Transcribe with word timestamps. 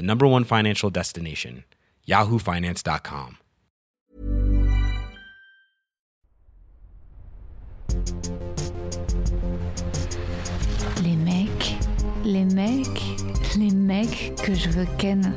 the 0.00 0.06
number 0.06 0.26
one 0.26 0.44
financial 0.44 0.88
destination, 0.88 1.64
yahoofinance.com. 2.08 3.36
Les 11.02 11.16
mecs, 11.16 11.74
les 12.24 12.44
mecs, 12.46 13.02
les 13.58 13.74
mecs 13.74 14.34
que 14.42 14.54
je 14.54 14.70
veux 14.70 14.86
ken. 14.96 15.36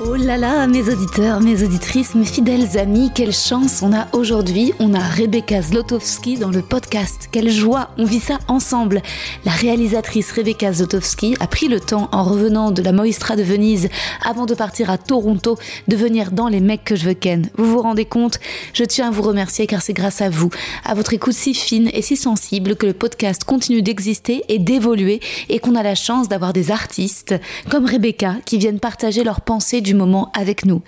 Oh 0.00 0.14
là 0.14 0.36
là, 0.36 0.68
mes 0.68 0.88
auditeurs, 0.88 1.40
mes 1.40 1.64
auditrices, 1.64 2.14
mes 2.14 2.24
fidèles 2.24 2.78
amis, 2.78 3.10
quelle 3.12 3.32
chance 3.32 3.82
on 3.82 3.92
a 3.92 4.06
aujourd'hui. 4.12 4.72
On 4.78 4.94
a 4.94 5.00
Rebecca 5.00 5.60
Zlotowski 5.60 6.38
dans 6.38 6.50
le 6.50 6.62
podcast. 6.62 7.28
Quelle 7.32 7.50
joie, 7.50 7.90
on 7.98 8.04
vit 8.04 8.20
ça 8.20 8.38
ensemble. 8.46 9.02
La 9.44 9.50
réalisatrice 9.50 10.30
Rebecca 10.30 10.72
Zlotowski 10.72 11.34
a 11.40 11.48
pris 11.48 11.66
le 11.66 11.80
temps, 11.80 12.08
en 12.12 12.22
revenant 12.22 12.70
de 12.70 12.80
la 12.80 12.92
Moistra 12.92 13.34
de 13.34 13.42
Venise, 13.42 13.88
avant 14.24 14.46
de 14.46 14.54
partir 14.54 14.88
à 14.88 14.98
Toronto, 14.98 15.58
de 15.88 15.96
venir 15.96 16.30
dans 16.30 16.46
Les 16.46 16.60
mecs 16.60 16.84
que 16.84 16.94
je 16.94 17.06
veux 17.06 17.14
ken. 17.14 17.50
Vous 17.56 17.66
vous 17.66 17.82
rendez 17.82 18.04
compte? 18.04 18.38
Je 18.74 18.84
tiens 18.84 19.08
à 19.08 19.10
vous 19.10 19.22
remercier 19.22 19.66
car 19.66 19.82
c'est 19.82 19.94
grâce 19.94 20.20
à 20.20 20.30
vous, 20.30 20.50
à 20.84 20.94
votre 20.94 21.12
écoute 21.12 21.34
si 21.34 21.54
fine 21.54 21.90
et 21.92 22.02
si 22.02 22.16
sensible 22.16 22.76
que 22.76 22.86
le 22.86 22.92
podcast 22.92 23.42
continue 23.42 23.82
d'exister 23.82 24.44
et 24.48 24.60
d'évoluer 24.60 25.18
et 25.48 25.58
qu'on 25.58 25.74
a 25.74 25.82
la 25.82 25.96
chance 25.96 26.28
d'avoir 26.28 26.52
des 26.52 26.70
artistes 26.70 27.34
comme 27.68 27.84
Rebecca 27.84 28.36
qui 28.44 28.58
viennent 28.58 28.78
partager 28.78 29.24
leurs 29.24 29.40
pensées 29.40 29.80
moment 29.94 30.30
avec 30.34 30.64
nous. 30.64 30.82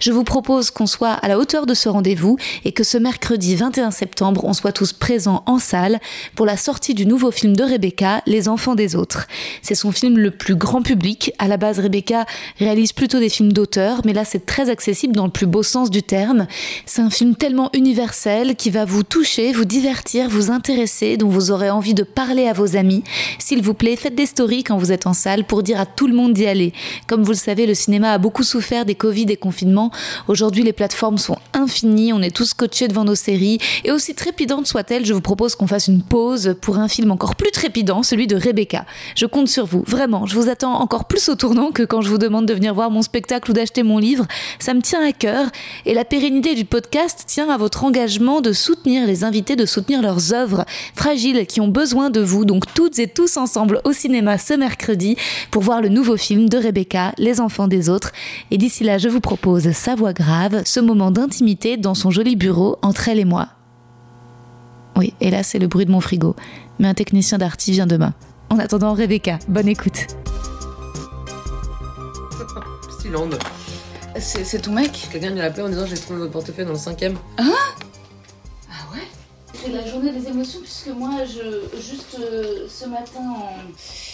Je 0.00 0.12
vous 0.12 0.24
propose 0.24 0.70
qu'on 0.70 0.86
soit 0.86 1.12
à 1.12 1.28
la 1.28 1.38
hauteur 1.38 1.66
de 1.66 1.74
ce 1.74 1.88
rendez-vous 1.88 2.36
et 2.64 2.72
que 2.72 2.84
ce 2.84 2.98
mercredi 2.98 3.54
21 3.56 3.90
septembre, 3.90 4.44
on 4.44 4.52
soit 4.52 4.72
tous 4.72 4.92
présents 4.92 5.42
en 5.46 5.58
salle 5.58 6.00
pour 6.34 6.46
la 6.46 6.56
sortie 6.56 6.94
du 6.94 7.06
nouveau 7.06 7.30
film 7.30 7.56
de 7.56 7.64
Rebecca, 7.64 8.22
Les 8.26 8.48
enfants 8.48 8.74
des 8.74 8.96
autres. 8.96 9.26
C'est 9.62 9.74
son 9.74 9.92
film 9.92 10.18
le 10.18 10.30
plus 10.30 10.56
grand 10.56 10.82
public. 10.82 11.32
À 11.38 11.48
la 11.48 11.56
base, 11.56 11.78
Rebecca 11.78 12.26
réalise 12.58 12.92
plutôt 12.92 13.18
des 13.18 13.28
films 13.28 13.52
d'auteur, 13.52 14.00
mais 14.04 14.12
là, 14.12 14.24
c'est 14.24 14.46
très 14.46 14.70
accessible 14.70 15.14
dans 15.14 15.26
le 15.26 15.32
plus 15.32 15.46
beau 15.46 15.62
sens 15.62 15.90
du 15.90 16.02
terme. 16.02 16.46
C'est 16.84 17.02
un 17.02 17.10
film 17.10 17.34
tellement 17.36 17.70
universel 17.72 18.56
qui 18.56 18.70
va 18.70 18.84
vous 18.84 19.02
toucher, 19.02 19.52
vous 19.52 19.64
divertir, 19.64 20.28
vous 20.28 20.50
intéresser, 20.50 21.16
dont 21.16 21.28
vous 21.28 21.50
aurez 21.50 21.70
envie 21.70 21.94
de 21.94 22.02
parler 22.02 22.46
à 22.48 22.52
vos 22.52 22.76
amis. 22.76 23.02
S'il 23.38 23.62
vous 23.62 23.74
plaît, 23.74 23.96
faites 23.96 24.14
des 24.14 24.26
stories 24.26 24.64
quand 24.64 24.78
vous 24.78 24.92
êtes 24.92 25.06
en 25.06 25.12
salle 25.12 25.44
pour 25.44 25.62
dire 25.62 25.80
à 25.80 25.86
tout 25.86 26.06
le 26.06 26.14
monde 26.14 26.32
d'y 26.32 26.46
aller. 26.46 26.72
Comme 27.06 27.22
vous 27.22 27.32
le 27.32 27.36
savez, 27.36 27.66
le 27.66 27.74
cinéma 27.74 28.12
a 28.12 28.18
beaucoup 28.18 28.42
souffert 28.46 28.84
des 28.84 28.94
Covid 28.94 29.26
et 29.28 29.36
confinements. 29.36 29.90
Aujourd'hui, 30.28 30.62
les 30.62 30.72
plateformes 30.72 31.18
sont 31.18 31.36
infinies, 31.52 32.12
on 32.12 32.22
est 32.22 32.34
tous 32.34 32.46
scotchés 32.46 32.88
devant 32.88 33.04
nos 33.04 33.14
séries. 33.14 33.58
Et 33.84 33.90
aussi 33.90 34.14
trépidante 34.14 34.66
soit-elle, 34.66 35.04
je 35.04 35.12
vous 35.12 35.20
propose 35.20 35.54
qu'on 35.54 35.66
fasse 35.66 35.88
une 35.88 36.02
pause 36.02 36.56
pour 36.60 36.78
un 36.78 36.88
film 36.88 37.10
encore 37.10 37.36
plus 37.36 37.50
trépidant, 37.50 38.02
celui 38.02 38.26
de 38.26 38.36
Rebecca. 38.36 38.86
Je 39.14 39.26
compte 39.26 39.48
sur 39.48 39.66
vous, 39.66 39.84
vraiment. 39.86 40.26
Je 40.26 40.34
vous 40.34 40.48
attends 40.48 40.80
encore 40.80 41.06
plus 41.06 41.28
au 41.28 41.34
tournant 41.34 41.70
que 41.72 41.82
quand 41.82 42.00
je 42.00 42.08
vous 42.08 42.18
demande 42.18 42.46
de 42.46 42.54
venir 42.54 42.74
voir 42.74 42.90
mon 42.90 43.02
spectacle 43.02 43.50
ou 43.50 43.54
d'acheter 43.54 43.82
mon 43.82 43.98
livre. 43.98 44.26
Ça 44.58 44.74
me 44.74 44.80
tient 44.80 45.04
à 45.06 45.12
cœur. 45.12 45.48
Et 45.84 45.94
la 45.94 46.04
pérennité 46.04 46.54
du 46.54 46.64
podcast 46.64 47.24
tient 47.26 47.50
à 47.50 47.56
votre 47.56 47.84
engagement 47.84 48.40
de 48.40 48.52
soutenir 48.52 49.06
les 49.06 49.24
invités, 49.24 49.56
de 49.56 49.66
soutenir 49.66 50.02
leurs 50.02 50.32
œuvres 50.32 50.64
fragiles 50.94 51.46
qui 51.46 51.60
ont 51.60 51.68
besoin 51.68 52.10
de 52.10 52.20
vous. 52.20 52.44
Donc 52.44 52.72
toutes 52.74 52.98
et 52.98 53.08
tous 53.08 53.36
ensemble 53.36 53.80
au 53.84 53.92
cinéma 53.92 54.38
ce 54.38 54.54
mercredi 54.54 55.16
pour 55.50 55.62
voir 55.62 55.80
le 55.82 55.88
nouveau 55.88 56.16
film 56.16 56.48
de 56.48 56.58
Rebecca, 56.58 57.12
Les 57.18 57.40
enfants 57.40 57.68
des 57.68 57.88
autres. 57.88 58.12
Et 58.50 58.58
d'ici 58.58 58.84
là, 58.84 58.98
je 58.98 59.08
vous 59.08 59.20
propose 59.20 59.72
Sa 59.72 59.94
voix 59.94 60.12
grave, 60.12 60.62
ce 60.64 60.80
moment 60.80 61.10
d'intimité 61.10 61.76
dans 61.76 61.94
son 61.94 62.10
joli 62.10 62.36
bureau 62.36 62.78
entre 62.82 63.08
elle 63.08 63.18
et 63.18 63.24
moi. 63.24 63.48
Oui, 64.96 65.12
et 65.20 65.30
là, 65.30 65.42
c'est 65.42 65.58
le 65.58 65.66
bruit 65.66 65.84
de 65.84 65.90
mon 65.90 66.00
frigo. 66.00 66.34
Mais 66.78 66.88
un 66.88 66.94
technicien 66.94 67.38
d'arty 67.38 67.72
vient 67.72 67.86
demain. 67.86 68.14
En 68.50 68.58
attendant, 68.58 68.94
Rebecca, 68.94 69.38
bonne 69.48 69.68
écoute. 69.68 70.06
C'est 74.18 74.62
ton 74.62 74.72
mec? 74.72 75.08
Quelqu'un 75.12 75.32
vient 75.32 75.42
l'appeler 75.42 75.62
en 75.64 75.68
disant 75.68 75.86
j'ai 75.86 75.96
trouvé 75.96 76.20
votre 76.20 76.32
portefeuille 76.32 76.64
dans 76.64 76.72
le 76.72 76.78
cinquième. 76.78 77.16
Ah 77.36 77.42
ouais 77.42 77.86
C'est 79.64 79.72
la 79.72 79.86
journée 79.86 80.12
des 80.12 80.28
émotions 80.28 80.60
puisque 80.60 80.88
moi, 80.88 81.10
je, 81.24 81.80
juste 81.80 82.16
euh, 82.20 82.66
ce 82.68 82.86
matin, 82.88 83.34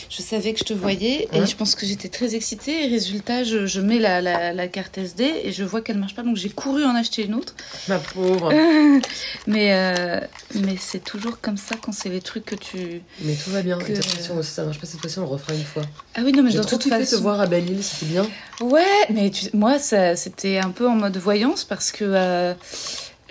je 0.09 0.23
savais 0.23 0.53
que 0.53 0.59
je 0.61 0.65
te 0.65 0.73
voyais 0.73 1.29
et 1.33 1.47
je 1.47 1.57
pense 1.57 1.75
que 1.75 1.85
j'étais 1.87 2.09
très 2.09 2.35
excitée. 2.35 2.85
Et 2.85 2.89
résultat, 2.89 3.45
je, 3.45 3.67
je 3.67 3.81
mets 3.81 3.99
la, 3.99 4.21
la- 4.21 4.53
la 4.53 4.69
carte 4.69 4.99
SD 4.99 5.25
et 5.45 5.53
je 5.53 5.65
vois 5.65 5.81
qu'elle 5.83 5.99
marche 5.99 6.15
pas, 6.15 6.23
donc 6.23 6.37
j'ai 6.37 6.49
couru 6.49 6.85
en 6.85 6.95
acheter 6.95 7.25
une 7.25 7.35
autre. 7.35 7.55
Ma 7.89 7.99
pauvre. 7.99 8.53
mais 9.47 9.73
euh, 9.75 10.21
mais 10.55 10.77
c'est 10.79 11.03
toujours 11.05 11.41
comme 11.41 11.57
ça 11.57 11.75
quand 11.81 11.93
c'est 11.93 12.09
les 12.09 12.21
trucs 12.21 12.45
que 12.45 12.55
tu. 12.55 13.03
Mais 13.21 13.35
tout 13.35 13.51
va 13.51 13.63
bien. 13.63 13.79
Que- 13.79 13.95
si 13.95 14.23
ça 14.51 14.65
marche 14.65 14.79
pas 14.79 14.87
cette 14.87 15.01
fois-ci, 15.01 15.19
on 15.19 15.23
le 15.23 15.29
refera 15.29 15.55
une 15.55 15.65
fois. 15.65 15.83
Ah 16.15 16.21
oui, 16.25 16.33
non, 16.33 16.43
mais 16.43 16.53
dans 16.53 16.65
toute 16.65 16.85
façon. 16.89 17.17
te 17.17 17.21
voir 17.23 17.41
à 17.41 17.47
Belle-Île, 17.47 17.83
c'était 17.83 18.07
bien. 18.07 18.27
Ouais, 18.61 18.85
mais 19.11 19.31
tu- 19.31 19.51
moi, 19.55 19.79
ça, 19.79 20.15
c'était 20.17 20.59
un 20.59 20.71
peu 20.71 20.89
en 20.89 20.95
mode 20.95 21.17
voyance 21.17 21.65
parce 21.65 21.91
que 21.93 22.05
euh, 22.07 22.55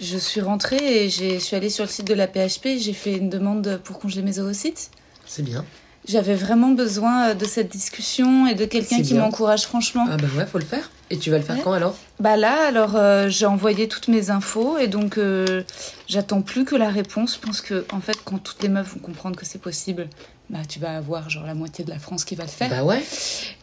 je 0.02 0.18
suis 0.18 0.42
rentrée 0.42 1.06
et 1.06 1.10
je 1.10 1.38
suis 1.40 1.56
allée 1.56 1.70
sur 1.70 1.86
le 1.86 1.90
site 1.90 2.08
de 2.08 2.14
la 2.14 2.28
PHP. 2.28 2.78
J'ai 2.80 2.94
fait 2.94 3.14
une 3.18 3.30
demande 3.30 3.80
pour 3.84 4.00
congeler 4.00 4.24
mes 4.24 4.40
oocytes. 4.40 4.90
C'est 5.26 5.44
bien. 5.44 5.64
J'avais 6.08 6.34
vraiment 6.34 6.70
besoin 6.70 7.30
euh, 7.30 7.34
de 7.36 7.46
cette 7.46 7.72
discussion 7.72 8.48
et 8.48 8.56
de 8.56 8.66
quelqu'un 8.66 9.04
qui 9.04 9.14
m'encourage 9.14 9.64
franchement. 9.68 10.08
Ah 10.10 10.18
bah 10.18 10.26
ouais, 10.36 10.48
faut 10.48 10.58
le 10.58 10.66
faire. 10.66 10.90
Et 11.12 11.18
tu 11.20 11.30
vas 11.30 11.38
le 11.38 11.44
faire 11.44 11.58
Ouais. 11.58 11.62
quand 11.64 11.74
alors? 11.74 11.96
Bah 12.20 12.38
là, 12.38 12.66
alors 12.68 12.96
euh, 12.96 13.30
j'ai 13.30 13.46
envoyé 13.46 13.88
toutes 13.88 14.08
mes 14.08 14.32
infos 14.32 14.80
et 14.80 14.88
donc 14.88 15.20
euh, 15.20 15.62
j'attends 16.08 16.42
plus 16.42 16.66
que 16.66 16.76
la 16.76 16.90
réponse. 16.90 17.36
Je 17.40 17.46
pense 17.46 17.62
que 17.62 17.86
en 17.94 18.00
fait, 18.02 18.18
quand 18.26 18.40
toutes 18.40 18.64
les 18.64 18.70
meufs 18.70 18.92
vont 18.94 19.00
comprendre 19.00 19.36
que 19.36 19.46
c'est 19.46 19.62
possible, 19.62 20.08
bah 20.52 20.60
tu 20.68 20.80
vas 20.80 20.98
avoir 20.98 21.30
genre 21.30 21.46
la 21.48 21.54
moitié 21.56 21.84
de 21.86 21.90
la 21.90 21.98
France 22.00 22.24
qui 22.26 22.36
va 22.36 22.44
le 22.44 22.50
faire. 22.50 22.70
Bah 22.70 22.84
ouais. 22.84 23.02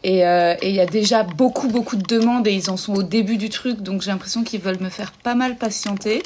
Et 0.03 0.25
euh, 0.25 0.55
et 0.61 0.69
il 0.69 0.75
y 0.75 0.79
a 0.81 0.85
déjà 0.85 1.23
beaucoup 1.23 1.67
beaucoup 1.69 1.95
de 1.95 2.03
demandes 2.05 2.47
et 2.47 2.51
ils 2.53 2.69
en 2.69 2.77
sont 2.77 2.93
au 2.95 3.03
début 3.03 3.37
du 3.37 3.49
truc, 3.49 3.81
donc 3.81 4.01
j'ai 4.01 4.11
l'impression 4.11 4.43
qu'ils 4.43 4.59
veulent 4.61 4.81
me 4.81 4.89
faire 4.89 5.11
pas 5.11 5.35
mal 5.35 5.55
patienter. 5.57 6.21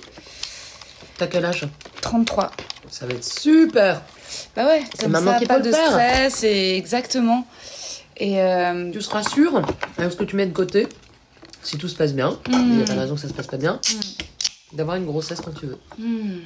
T'as 1.17 1.27
quel 1.27 1.45
âge? 1.45 1.67
33. 2.01 2.51
Ça 2.89 3.05
va 3.05 3.13
être 3.13 3.23
super. 3.23 4.01
Bah 4.55 4.65
ouais, 4.65 4.83
C'est 4.95 5.03
comme 5.03 5.11
maintenant 5.11 5.33
ça, 5.33 5.37
qu'il 5.39 5.47
pas 5.47 5.57
le 5.59 5.63
de 5.65 5.71
faire. 5.71 5.87
stress 5.91 6.43
et 6.43 6.75
exactement. 6.77 7.45
Et 8.17 8.41
euh, 8.41 8.91
Tu 8.91 9.01
seras 9.01 9.23
sûr, 9.23 9.61
avec 9.97 10.11
ce 10.11 10.17
que 10.17 10.23
tu 10.23 10.35
mets 10.35 10.45
de 10.47 10.53
côté, 10.53 10.87
si 11.61 11.77
tout 11.77 11.87
se 11.87 11.95
passe 11.95 12.13
bien, 12.13 12.37
il 12.47 12.55
Mm. 12.57 12.75
n'y 12.77 12.81
a 12.83 12.85
pas 12.85 12.93
de 12.93 12.99
raison 12.99 13.15
que 13.15 13.21
ça 13.21 13.27
se 13.27 13.33
passe 13.33 13.47
pas 13.47 13.57
bien, 13.57 13.79
d'avoir 14.73 14.95
une 14.97 15.05
grossesse 15.05 15.39
quand 15.41 15.51
tu 15.51 15.65
veux. 15.67 15.77
hmm. 15.99 16.39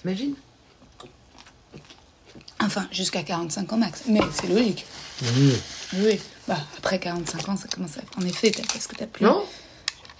T'imagines? 0.00 0.34
Enfin 2.62 2.86
jusqu'à 2.92 3.22
45 3.22 3.72
ans 3.72 3.76
max, 3.76 4.02
mais 4.08 4.20
c'est 4.32 4.48
logique. 4.48 4.84
Oui. 5.36 5.52
Oui, 5.98 6.20
bah 6.48 6.56
après 6.78 6.98
45 6.98 7.48
ans, 7.48 7.56
ça 7.56 7.68
commence 7.68 7.96
à. 7.98 8.20
En 8.20 8.24
effet, 8.26 8.50
t'as- 8.50 8.62
parce 8.72 8.86
que 8.86 8.94
t'as 8.96 9.06
plus. 9.06 9.24
Non 9.24 9.42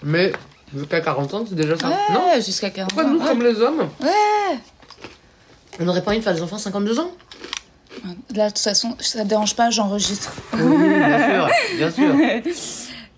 Mais 0.03 0.31
jusqu'à 0.75 1.01
40 1.01 1.33
ans, 1.33 1.45
c'est 1.47 1.55
déjà 1.55 1.77
ça. 1.77 1.87
Ouais, 1.89 1.95
Non 2.13 2.21
jusqu'à 2.43 2.69
40 2.69 2.89
Pourquoi 2.93 3.09
ans. 3.09 3.13
nous, 3.13 3.19
ouais. 3.21 3.27
comme 3.27 3.41
les 3.43 3.55
hommes, 3.61 3.89
Ouais. 4.01 4.59
on 5.79 5.85
n'aurait 5.85 6.03
pas 6.03 6.11
envie 6.11 6.19
de 6.19 6.23
faire 6.23 6.33
des 6.35 6.41
enfants 6.41 6.57
à 6.57 6.59
52 6.59 6.99
ans 6.99 7.11
Là, 8.33 8.45
de 8.45 8.49
toute 8.53 8.59
façon, 8.59 8.95
ça 8.99 9.21
te 9.23 9.27
dérange 9.27 9.55
pas, 9.55 9.69
j'enregistre. 9.69 10.31
Oui, 10.53 10.77
bien 10.77 11.29
sûr, 11.29 11.49
bien 11.77 11.91
sûr. 11.91 12.15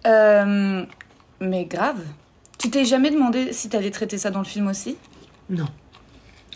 Euh, 0.05 0.83
mais 1.39 1.63
grave. 1.63 2.01
Tu 2.57 2.69
t'es 2.69 2.83
jamais 2.83 3.09
demandé 3.09 3.53
si 3.53 3.69
t'allais 3.69 3.89
traiter 3.89 4.17
ça 4.17 4.31
dans 4.31 4.39
le 4.39 4.45
film 4.45 4.67
aussi? 4.67 4.97
Non. 5.49 5.67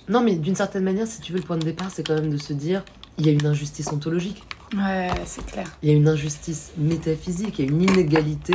Non, 0.10 0.22
mais 0.22 0.36
d'une 0.36 0.56
certaine 0.56 0.84
manière, 0.84 1.08
si 1.08 1.20
tu 1.22 1.34
veux, 1.34 1.40
le 1.40 1.44
point 1.46 1.58
de 1.58 1.66
départ, 1.66 1.90
c'est 1.92 2.06
quand 2.06 2.16
même 2.16 2.30
de 2.30 2.38
se 2.38 2.54
dire 2.54 2.84
il 3.18 3.26
y 3.26 3.30
a 3.30 3.32
une 3.32 3.46
injustice 3.46 3.88
ontologique, 3.92 4.44
Ouais, 4.76 5.10
c'est 5.26 5.46
clair. 5.46 5.66
il 5.82 5.90
y 5.90 5.92
a 5.94 5.96
une 5.96 6.08
injustice 6.08 6.72
métaphysique, 6.78 7.60
il 7.60 7.66
y 7.66 7.68
a 7.68 7.72
une 7.72 7.82
inégalité 7.82 8.54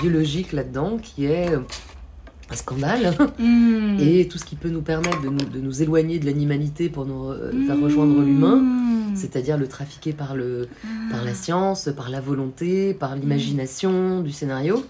biologique 0.00 0.52
là-dedans 0.52 0.98
qui 0.98 1.24
est 1.26 1.48
un 1.54 2.54
scandale. 2.56 3.14
Mm. 3.38 3.96
Et 4.00 4.28
tout 4.28 4.38
ce 4.38 4.44
qui 4.44 4.56
peut 4.56 4.68
nous 4.70 4.82
permettre 4.82 5.20
de 5.22 5.28
nous, 5.28 5.38
de 5.38 5.60
nous 5.60 5.82
éloigner 5.82 6.18
de 6.18 6.26
l'animalité 6.26 6.88
pour 6.88 7.04
nous 7.06 7.30
euh, 7.30 7.52
faire 7.66 7.80
rejoindre 7.80 8.20
l'humain, 8.22 8.56
Mm. 8.56 9.16
c'est-à-dire 9.16 9.58
le 9.58 9.66
trafiquer 9.66 10.12
par, 10.12 10.34
le, 10.36 10.68
par 11.10 11.24
la 11.24 11.34
science, 11.34 11.88
par 11.96 12.10
la 12.10 12.20
volonté, 12.20 12.94
par 12.94 13.16
l'imagination 13.16 14.20
du 14.20 14.30
scénario. 14.30 14.84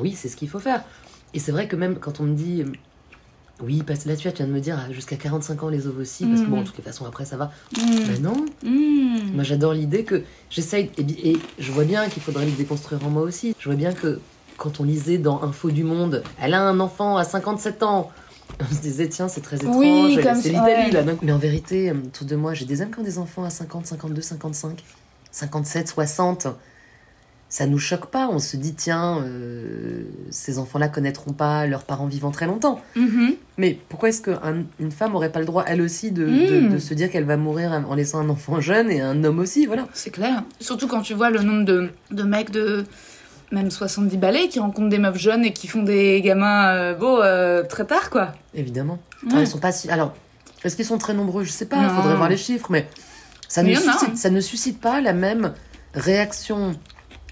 Oui, 0.00 0.12
c'est 0.16 0.28
ce 0.28 0.36
qu'il 0.36 0.48
faut 0.48 0.58
faire. 0.58 0.82
Et 1.32 1.38
c'est 1.38 1.52
vrai 1.52 1.68
que 1.68 1.76
même 1.76 1.96
quand 2.00 2.18
on 2.20 2.24
me 2.24 2.34
dit, 2.34 2.64
oui, 3.62 3.82
parce 3.86 4.04
là 4.04 4.16
tu 4.16 4.28
viens 4.28 4.46
de 4.46 4.52
me 4.52 4.60
dire 4.60 4.78
ah, 4.78 4.92
jusqu'à 4.92 5.16
45 5.16 5.62
ans 5.62 5.68
les 5.68 5.86
ovocytes, 5.86 6.28
parce 6.28 6.42
que 6.42 6.46
bon, 6.46 6.56
Mhm. 6.56 6.62
de 6.62 6.66
toutes 6.68 6.78
les 6.78 6.84
façons 6.84 7.06
après 7.06 7.24
ça 7.24 7.36
va. 7.36 7.50
Mm. 7.76 7.80
Ben 8.06 8.22
non, 8.22 8.46
Mm. 8.62 9.32
moi 9.34 9.44
j'adore 9.44 9.72
l'idée 9.72 10.04
que 10.04 10.22
j'essaye, 10.50 10.90
et, 10.98 11.30
et 11.30 11.38
je 11.58 11.72
vois 11.72 11.84
bien 11.84 12.08
qu'il 12.08 12.22
faudrait 12.22 12.44
le 12.46 12.52
déconstruire 12.52 13.04
en 13.06 13.10
moi 13.10 13.22
aussi. 13.22 13.54
Je 13.58 13.68
vois 13.68 13.76
bien 13.76 13.92
que 13.92 14.20
quand 14.58 14.80
on 14.80 14.84
lisait 14.84 15.18
dans 15.18 15.42
Info 15.42 15.70
du 15.70 15.84
Monde, 15.84 16.22
elle 16.40 16.54
a 16.54 16.62
un 16.62 16.80
enfant 16.80 17.16
à 17.16 17.24
57 17.24 17.82
ans. 17.82 18.10
On 18.60 18.74
se 18.74 18.80
disait, 18.80 19.08
tiens, 19.08 19.28
c'est 19.28 19.40
très 19.40 19.56
étrange, 19.56 19.74
Oui, 19.76 20.18
comme 20.22 20.36
c'est 20.40 20.52
ça, 20.52 20.66
l'Italie 20.66 20.94
ouais. 20.96 21.04
là. 21.04 21.12
coup. 21.12 21.18
Mais 21.22 21.32
en 21.32 21.36
vérité, 21.38 21.90
euh, 21.90 21.94
autour 21.94 22.26
de 22.26 22.36
moi, 22.36 22.54
j'ai 22.54 22.64
des 22.64 22.80
amis 22.80 22.92
qui 22.92 23.00
ont 23.00 23.02
des 23.02 23.18
enfants 23.18 23.42
à 23.44 23.50
50, 23.50 23.86
52, 23.86 24.22
55, 24.22 24.82
57, 25.32 25.88
60. 25.88 26.46
Ça 27.56 27.66
nous 27.66 27.78
choque 27.78 28.06
pas. 28.10 28.28
On 28.30 28.38
se 28.38 28.58
dit, 28.58 28.74
tiens, 28.74 29.22
euh, 29.24 30.02
ces 30.28 30.58
enfants-là 30.58 30.88
connaîtront 30.88 31.32
pas 31.32 31.66
leurs 31.66 31.84
parents 31.84 32.04
vivant 32.04 32.30
très 32.30 32.44
longtemps. 32.46 32.82
Mhm. 32.96 33.32
Mais 33.56 33.78
pourquoi 33.88 34.10
est-ce 34.10 34.20
qu'une 34.20 34.90
femme 34.90 35.14
aurait 35.14 35.32
pas 35.32 35.38
le 35.40 35.46
droit, 35.46 35.64
elle 35.66 35.80
aussi, 35.80 36.10
de, 36.12 36.26
Mm. 36.26 36.68
de- 36.68 36.74
de 36.74 36.78
se 36.78 36.92
dire 36.92 37.10
qu'elle 37.10 37.24
va 37.24 37.38
mourir 37.38 37.72
en 37.88 37.94
laissant 37.94 38.18
un 38.20 38.28
enfant 38.28 38.60
jeune 38.60 38.90
et 38.90 39.00
un 39.00 39.24
homme 39.24 39.38
aussi 39.38 39.64
Voilà. 39.64 39.88
C'est 39.94 40.10
clair. 40.10 40.42
Surtout 40.60 40.86
quand 40.86 41.00
tu 41.00 41.14
vois 41.14 41.30
le 41.30 41.40
nombre 41.40 41.64
de, 41.64 41.88
de 42.10 42.22
mecs 42.24 42.50
de 42.50 42.84
même 43.52 43.70
70 43.70 44.18
balais 44.18 44.48
qui 44.48 44.60
rencontrent 44.60 44.90
des 44.90 44.98
meufs 44.98 45.16
jeunes 45.16 45.46
et 45.46 45.54
qui 45.54 45.66
font 45.66 45.82
des 45.82 46.20
gamins 46.20 46.68
euh, 46.74 46.94
beaux 46.94 47.22
euh, 47.22 47.62
très 47.62 47.86
tard, 47.86 48.10
quoi. 48.10 48.34
Évidemment. 48.54 48.98
Ouais. 49.32 49.40
Ils 49.40 49.46
sont 49.46 49.60
pas 49.60 49.72
si... 49.72 49.88
Alors, 49.88 50.12
est-ce 50.62 50.76
qu'ils 50.76 50.84
sont 50.84 50.98
très 50.98 51.14
nombreux? 51.14 51.44
Je 51.44 51.52
sais 51.52 51.64
pas, 51.64 51.78
il 51.82 51.88
faudrait 51.88 52.16
voir 52.16 52.28
les 52.28 52.36
chiffres, 52.36 52.66
mais 52.70 52.86
ça, 53.48 53.62
Mais 53.62 53.70
ne 53.70 53.76
suscite, 53.76 54.08
hein. 54.10 54.16
ça 54.16 54.28
ne 54.28 54.40
suscite 54.42 54.78
pas 54.78 55.00
la 55.00 55.14
même 55.14 55.54
réaction 55.94 56.72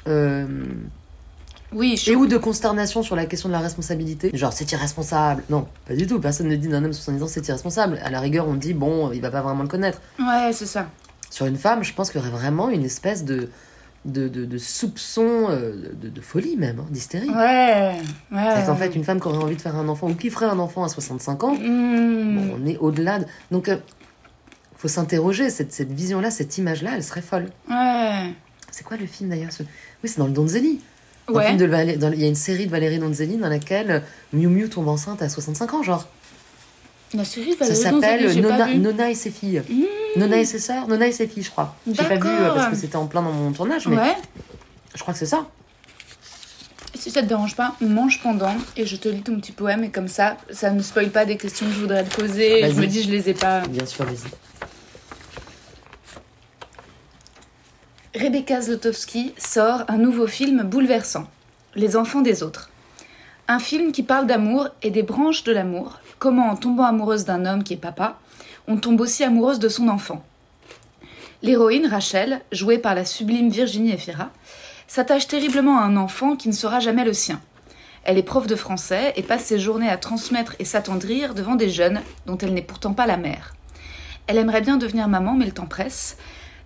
euh, 0.08 0.46
Oui, 1.72 1.96
je 1.96 2.12
et 2.12 2.16
ou 2.16 2.26
de 2.26 2.36
consternation 2.36 3.02
sur 3.02 3.16
la 3.16 3.26
question 3.26 3.48
de 3.48 3.54
la 3.54 3.60
responsabilité. 3.60 4.30
Genre, 4.34 4.52
c'est 4.52 4.70
irresponsable. 4.72 5.42
Non, 5.50 5.66
pas 5.86 5.94
du 5.94 6.06
tout. 6.06 6.20
Personne 6.20 6.48
ne 6.48 6.56
dit 6.56 6.68
d'un 6.68 6.78
homme 6.84 6.90
de 6.90 6.92
70 6.92 7.22
ans 7.22 7.26
c'est 7.28 7.46
irresponsable. 7.48 7.98
À 8.04 8.10
la 8.10 8.20
rigueur, 8.20 8.46
on 8.48 8.54
dit, 8.54 8.74
bon, 8.74 9.10
il 9.12 9.20
va 9.20 9.30
pas 9.30 9.42
vraiment 9.42 9.62
le 9.62 9.68
connaître. 9.68 10.00
Ouais, 10.18 10.52
c'est 10.52 10.66
ça. 10.66 10.86
Sur 11.30 11.46
une 11.46 11.56
femme, 11.56 11.82
je 11.82 11.92
pense 11.94 12.10
qu'il 12.10 12.20
y 12.20 12.24
aurait 12.24 12.32
vraiment 12.36 12.68
une 12.68 12.84
espèce 12.84 13.24
de, 13.24 13.48
de, 14.04 14.28
de, 14.28 14.44
de 14.44 14.58
soupçon, 14.58 15.46
euh, 15.50 15.90
de, 16.00 16.08
de 16.08 16.20
folie 16.20 16.56
même, 16.56 16.78
hein, 16.78 16.86
d'hystérie. 16.90 17.28
Ouais. 17.30 17.96
Ouais. 18.30 18.62
Qu'en 18.66 18.76
fait, 18.76 18.94
une 18.94 19.02
femme 19.02 19.20
qui 19.20 19.26
aurait 19.26 19.42
envie 19.42 19.56
de 19.56 19.60
faire 19.60 19.74
un 19.74 19.88
enfant 19.88 20.08
ou 20.08 20.14
qui 20.14 20.30
ferait 20.30 20.46
un 20.46 20.58
enfant 20.60 20.84
à 20.84 20.88
65 20.88 21.42
ans, 21.44 21.54
Mm. 21.54 22.36
Bon, 22.36 22.56
on 22.62 22.66
est 22.66 22.76
au-delà 22.78 23.18
de... 23.20 23.24
Donc, 23.50 23.68
euh, 23.68 23.76
faut 24.76 24.86
s'interroger. 24.88 25.50
Cette, 25.50 25.72
cette 25.72 25.90
vision-là, 25.90 26.30
cette 26.30 26.56
image-là, 26.58 26.90
elle 26.94 27.02
serait 27.02 27.22
folle. 27.22 27.46
Ouais. 27.68 28.32
C'est 28.76 28.82
quoi 28.82 28.96
le 28.96 29.06
film 29.06 29.30
d'ailleurs 29.30 29.52
ce... 29.52 29.62
Oui, 29.62 30.08
c'est 30.08 30.18
dans 30.18 30.26
le 30.26 30.32
Donzelli. 30.32 30.80
Dans 31.28 31.34
le 31.34 31.38
Ouais. 31.38 31.46
film 31.46 31.58
de 31.58 31.66
Valé- 31.66 31.96
dans- 31.96 32.10
Il 32.12 32.20
y 32.20 32.24
a 32.24 32.28
une 32.28 32.34
série 32.34 32.66
de 32.66 32.70
Valérie 32.72 32.98
Donzelli 32.98 33.36
dans 33.36 33.48
laquelle 33.48 34.02
Miu 34.32 34.48
Miu 34.48 34.68
tombe 34.68 34.88
enceinte 34.88 35.22
à 35.22 35.28
65 35.28 35.74
ans, 35.74 35.82
genre. 35.84 36.08
La 37.14 37.24
série 37.24 37.52
Ça 37.52 37.66
Valérie 37.66 37.80
s'appelle 37.82 38.30
j'ai 38.32 38.42
pas 38.42 38.66
Nona. 38.66 38.74
Nona 38.74 39.10
et 39.10 39.14
ses 39.14 39.30
filles. 39.30 39.62
Mmh. 39.70 40.18
Nona 40.20 40.38
et 40.38 40.44
ses 40.44 40.58
sœurs 40.58 40.88
Nona 40.88 41.06
et 41.06 41.12
ses 41.12 41.28
filles, 41.28 41.44
je 41.44 41.50
crois. 41.50 41.76
J'ai 41.86 41.94
pas 42.02 42.16
vu 42.16 42.26
euh, 42.28 42.52
parce 42.52 42.70
que 42.70 42.76
c'était 42.76 42.96
en 42.96 43.06
plein 43.06 43.22
dans 43.22 43.30
mon 43.30 43.52
tournage, 43.52 43.86
mais 43.86 43.96
Ouais. 43.96 44.16
je 44.96 45.00
crois 45.02 45.14
que 45.14 45.20
c'est 45.20 45.26
ça. 45.26 45.46
Si 46.98 47.10
ça 47.12 47.22
te 47.22 47.26
dérange 47.26 47.54
pas, 47.54 47.76
on 47.80 47.86
mange 47.86 48.20
pendant 48.22 48.54
et 48.76 48.86
je 48.86 48.96
te 48.96 49.08
lis 49.08 49.22
ton 49.22 49.36
petit 49.38 49.52
poème 49.52 49.84
et 49.84 49.90
comme 49.90 50.08
ça, 50.08 50.36
ça 50.50 50.70
ne 50.70 50.82
spoil 50.82 51.10
pas 51.10 51.24
des 51.24 51.36
questions 51.36 51.66
que 51.66 51.72
je 51.72 51.80
voudrais 51.80 52.02
te 52.02 52.16
poser. 52.16 52.68
Je 52.70 52.80
me 52.80 52.86
dis, 52.86 53.02
je 53.04 53.10
les 53.10 53.28
ai 53.28 53.34
pas. 53.34 53.60
Bien 53.68 53.86
sûr, 53.86 54.04
vas-y. 54.04 54.16
Rebecca 58.14 58.60
Zlotowski 58.60 59.34
sort 59.38 59.82
un 59.88 59.96
nouveau 59.96 60.28
film 60.28 60.62
bouleversant, 60.62 61.26
Les 61.74 61.96
enfants 61.96 62.20
des 62.20 62.44
autres. 62.44 62.70
Un 63.48 63.58
film 63.58 63.90
qui 63.90 64.04
parle 64.04 64.28
d'amour 64.28 64.68
et 64.82 64.92
des 64.92 65.02
branches 65.02 65.42
de 65.42 65.50
l'amour, 65.50 65.98
comment 66.20 66.48
en 66.48 66.54
tombant 66.54 66.84
amoureuse 66.84 67.24
d'un 67.24 67.44
homme 67.44 67.64
qui 67.64 67.72
est 67.72 67.76
papa, 67.76 68.20
on 68.68 68.76
tombe 68.76 69.00
aussi 69.00 69.24
amoureuse 69.24 69.58
de 69.58 69.68
son 69.68 69.88
enfant. 69.88 70.22
L'héroïne, 71.42 71.88
Rachel, 71.88 72.40
jouée 72.52 72.78
par 72.78 72.94
la 72.94 73.04
sublime 73.04 73.48
Virginie 73.48 73.90
Efira, 73.90 74.30
s'attache 74.86 75.26
terriblement 75.26 75.80
à 75.80 75.82
un 75.82 75.96
enfant 75.96 76.36
qui 76.36 76.46
ne 76.46 76.54
sera 76.54 76.78
jamais 76.78 77.04
le 77.04 77.14
sien. 77.14 77.40
Elle 78.04 78.16
est 78.16 78.22
prof 78.22 78.46
de 78.46 78.54
français 78.54 79.12
et 79.16 79.24
passe 79.24 79.46
ses 79.46 79.58
journées 79.58 79.90
à 79.90 79.96
transmettre 79.96 80.54
et 80.60 80.64
s'attendrir 80.64 81.34
devant 81.34 81.56
des 81.56 81.68
jeunes 81.68 82.00
dont 82.26 82.38
elle 82.38 82.54
n'est 82.54 82.62
pourtant 82.62 82.94
pas 82.94 83.06
la 83.06 83.16
mère. 83.16 83.54
Elle 84.28 84.38
aimerait 84.38 84.60
bien 84.60 84.76
devenir 84.76 85.08
maman, 85.08 85.34
mais 85.34 85.46
le 85.46 85.52
temps 85.52 85.66
presse. 85.66 86.16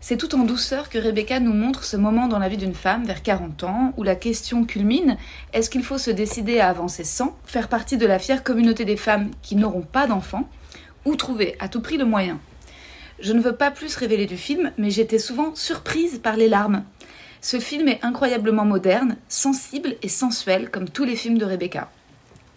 C'est 0.00 0.16
tout 0.16 0.36
en 0.36 0.44
douceur 0.44 0.88
que 0.88 0.98
Rebecca 0.98 1.40
nous 1.40 1.52
montre 1.52 1.82
ce 1.82 1.96
moment 1.96 2.28
dans 2.28 2.38
la 2.38 2.48
vie 2.48 2.56
d'une 2.56 2.74
femme 2.74 3.04
vers 3.04 3.22
40 3.22 3.64
ans 3.64 3.92
où 3.96 4.04
la 4.04 4.14
question 4.14 4.64
culmine 4.64 5.16
est-ce 5.52 5.70
qu'il 5.70 5.82
faut 5.82 5.98
se 5.98 6.12
décider 6.12 6.60
à 6.60 6.68
avancer 6.68 7.02
sans, 7.02 7.36
faire 7.44 7.68
partie 7.68 7.96
de 7.96 8.06
la 8.06 8.20
fière 8.20 8.44
communauté 8.44 8.84
des 8.84 8.96
femmes 8.96 9.30
qui 9.42 9.56
n'auront 9.56 9.82
pas 9.82 10.06
d'enfants, 10.06 10.48
ou 11.04 11.16
trouver 11.16 11.56
à 11.58 11.68
tout 11.68 11.80
prix 11.80 11.96
le 11.96 12.04
moyen? 12.04 12.38
Je 13.18 13.32
ne 13.32 13.40
veux 13.40 13.56
pas 13.56 13.72
plus 13.72 13.96
révéler 13.96 14.26
du 14.26 14.36
film, 14.36 14.70
mais 14.78 14.90
j'étais 14.90 15.18
souvent 15.18 15.54
surprise 15.56 16.20
par 16.22 16.36
les 16.36 16.48
larmes. 16.48 16.84
Ce 17.40 17.58
film 17.58 17.88
est 17.88 18.04
incroyablement 18.04 18.64
moderne, 18.64 19.16
sensible 19.28 19.96
et 20.02 20.08
sensuel 20.08 20.70
comme 20.70 20.88
tous 20.88 21.04
les 21.04 21.16
films 21.16 21.38
de 21.38 21.44
Rebecca. 21.44 21.90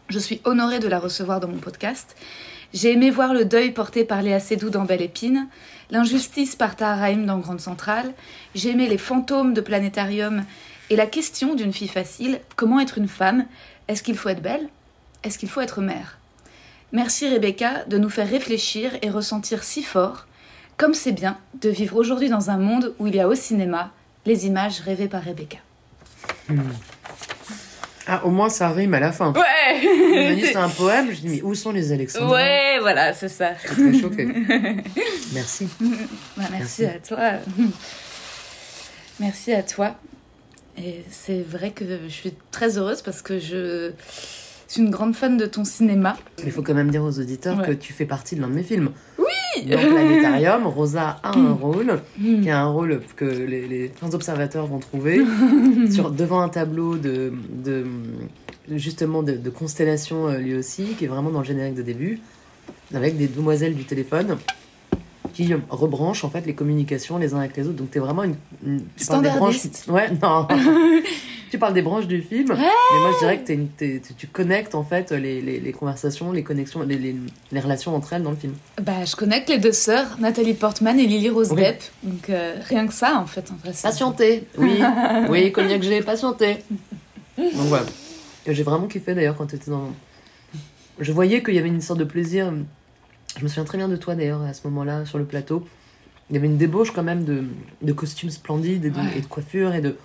Je 0.09 0.19
suis 0.19 0.41
honorée 0.43 0.79
de 0.79 0.87
la 0.87 0.99
recevoir 0.99 1.39
dans 1.39 1.47
mon 1.47 1.57
podcast. 1.57 2.15
J'ai 2.73 2.91
aimé 2.91 3.09
voir 3.09 3.33
le 3.33 3.43
deuil 3.43 3.71
porté 3.71 4.05
par 4.05 4.21
Léa 4.21 4.39
Seydoux 4.39 4.69
dans 4.69 4.85
Belle 4.85 5.01
Épine, 5.01 5.47
l'injustice 5.91 6.55
par 6.55 6.75
Tahar 6.75 6.99
Rahim 6.99 7.25
dans 7.25 7.37
Grande 7.37 7.59
Centrale, 7.59 8.13
j'ai 8.55 8.69
aimé 8.69 8.87
les 8.87 8.97
fantômes 8.97 9.53
de 9.53 9.61
Planétarium 9.61 10.45
et 10.89 10.95
la 10.95 11.05
question 11.05 11.53
d'une 11.53 11.73
fille 11.73 11.87
facile, 11.87 12.39
comment 12.55 12.79
être 12.79 12.97
une 12.97 13.07
femme? 13.07 13.45
Est-ce 13.87 14.01
qu'il 14.01 14.17
faut 14.17 14.29
être 14.29 14.41
belle? 14.41 14.69
Est-ce 15.23 15.37
qu'il 15.37 15.49
faut 15.49 15.61
être 15.61 15.81
mère? 15.81 16.17
Merci 16.93 17.29
Rebecca 17.29 17.85
de 17.85 17.97
nous 17.97 18.09
faire 18.09 18.29
réfléchir 18.29 18.91
et 19.01 19.09
ressentir 19.09 19.63
si 19.63 19.83
fort, 19.83 20.25
comme 20.77 20.93
c'est 20.93 21.11
bien 21.11 21.37
de 21.61 21.69
vivre 21.69 21.95
aujourd'hui 21.95 22.29
dans 22.29 22.49
un 22.49 22.57
monde 22.57 22.93
où 22.99 23.07
il 23.07 23.15
y 23.15 23.19
a 23.19 23.27
au 23.27 23.35
cinéma 23.35 23.91
les 24.25 24.47
images 24.47 24.79
rêvées 24.79 25.07
par 25.07 25.23
Rebecca. 25.23 25.57
Ah, 28.07 28.25
au 28.25 28.29
moins, 28.31 28.49
ça 28.49 28.69
rime 28.71 28.93
à 28.95 28.99
la 28.99 29.11
fin. 29.11 29.31
Ouais 29.33 29.79
Il 29.83 30.27
m'a 30.29 30.33
dit 30.35 30.45
c'est 30.47 30.55
un 30.55 30.69
poème. 30.69 31.11
Je 31.11 31.19
dis, 31.21 31.29
mais 31.29 31.41
où 31.43 31.53
sont 31.55 31.71
les 31.71 31.91
Alexandrins 31.91 32.31
Ouais, 32.31 32.77
voilà, 32.81 33.13
c'est 33.13 33.29
ça. 33.29 33.51
Je 33.63 33.73
suis 33.73 33.91
très 33.91 34.01
choquée. 34.01 34.27
Merci. 35.33 35.67
Bah, 35.79 36.43
merci, 36.51 36.83
Merci. 36.83 36.85
à 36.85 36.99
toi. 36.99 37.31
Merci 39.19 39.53
à 39.53 39.63
toi. 39.63 39.95
Et 40.77 41.03
c'est 41.11 41.41
vrai 41.41 41.71
que 41.71 41.83
je 42.07 42.13
suis 42.13 42.33
très 42.51 42.77
heureuse 42.77 43.01
parce 43.01 43.21
que 43.21 43.39
je 43.39 43.91
suis 44.67 44.81
une 44.81 44.89
grande 44.89 45.15
fan 45.15 45.37
de 45.37 45.45
ton 45.45 45.63
cinéma. 45.65 46.17
Mais 46.39 46.45
il 46.45 46.51
faut 46.51 46.61
quand 46.63 46.73
même 46.73 46.89
dire 46.91 47.03
aux 47.03 47.19
auditeurs 47.19 47.59
Ouais. 47.59 47.67
que 47.67 47.71
tu 47.73 47.93
fais 47.93 48.05
partie 48.05 48.35
de 48.35 48.41
l'un 48.41 48.47
de 48.47 48.53
mes 48.55 48.63
films. 48.63 48.91
Oui 49.57 49.65
Dans 49.65 49.77
Planétarium, 49.77 50.67
Rosa 50.67 51.17
a 51.23 51.37
un 51.37 51.51
rôle, 51.53 52.01
qui 52.21 52.49
a 52.49 52.61
un 52.61 52.67
rôle 52.69 53.01
que 53.15 53.25
les, 53.25 53.67
les 53.67 53.87
fins 53.89 54.13
observateurs 54.13 54.65
vont 54.67 54.79
trouver, 54.79 55.21
sur, 55.91 56.11
devant 56.11 56.41
un 56.41 56.49
tableau 56.49 56.95
de, 56.97 57.33
de 57.63 57.85
justement 58.69 59.23
de, 59.23 59.33
de 59.33 59.49
constellation 59.49 60.27
euh, 60.27 60.37
lui 60.37 60.55
aussi, 60.55 60.95
qui 60.97 61.05
est 61.05 61.07
vraiment 61.07 61.29
dans 61.31 61.39
le 61.39 61.45
générique 61.45 61.75
de 61.75 61.81
début, 61.81 62.19
avec 62.93 63.17
des 63.17 63.27
demoiselles 63.27 63.75
du 63.75 63.83
téléphone 63.85 64.37
qui 65.33 65.53
rebranchent 65.69 66.25
en 66.25 66.29
fait 66.29 66.45
les 66.45 66.53
communications 66.53 67.17
les 67.17 67.33
uns 67.33 67.39
avec 67.39 67.55
les 67.55 67.65
autres. 67.67 67.77
Donc 67.77 67.91
t'es 67.91 67.99
vraiment 67.99 68.23
une, 68.23 68.35
une- 68.65 68.81
parles 69.07 69.23
des 69.23 69.29
branches. 69.29 69.57
Standardiste. 69.59 69.85
Ouais, 69.89 70.09
non. 70.21 70.47
tu 71.51 71.59
parles 71.59 71.73
des 71.73 71.81
branches 71.81 72.07
du 72.07 72.21
film, 72.21 72.47
mais 72.49 72.55
moi 72.55 73.11
je 73.13 73.19
dirais 73.19 73.39
que 73.43 73.51
une- 73.51 73.67
tu- 73.77 74.01
tu 74.17 74.25
connectes 74.27 74.73
en 74.73 74.83
fait 74.83 75.11
les, 75.11 75.41
les, 75.41 75.59
les 75.59 75.71
conversations, 75.73 76.31
les 76.31 76.43
connexions, 76.43 76.81
les, 76.83 77.15
relations 77.61 77.93
entre 77.95 78.13
elles 78.13 78.23
dans 78.23 78.31
le 78.31 78.37
film. 78.37 78.53
Bah, 78.81 79.03
je 79.05 79.15
connecte 79.15 79.49
les 79.49 79.57
deux 79.59 79.73
sœurs, 79.73 80.17
Nathalie 80.19 80.53
Portman 80.53 80.97
et 80.97 81.05
Lily 81.05 81.29
Rose 81.29 81.49
Oui. 81.51 81.61
Depp. 81.61 81.83
Donc, 82.03 82.29
euh, 82.29 82.55
rien 82.67 82.87
que 82.87 82.93
ça, 82.93 83.17
en 83.19 83.25
fait. 83.27 83.51
En 83.51 83.55
vrai, 83.55 83.73
Patienter, 83.83 84.47
oui, 84.57 84.79
oui, 85.29 85.51
cognac 85.51 85.83
j'ai 85.83 86.01
patienté. 86.01 86.57
Donc 87.37 87.67
voilà. 87.67 87.85
J'ai 88.47 88.63
vraiment 88.63 88.87
kiffé 88.87 89.13
d'ailleurs 89.13 89.35
quand 89.37 89.47
tu 89.47 89.55
étais 89.57 89.69
dans. 89.69 89.89
Je 90.99 91.11
voyais 91.11 91.43
qu'il 91.43 91.53
y 91.55 91.59
avait 91.59 91.67
une 91.67 91.81
sorte 91.81 91.99
de 91.99 92.05
plaisir. 92.05 92.51
Je 93.37 93.43
me 93.43 93.47
souviens 93.49 93.63
très 93.65 93.77
bien 93.77 93.87
de 93.87 93.95
toi 93.95 94.15
d'ailleurs 94.15 94.41
à 94.41 94.53
ce 94.53 94.61
moment-là 94.67 95.05
sur 95.05 95.17
le 95.17 95.25
plateau. 95.25 95.65
Il 96.29 96.35
y 96.35 96.37
avait 96.37 96.47
une 96.47 96.57
débauche 96.57 96.91
quand 96.91 97.03
même 97.03 97.23
de, 97.25 97.43
de 97.81 97.91
costumes 97.93 98.29
splendides 98.29 98.85
et 98.85 98.89
de, 98.89 98.95
Ouais. 98.97 99.17
et 99.17 99.21
de 99.21 99.25
coiffures 99.25 99.73
et 99.75 99.81
de. 99.81 99.97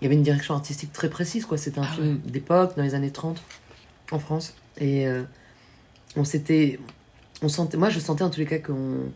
Il 0.00 0.04
y 0.04 0.06
avait 0.06 0.14
une 0.14 0.22
direction 0.22 0.54
artistique 0.54 0.92
très 0.92 1.10
précise 1.10 1.44
quoi. 1.44 1.58
C'était 1.58 1.80
un 1.80 1.86
Ah 1.90 1.94
film 1.94 2.20
d'époque 2.24 2.76
dans 2.76 2.82
les 2.82 2.94
années 2.94 3.10
30 3.10 3.42
en 4.12 4.18
France 4.18 4.54
et 4.80 5.06
euh, 5.06 5.22
on 6.16 6.24
s'était, 6.24 6.78
on 7.42 7.48
sentait, 7.48 7.76
moi 7.76 7.90
je 7.90 7.98
sentais 7.98 8.22
en 8.22 8.30
tous 8.30 8.40
les 8.40 8.46
cas 8.46 8.58
qu'on 8.58 9.10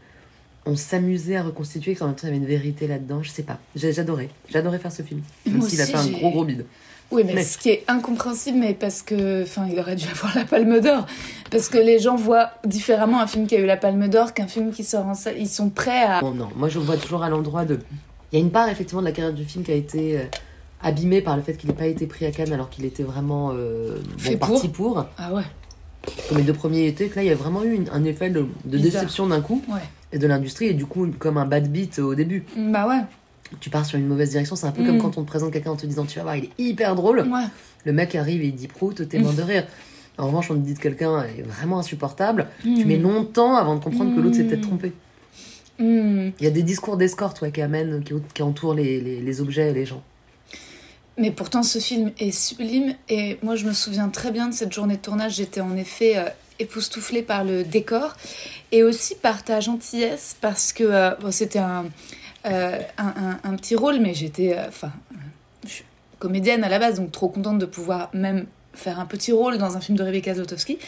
on 0.64 0.76
s'amusait 0.76 1.36
à 1.36 1.42
reconstituer, 1.42 1.94
qu'en 1.94 2.06
même 2.06 2.14
temps 2.14 2.22
il 2.24 2.26
y 2.26 2.30
avait 2.30 2.38
une 2.38 2.46
vérité 2.46 2.86
là-dedans. 2.86 3.22
Je 3.22 3.30
sais 3.30 3.42
pas, 3.42 3.58
j'adorais, 3.74 4.28
j'adorais 4.48 4.78
faire 4.78 4.92
ce 4.92 5.02
film. 5.02 5.22
Même 5.46 5.62
s'il 5.62 5.80
a 5.80 5.86
fait 5.86 5.96
un 5.96 6.06
gros 6.08 6.30
gros 6.30 6.44
bide. 6.44 6.64
Oui, 7.10 7.24
mais, 7.26 7.42
ce 7.44 7.58
qui 7.58 7.68
est 7.68 7.84
incompréhensible, 7.88 8.58
mais 8.58 8.72
parce 8.72 9.02
que, 9.02 9.42
enfin, 9.42 9.66
il 9.70 9.78
aurait 9.78 9.96
dû 9.96 10.06
avoir 10.08 10.34
la 10.34 10.46
Palme 10.46 10.80
d'Or, 10.80 11.04
parce 11.50 11.68
que 11.68 11.76
les 11.76 11.98
gens 11.98 12.16
voient 12.16 12.52
différemment 12.64 13.20
un 13.20 13.26
film 13.26 13.46
qui 13.46 13.54
a 13.54 13.58
eu 13.58 13.66
la 13.66 13.76
Palme 13.76 14.08
d'Or 14.08 14.32
qu'un 14.32 14.46
film 14.46 14.72
qui 14.72 14.82
sort 14.82 15.06
en 15.06 15.14
salle. 15.14 15.34
Ils 15.38 15.48
sont 15.48 15.68
prêts 15.68 16.04
à. 16.04 16.20
Bon, 16.20 16.30
non, 16.30 16.48
moi 16.56 16.70
je 16.70 16.78
vois 16.78 16.96
toujours 16.96 17.22
à 17.22 17.28
l'endroit 17.28 17.66
de. 17.66 17.80
Il 18.32 18.38
y 18.38 18.42
a 18.42 18.44
une 18.44 18.50
part 18.50 18.68
effectivement 18.70 19.02
de 19.02 19.06
la 19.06 19.12
carrière 19.12 19.34
du 19.34 19.44
film 19.44 19.62
qui 19.62 19.72
a 19.72 19.74
été 19.74 20.20
abîmée 20.82 21.20
par 21.22 21.36
le 21.36 21.42
fait 21.42 21.54
qu'il 21.56 21.68
n'ait 21.70 21.76
pas 21.76 21.86
été 21.86 22.06
pris 22.06 22.26
à 22.26 22.30
Cannes 22.30 22.52
alors 22.52 22.70
qu'il 22.70 22.84
était 22.84 23.02
vraiment 23.02 23.52
euh, 23.54 23.98
bon, 24.24 24.36
parti 24.38 24.68
pour. 24.68 25.06
Ah 25.18 25.32
ouais. 25.34 25.42
Comme 26.28 26.38
les 26.38 26.44
deux 26.44 26.52
premiers 26.52 26.86
étaient, 26.88 27.06
que 27.08 27.16
là 27.16 27.22
il 27.22 27.28
y 27.28 27.30
a 27.30 27.34
vraiment 27.36 27.62
eu 27.64 27.78
un 27.92 28.04
effet 28.04 28.28
de, 28.30 28.46
de 28.64 28.78
déception 28.78 29.26
d'un 29.28 29.40
coup 29.40 29.62
Ouais. 29.68 29.80
et 30.12 30.18
de 30.18 30.26
l'industrie 30.26 30.66
et 30.66 30.74
du 30.74 30.84
coup 30.86 31.06
comme 31.18 31.38
un 31.38 31.46
bad 31.46 31.70
beat 31.70 31.98
au 32.00 32.14
début. 32.14 32.44
Bah 32.56 32.88
ouais. 32.88 33.00
Tu 33.60 33.70
pars 33.70 33.84
sur 33.86 33.98
une 33.98 34.06
mauvaise 34.08 34.30
direction, 34.30 34.56
c'est 34.56 34.66
un 34.66 34.72
peu 34.72 34.82
Mm. 34.82 34.86
comme 34.86 34.98
quand 34.98 35.18
on 35.18 35.22
te 35.22 35.28
présente 35.28 35.52
quelqu'un 35.52 35.70
en 35.72 35.76
te 35.76 35.86
disant 35.86 36.04
tu 36.04 36.16
vas 36.18 36.22
voir 36.24 36.36
il 36.36 36.44
est 36.44 36.50
hyper 36.58 36.96
drôle. 36.96 37.20
Ouais. 37.20 37.44
Le 37.84 37.92
mec 37.92 38.14
arrive 38.14 38.42
et 38.42 38.46
il 38.46 38.54
dit 38.54 38.66
prout, 38.68 39.08
t'es 39.08 39.18
mort 39.18 39.32
de 39.34 39.42
rire. 39.42 39.66
En 40.18 40.26
revanche, 40.26 40.50
on 40.50 40.54
te 40.54 40.60
dit 40.60 40.74
que 40.74 40.80
quelqu'un 40.80 41.22
est 41.24 41.42
vraiment 41.42 41.78
insupportable. 41.78 42.48
Tu 42.62 42.84
Mm. 42.84 42.88
mets 42.88 42.96
longtemps 42.98 43.54
avant 43.56 43.76
de 43.76 43.84
comprendre 43.84 44.14
que 44.16 44.20
l'autre 44.20 44.36
s'est 44.36 44.42
Mm. 44.44 44.48
peut-être 44.48 44.60
trompé. 44.62 44.92
Hmm. 45.78 46.30
Il 46.38 46.44
y 46.44 46.46
a 46.46 46.50
des 46.50 46.62
discours 46.62 46.96
d'escorte 46.96 47.40
ouais, 47.40 47.50
qui 47.50 47.62
amènent, 47.62 48.02
qui, 48.04 48.12
qui 48.34 48.42
entourent 48.42 48.74
les, 48.74 49.00
les, 49.00 49.20
les 49.20 49.40
objets 49.40 49.70
et 49.70 49.72
les 49.74 49.86
gens. 49.86 50.02
Mais 51.18 51.30
pourtant, 51.30 51.62
ce 51.62 51.78
film 51.78 52.10
est 52.18 52.30
sublime. 52.30 52.94
Et 53.08 53.38
moi, 53.42 53.54
je 53.56 53.66
me 53.66 53.72
souviens 53.72 54.08
très 54.08 54.30
bien 54.30 54.48
de 54.48 54.54
cette 54.54 54.72
journée 54.72 54.96
de 54.96 55.02
tournage. 55.02 55.34
J'étais 55.34 55.60
en 55.60 55.76
effet 55.76 56.16
euh, 56.16 56.24
époustouflée 56.58 57.22
par 57.22 57.44
le 57.44 57.64
décor 57.64 58.16
et 58.70 58.82
aussi 58.82 59.14
par 59.16 59.44
ta 59.44 59.60
gentillesse 59.60 60.36
parce 60.40 60.72
que 60.72 60.84
euh, 60.84 61.30
c'était 61.30 61.58
un, 61.58 61.86
euh, 62.46 62.78
un, 62.98 63.06
un- 63.06 63.40
un 63.44 63.56
petit 63.56 63.76
rôle, 63.76 63.98
mais 64.00 64.14
j'étais. 64.14 64.56
Enfin, 64.68 64.90
je 65.64 65.70
suis 65.70 65.84
comédienne 66.18 66.64
à 66.64 66.68
la 66.68 66.78
base, 66.78 66.96
donc 67.00 67.12
trop 67.12 67.28
contente 67.28 67.58
de 67.58 67.66
pouvoir 67.66 68.08
même 68.14 68.46
faire 68.74 68.98
un 68.98 69.06
petit 69.06 69.32
rôle 69.32 69.58
dans 69.58 69.76
un 69.76 69.80
film 69.80 69.98
de 69.98 70.02
Rebecca 70.04 70.34
Zlotowski. 70.34 70.78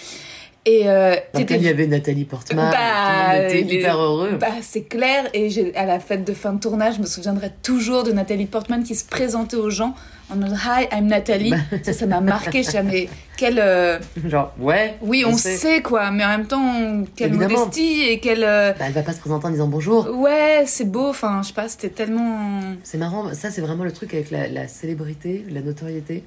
Et 0.66 0.88
euh, 0.88 1.14
il 1.38 1.62
y 1.62 1.68
avait 1.68 1.86
Nathalie 1.86 2.24
Portman, 2.24 2.70
Bah, 2.70 2.76
tout 2.78 3.36
le 3.36 3.42
monde 3.42 3.50
était 3.50 3.74
hyper 3.76 3.98
heureux. 3.98 4.38
Bah, 4.40 4.46
c'est 4.62 4.84
clair. 4.84 5.24
Et 5.34 5.72
à 5.76 5.84
la 5.84 6.00
fête 6.00 6.24
de 6.24 6.32
fin 6.32 6.54
de 6.54 6.60
tournage, 6.60 6.94
je 6.96 7.00
me 7.02 7.06
souviendrai 7.06 7.50
toujours 7.62 8.02
de 8.02 8.12
Nathalie 8.12 8.46
Portman 8.46 8.82
qui 8.82 8.94
se 8.94 9.04
présentait 9.04 9.56
aux 9.58 9.68
gens 9.68 9.94
en 10.30 10.36
mode 10.36 10.52
Hi, 10.52 10.86
I'm 10.90 11.06
Nathalie. 11.06 11.50
Bah. 11.50 11.58
Ça, 11.82 11.92
ça 11.92 12.06
m'a 12.06 12.22
marqué. 12.22 12.62
Je 12.62 12.70
savais, 12.70 12.90
mais 12.90 13.08
quelle. 13.36 13.58
euh, 13.58 13.98
Genre, 14.26 14.54
ouais. 14.58 14.94
Oui, 15.02 15.22
on 15.26 15.36
sait 15.36 15.82
quoi, 15.82 16.10
mais 16.10 16.24
en 16.24 16.28
même 16.28 16.46
temps, 16.46 17.04
quelle 17.14 17.28
Évidemment. 17.34 17.58
modestie 17.58 18.04
et 18.08 18.18
quelle. 18.20 18.42
euh, 18.42 18.72
Bah, 18.72 18.86
elle 18.86 18.92
va 18.94 19.02
pas 19.02 19.12
se 19.12 19.20
présenter 19.20 19.46
en 19.46 19.50
disant 19.50 19.68
bonjour. 19.68 20.08
Ouais, 20.18 20.62
c'est 20.66 20.90
beau. 20.90 21.08
Enfin, 21.10 21.42
je 21.42 21.48
sais 21.48 21.52
pas, 21.54 21.68
c'était 21.68 21.90
tellement. 21.90 22.60
C'est 22.84 22.96
marrant, 22.96 23.34
ça 23.34 23.50
c'est 23.50 23.60
vraiment 23.60 23.84
le 23.84 23.92
truc 23.92 24.14
avec 24.14 24.30
la, 24.30 24.48
la 24.48 24.66
célébrité, 24.66 25.44
la 25.50 25.60
notoriété. 25.60 26.24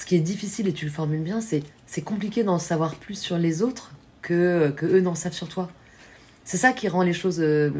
Ce 0.00 0.06
qui 0.06 0.16
est 0.16 0.20
difficile, 0.20 0.66
et 0.66 0.72
tu 0.72 0.86
le 0.86 0.90
formules 0.90 1.20
bien, 1.20 1.42
c'est 1.42 1.62
c'est 1.86 2.00
compliqué 2.00 2.42
d'en 2.42 2.58
savoir 2.58 2.94
plus 2.94 3.16
sur 3.16 3.36
les 3.36 3.60
autres 3.60 3.92
que, 4.22 4.70
que 4.74 4.86
eux 4.86 5.02
n'en 5.02 5.14
savent 5.14 5.34
sur 5.34 5.46
toi. 5.46 5.68
C'est 6.46 6.56
ça 6.56 6.72
qui 6.72 6.88
rend 6.88 7.02
les 7.02 7.12
choses 7.12 7.38
euh, 7.40 7.70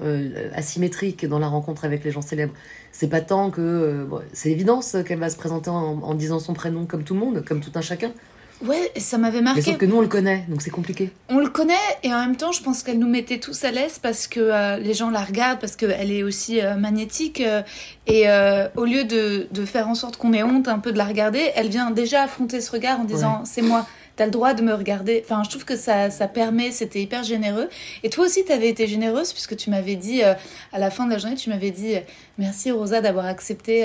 euh, 0.00 0.48
asymétriques 0.54 1.26
dans 1.26 1.40
la 1.40 1.48
rencontre 1.48 1.84
avec 1.84 2.04
les 2.04 2.12
gens 2.12 2.22
célèbres. 2.22 2.54
C'est 2.92 3.08
pas 3.08 3.20
tant 3.20 3.50
que. 3.50 3.60
euh, 3.60 4.06
c'est 4.32 4.52
évident 4.52 4.80
qu'elle 5.04 5.18
va 5.18 5.28
se 5.28 5.36
présenter 5.36 5.70
en, 5.70 6.00
en 6.02 6.14
disant 6.14 6.38
son 6.38 6.54
prénom 6.54 6.86
comme 6.86 7.02
tout 7.02 7.14
le 7.14 7.20
monde, 7.20 7.44
comme 7.44 7.60
tout 7.60 7.72
un 7.74 7.80
chacun. 7.80 8.12
Ouais, 8.64 8.90
ça 8.96 9.18
m'avait 9.18 9.38
Mais 9.38 9.44
marqué. 9.44 9.62
sauf 9.62 9.76
que 9.76 9.86
nous 9.86 9.96
on 9.96 10.00
le 10.00 10.08
connaît, 10.08 10.44
donc 10.48 10.62
c'est 10.62 10.70
compliqué. 10.70 11.10
On 11.28 11.38
le 11.38 11.48
connaît 11.48 11.74
et 12.02 12.12
en 12.12 12.18
même 12.20 12.36
temps, 12.36 12.50
je 12.50 12.60
pense 12.62 12.82
qu'elle 12.82 12.98
nous 12.98 13.08
mettait 13.08 13.38
tous 13.38 13.62
à 13.64 13.70
l'aise 13.70 14.00
parce 14.02 14.26
que 14.26 14.40
euh, 14.40 14.78
les 14.78 14.94
gens 14.94 15.10
la 15.10 15.20
regardent, 15.22 15.60
parce 15.60 15.76
qu'elle 15.76 16.10
est 16.10 16.22
aussi 16.24 16.60
euh, 16.60 16.74
magnétique. 16.74 17.40
euh, 17.40 17.62
et 18.06 18.26
au 18.76 18.84
lieu 18.84 19.04
de, 19.04 19.46
de 19.52 19.64
faire 19.64 19.88
en 19.88 19.94
sorte 19.94 20.16
qu'on 20.16 20.32
ait 20.32 20.42
honte 20.42 20.66
un 20.66 20.78
peu 20.80 20.92
de 20.92 20.98
la 20.98 21.04
regarder, 21.04 21.50
elle 21.54 21.68
vient 21.68 21.90
déjà 21.90 22.22
affronter 22.22 22.60
ce 22.60 22.70
regard 22.70 22.98
en 23.00 23.04
disant 23.04 23.42
C'est 23.44 23.62
moi, 23.62 23.86
t'as 24.16 24.24
le 24.24 24.30
droit 24.30 24.54
de 24.54 24.62
me 24.62 24.72
regarder. 24.74 25.22
Enfin, 25.24 25.42
je 25.44 25.50
trouve 25.50 25.64
que 25.64 25.76
ça, 25.76 26.10
ça 26.10 26.26
permet, 26.26 26.70
c'était 26.72 27.00
hyper 27.02 27.22
généreux. 27.22 27.68
Et 28.02 28.10
toi 28.10 28.24
aussi, 28.24 28.44
t'avais 28.44 28.68
été 28.70 28.86
généreuse 28.86 29.32
puisque 29.32 29.56
tu 29.56 29.68
m'avais 29.70 29.94
dit, 29.94 30.22
à 30.22 30.78
la 30.78 30.90
fin 30.90 31.04
de 31.06 31.10
la 31.12 31.18
journée, 31.18 31.36
tu 31.36 31.50
m'avais 31.50 31.70
dit 31.70 31.94
Merci 32.38 32.70
Rosa 32.70 33.00
d'avoir 33.02 33.26
accepté. 33.26 33.84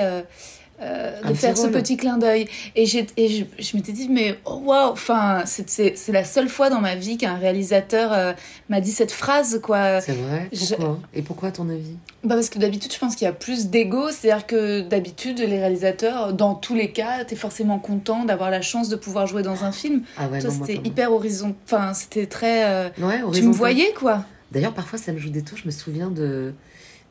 Euh, 0.83 1.21
de 1.29 1.33
faire 1.33 1.57
ce 1.57 1.67
petit 1.67 1.97
clin 1.97 2.17
d'œil. 2.17 2.47
Et, 2.75 2.85
j'ai- 2.85 3.07
et 3.17 3.29
je, 3.29 3.45
je 3.63 3.77
m'étais 3.77 3.91
dit 3.91 4.09
mais 4.09 4.37
oh, 4.45 4.61
waouh 4.65 4.91
enfin 4.91 5.43
c'est- 5.45 5.69
c'est 5.69 5.97
c'est 5.97 6.11
la 6.11 6.23
seule 6.23 6.49
fois 6.49 6.69
dans 6.69 6.81
ma 6.81 6.95
vie 6.95 7.17
qu'un 7.17 7.35
réalisateur 7.35 8.11
euh, 8.13 8.33
m'a 8.69 8.81
dit 8.81 8.91
cette 8.91 9.11
phrase 9.11 9.59
quoi. 9.63 10.01
C'est 10.01 10.13
vrai? 10.13 10.49
Je- 10.51 10.75
Et 11.13 11.21
pourquoi 11.21 11.49
à 11.49 11.51
ton 11.51 11.69
avis? 11.69 11.95
Bah 12.23 12.35
parce 12.35 12.49
que 12.49 12.59
d'habitude 12.59 12.93
je 12.93 12.99
pense 12.99 13.15
qu'il 13.15 13.25
y 13.25 13.29
a 13.29 13.33
plus 13.33 13.67
d'ego. 13.67 14.09
C'est 14.11 14.29
à 14.31 14.37
dire 14.37 14.47
que 14.47 14.81
d'habitude 14.81 15.39
les 15.39 15.59
réalisateurs 15.59 16.33
dans 16.33 16.55
tous 16.55 16.75
les 16.75 16.91
cas 16.91 17.23
t'es 17.25 17.35
forcément 17.35 17.79
content 17.79 18.25
d'avoir 18.25 18.49
la 18.51 18.61
chance 18.61 18.89
de 18.89 18.95
pouvoir 18.95 19.27
jouer 19.27 19.43
dans 19.43 19.63
un 19.63 19.71
film. 19.71 20.01
Ah 20.17 20.27
ouais, 20.27 20.39
toi 20.39 20.49
non, 20.49 20.55
c'était 20.61 20.75
moi. 20.75 20.83
hyper 20.85 21.11
horizon 21.13 21.55
enfin 21.65 21.93
c'était 21.93 22.25
très 22.25 22.65
euh, 22.65 22.89
Ouais, 22.99 23.21
tu 23.33 23.43
me 23.43 23.51
voyais 23.53 23.91
quoi. 23.93 24.25
D'ailleurs, 24.51 24.73
parfois, 24.73 24.99
ça 24.99 25.11
me 25.11 25.17
joue 25.17 25.31
des 25.31 25.41
tours. 25.41 25.57
Je 25.57 25.65
me 25.65 25.71
souviens 25.71 26.11
de. 26.11 26.53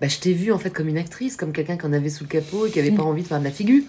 Bah, 0.03 0.09
je 0.09 0.19
t'ai 0.19 0.33
vu 0.33 0.51
en 0.53 0.59
fait 0.59 0.71
comme 0.71 0.89
une 0.89 0.99
actrice, 0.99 1.37
comme 1.37 1.53
quelqu'un 1.53 1.77
qui 1.79 1.87
en 1.87 1.93
avait 1.93 2.11
sous 2.11 2.25
le 2.25 2.29
capot 2.29 2.67
et 2.67 2.71
qui 2.71 2.81
avait 2.81 2.91
pas 2.91 3.05
envie 3.05 3.23
de 3.23 3.27
faire 3.29 3.39
de 3.39 3.45
la 3.45 3.51
figure. 3.53 3.83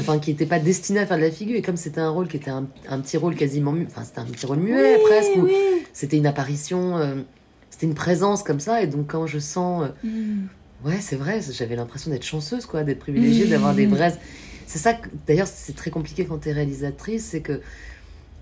Enfin, 0.00 0.18
qui 0.18 0.30
n'était 0.30 0.46
pas 0.46 0.58
destiné 0.58 0.98
à 1.00 1.06
faire 1.06 1.18
de 1.18 1.22
la 1.22 1.30
figure. 1.30 1.56
Et 1.56 1.62
comme 1.62 1.76
c'était 1.76 2.00
un 2.00 2.08
rôle 2.08 2.26
qui 2.26 2.38
était 2.38 2.50
un, 2.50 2.66
un 2.88 2.98
petit 3.00 3.18
rôle 3.18 3.34
quasiment. 3.36 3.74
Enfin, 3.86 4.02
c'était 4.02 4.20
un 4.20 4.24
petit 4.24 4.46
rôle 4.46 4.58
muet 4.58 4.98
presque. 5.06 5.30
oui. 5.36 5.52
C'était 5.92 6.16
une 6.16 6.26
apparition. 6.26 6.96
euh, 6.96 7.16
C'était 7.70 7.86
une 7.86 7.94
présence 7.94 8.42
comme 8.42 8.60
ça. 8.60 8.82
Et 8.82 8.86
donc, 8.86 9.06
quand 9.10 9.26
je 9.26 9.38
sens. 9.38 9.84
euh, 9.84 9.88
Mm. 10.08 10.46
Ouais, 10.86 10.96
c'est 11.00 11.14
vrai, 11.16 11.40
j'avais 11.52 11.76
l'impression 11.76 12.10
d'être 12.10 12.24
chanceuse, 12.24 12.66
quoi, 12.66 12.82
d'être 12.82 12.98
privilégiée, 12.98 13.46
d'avoir 13.46 13.72
des 13.72 13.86
vraies. 13.86 14.14
C'est 14.66 14.78
ça, 14.78 14.94
d'ailleurs, 15.28 15.46
c'est 15.46 15.76
très 15.76 15.90
compliqué 15.92 16.24
quand 16.24 16.38
t'es 16.38 16.50
réalisatrice, 16.52 17.24
c'est 17.24 17.40
que 17.40 17.60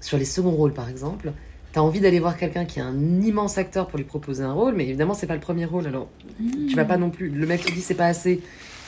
sur 0.01 0.17
les 0.17 0.25
seconds 0.25 0.53
rôles, 0.53 0.73
par 0.73 0.89
exemple, 0.89 1.33
t'as 1.73 1.81
envie 1.81 2.01
d'aller 2.01 2.21
voir 2.21 2.37
quelqu'un 2.37 2.65
qui 2.65 2.79
est 2.79 2.83
un 2.83 3.21
immense 3.23 3.59
acteur 3.59 3.87
pour 3.87 3.99
lui 3.99 4.05
proposer 4.05 4.43
un 4.43 4.53
rôle, 4.53 4.75
mais 4.75 4.85
évidemment, 4.85 5.15
c'est 5.15 5.27
pas 5.27 5.35
le 5.35 5.41
premier 5.41 5.65
rôle, 5.65 5.87
alors 5.87 6.09
tu 6.69 6.75
vas 6.75 6.85
pas 6.85 6.97
non 6.97 7.11
plus. 7.11 7.29
Le 7.29 7.47
mec 7.47 7.65
qui 7.65 7.73
dit 7.73 7.83
c'est 7.83 7.95
pas 7.95 8.07
assez. 8.07 8.41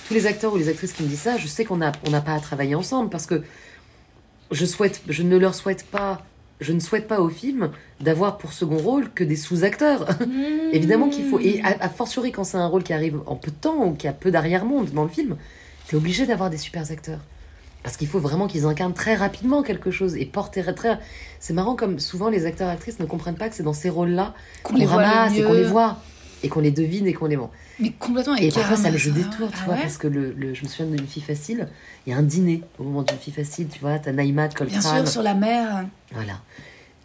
Tous 0.09 0.15
les 0.15 0.27
acteurs 0.27 0.53
ou 0.53 0.57
les 0.57 0.69
actrices 0.69 0.93
qui 0.93 1.03
me 1.03 1.09
disent 1.09 1.21
ça, 1.21 1.37
je 1.37 1.47
sais 1.47 1.65
qu'on 1.65 1.77
n'a 1.77 1.93
on 2.07 2.11
pas 2.21 2.35
à 2.35 2.41
travailler 2.41 2.75
ensemble 2.75 3.09
parce 3.09 3.27
que 3.27 3.43
je, 4.51 4.67
souhaite, 4.67 5.01
je 5.09 5.23
ne 5.23 5.37
leur 5.37 5.55
souhaite 5.55 5.85
pas. 5.87 6.23
Je 6.61 6.73
ne 6.73 6.79
souhaite 6.79 7.09
pas 7.09 7.21
au 7.21 7.29
film 7.29 7.71
d'avoir 8.01 8.39
pour 8.39 8.53
second 8.53 8.77
rôle 8.77 9.11
que 9.11 9.25
des 9.25 9.35
sous-acteurs. 9.35 10.07
Évidemment 10.73 11.09
qu'il 11.09 11.25
faut, 11.25 11.41
et 11.41 11.61
à, 11.65 11.85
à 11.85 11.89
fortiori 11.89 12.31
quand 12.31 12.45
c'est 12.45 12.57
un 12.57 12.69
rôle 12.69 12.85
qui 12.85 12.93
arrive 12.93 13.21
en 13.27 13.35
peu 13.35 13.51
de 13.51 13.57
temps 13.57 13.85
ou 13.85 13.95
qui 13.95 14.07
a 14.07 14.13
peu 14.13 14.31
d'arrière-monde 14.31 14.91
dans 14.91 15.03
le 15.03 15.09
film, 15.09 15.37
t'es 15.89 15.97
obligé 15.97 16.25
d'avoir 16.25 16.51
des 16.51 16.59
super 16.59 16.89
acteurs. 16.93 17.19
Parce 17.83 17.97
qu'il 17.97 18.07
faut 18.07 18.21
vraiment 18.21 18.47
qu'ils 18.47 18.65
incarnent 18.67 18.95
très 18.95 19.15
rapidement 19.17 19.63
quelque 19.63 19.91
chose 19.91 20.17
et 20.17 20.25
porter 20.25 20.63
très. 20.75 20.99
C'est 21.41 21.53
marrant 21.53 21.75
comme 21.75 21.99
souvent 21.99 22.29
les 22.29 22.47
acteurs 22.47 22.69
et 22.69 22.73
actrices 22.73 22.99
ne 23.01 23.07
comprennent 23.07 23.35
pas 23.37 23.49
que 23.49 23.55
c'est 23.57 23.63
dans 23.65 23.73
ces 23.73 23.91
rôles-là 23.91 24.35
qu'on 24.63 24.77
les 24.77 24.87
ramasse 24.87 25.37
et 25.37 25.43
qu'on 25.43 25.53
les 25.53 25.65
voit 25.65 25.99
et 26.45 26.49
qu'on 26.49 26.61
les 26.61 26.71
devine 26.73 27.07
et 27.07 27.13
qu'on 27.13 27.27
les 27.27 27.37
vend. 27.37 27.51
mais 27.79 27.91
complètement 27.93 28.35
Et 28.37 28.51
parfois 28.51 28.77
ça 28.77 28.91
me 28.91 28.97
joue 28.97 29.13
des 29.13 29.23
tours, 29.23 29.51
tu 29.51 29.59
Ah 29.63 29.65
vois, 29.65 29.75
ouais 29.75 29.81
parce 29.83 29.97
que 29.97 30.09
le, 30.09 30.33
le- 30.33 30.55
je 30.55 30.63
me 30.65 30.69
souviens 30.69 30.87
d'une 30.87 31.07
fille 31.07 31.23
facile, 31.23 31.69
il 32.07 32.11
y 32.13 32.13
a 32.15 32.19
un 32.19 32.23
dîner 32.23 32.63
au 32.81 32.83
moment 32.85 33.03
d'une 33.03 33.17
fille 33.19 33.33
facile, 33.33 33.69
tu 33.69 33.79
vois, 33.81 33.99
t'as 34.01 34.11
Naïma 34.13 34.49
de 34.49 34.55
bien 34.55 34.67
Coltrane. 34.81 35.05
sûr 35.05 35.09
sur 35.09 35.23
la 35.23 35.35
mer 35.35 35.87
Voilà. 36.13 36.41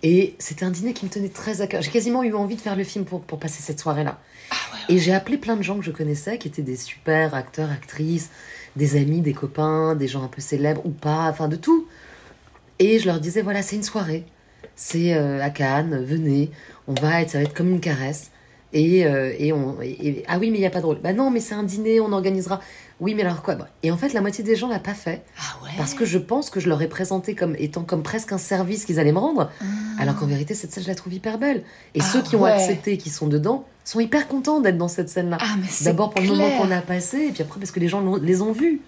Et 0.03 0.35
c'était 0.39 0.63
un 0.65 0.69
dîner 0.71 0.93
qui 0.93 1.05
me 1.05 1.09
tenait 1.11 1.29
très 1.29 1.61
à 1.61 1.67
cœur. 1.67 1.81
J'ai 1.81 1.89
quasiment 1.91 2.21
eu 2.23 2.33
envie 2.33 2.55
de 2.55 2.61
faire 2.61 2.75
le 2.75 2.83
film 2.83 3.03
pour, 3.05 3.21
pour 3.21 3.39
passer 3.39 3.61
cette 3.63 3.79
soirée-là. 3.79 4.19
Et 4.89 4.99
j'ai 4.99 5.13
appelé 5.13 5.37
plein 5.37 5.55
de 5.55 5.63
gens 5.63 5.77
que 5.77 5.83
je 5.83 5.91
connaissais, 5.91 6.37
qui 6.37 6.47
étaient 6.47 6.61
des 6.61 6.75
super 6.77 7.33
acteurs, 7.35 7.71
actrices, 7.71 8.29
des 8.77 8.95
amis, 8.95 9.21
des 9.21 9.33
copains, 9.33 9.95
des 9.95 10.07
gens 10.07 10.23
un 10.23 10.27
peu 10.27 10.41
célèbres 10.41 10.81
ou 10.85 10.89
pas, 10.91 11.27
enfin 11.29 11.47
de 11.47 11.55
tout. 11.57 11.85
Et 12.79 12.99
je 12.99 13.07
leur 13.07 13.19
disais, 13.19 13.41
voilà, 13.41 13.61
c'est 13.61 13.75
une 13.75 13.83
soirée. 13.83 14.23
C'est 14.75 15.13
euh, 15.15 15.41
à 15.43 15.49
Cannes, 15.49 16.03
venez, 16.05 16.51
on 16.87 16.93
va 16.93 17.21
être, 17.21 17.31
ça 17.31 17.39
va 17.39 17.43
être 17.45 17.53
comme 17.55 17.69
une 17.69 17.79
caresse. 17.79 18.31
Et, 18.73 19.05
euh, 19.07 19.33
et 19.39 19.53
on. 19.53 19.81
et- 19.81 20.07
et- 20.07 20.23
ah 20.27 20.37
oui, 20.39 20.51
mais 20.51 20.57
il 20.57 20.61
n'y 20.61 20.67
a 20.67 20.69
pas 20.69 20.81
de 20.81 20.85
rôle. 20.85 20.99
Bah 21.01 21.13
non, 21.13 21.31
mais 21.31 21.39
c'est 21.39 21.55
un 21.55 21.63
dîner, 21.63 21.99
on 22.01 22.11
organisera. 22.11 22.59
Oui, 22.99 23.15
mais 23.15 23.21
alors 23.23 23.41
quoi? 23.41 23.55
Bah, 23.55 23.69
Et 23.81 23.91
en 23.91 23.97
fait, 23.97 24.11
la 24.13 24.21
moitié 24.21 24.43
des 24.43 24.55
gens 24.55 24.67
l'a 24.67 24.79
pas 24.79 24.93
fait. 24.93 25.23
ah 25.39 25.63
ouais 25.63 25.69
Parce 25.77 25.93
que 25.93 26.03
je 26.05 26.17
pense 26.17 26.49
que 26.49 26.59
je 26.59 26.67
leur 26.67 26.81
ai 26.81 26.87
présenté 26.89 27.33
comme 27.33 27.55
étant 27.57 27.83
comme 27.83 28.03
presque 28.03 28.33
un 28.33 28.37
service 28.37 28.83
qu'ils 28.85 28.99
allaient 28.99 29.13
me 29.13 29.19
rendre, 29.19 29.49
alors 29.99 30.15
qu'en 30.17 30.25
vérité, 30.27 30.53
cette 30.53 30.71
scène, 30.73 30.83
je 30.83 30.89
la 30.89 30.95
trouve 30.95 31.13
hyper 31.13 31.37
belle. 31.37 31.63
Et 31.95 31.99
Ah 32.01 32.03
ceux 32.03 32.21
qui 32.21 32.35
ont 32.35 32.43
accepté, 32.45 32.97
qui 32.97 33.09
sont 33.09 33.27
dedans, 33.27 33.65
sont 33.87 33.99
hyper 33.99 34.27
contents 34.27 34.59
d'être 34.59 34.77
dans 34.77 34.87
cette 34.87 35.09
scène-là. 35.09 35.37
ah 35.39 35.55
D'abord 35.83 36.11
pour 36.11 36.21
le 36.21 36.27
moment 36.29 36.49
qu'on 36.57 36.71
a 36.71 36.81
passé, 36.81 37.27
et 37.27 37.31
puis 37.31 37.41
après 37.43 37.59
parce 37.59 37.71
que 37.71 37.79
les 37.79 37.87
gens 37.87 38.17
les 38.17 38.41
ont 38.41 38.51
vus. 38.51 38.81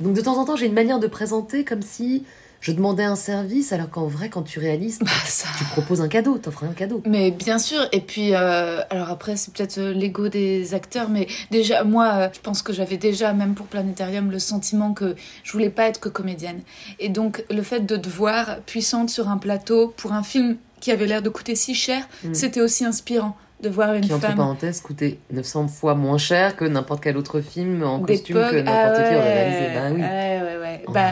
Donc 0.00 0.14
de 0.14 0.20
temps 0.20 0.36
en 0.38 0.44
temps, 0.44 0.56
j'ai 0.56 0.66
une 0.66 0.74
manière 0.74 0.98
de 0.98 1.06
présenter 1.06 1.64
comme 1.64 1.82
si 1.82 2.24
je 2.60 2.72
demandais 2.72 3.04
un 3.04 3.16
service, 3.16 3.72
alors 3.72 3.90
qu'en 3.90 4.06
vrai, 4.06 4.30
quand 4.30 4.42
tu 4.42 4.58
réalises, 4.58 4.98
Bah, 5.00 5.10
ça 5.26 5.46
tu 5.58 5.64
proposes 5.64 6.00
un 6.00 6.08
cadeau, 6.08 6.38
t'offres 6.38 6.64
un 6.64 6.72
cadeau. 6.72 7.02
Mais 7.06 7.30
bien 7.30 7.58
sûr, 7.58 7.86
et 7.92 8.00
puis, 8.00 8.34
euh, 8.34 8.80
alors 8.88 9.10
après, 9.10 9.36
c'est 9.36 9.52
peut-être 9.52 9.76
euh, 9.78 9.92
l'ego 9.92 10.28
des 10.28 10.72
acteurs, 10.74 11.10
mais 11.10 11.28
déjà, 11.50 11.84
moi, 11.84 12.10
euh, 12.14 12.28
je 12.32 12.40
pense 12.40 12.62
que 12.62 12.72
j'avais 12.72 12.96
déjà, 12.96 13.34
même 13.34 13.54
pour 13.54 13.66
Planétarium, 13.66 14.30
le 14.30 14.38
sentiment 14.38 14.94
que 14.94 15.14
je 15.44 15.52
voulais 15.52 15.68
pas 15.70 15.84
être 15.84 16.00
que 16.00 16.08
comédienne. 16.08 16.60
Et 16.98 17.10
donc, 17.10 17.44
le 17.50 17.62
fait 17.62 17.80
de 17.80 17.96
te 17.98 18.08
voir 18.08 18.60
puissante 18.62 19.10
sur 19.10 19.28
un 19.28 19.36
plateau 19.38 19.92
pour 19.96 20.12
un 20.14 20.22
film 20.22 20.56
qui 20.80 20.90
avait 20.90 21.06
l'air 21.06 21.22
de 21.22 21.28
coûter 21.28 21.54
si 21.54 21.74
cher, 21.74 22.08
Mm. 22.24 22.34
c'était 22.34 22.62
aussi 22.62 22.84
inspirant 22.86 23.36
de 23.62 23.68
voir 23.70 23.94
une 23.94 24.02
Qui, 24.02 24.12
entre 24.12 24.26
femme. 24.26 24.36
parenthèses, 24.36 24.80
coûtait 24.80 25.18
900 25.32 25.68
fois 25.68 25.94
moins 25.94 26.18
cher 26.18 26.56
que 26.56 26.64
n'importe 26.64 27.02
quel 27.02 27.16
autre 27.16 27.40
film 27.40 27.82
en 27.82 28.00
costume 28.00 28.36
que 28.36 28.56
n'importe 28.56 28.96
Ah 28.98 29.08
qui 29.08 29.14
aurait 29.16 29.32
réalisé. 29.34 29.74
Ben 29.74 29.94
oui. 29.94 30.00
ouais, 30.02 30.42
ouais, 30.42 30.58
ouais. 30.60 30.82
bah, 30.92 31.10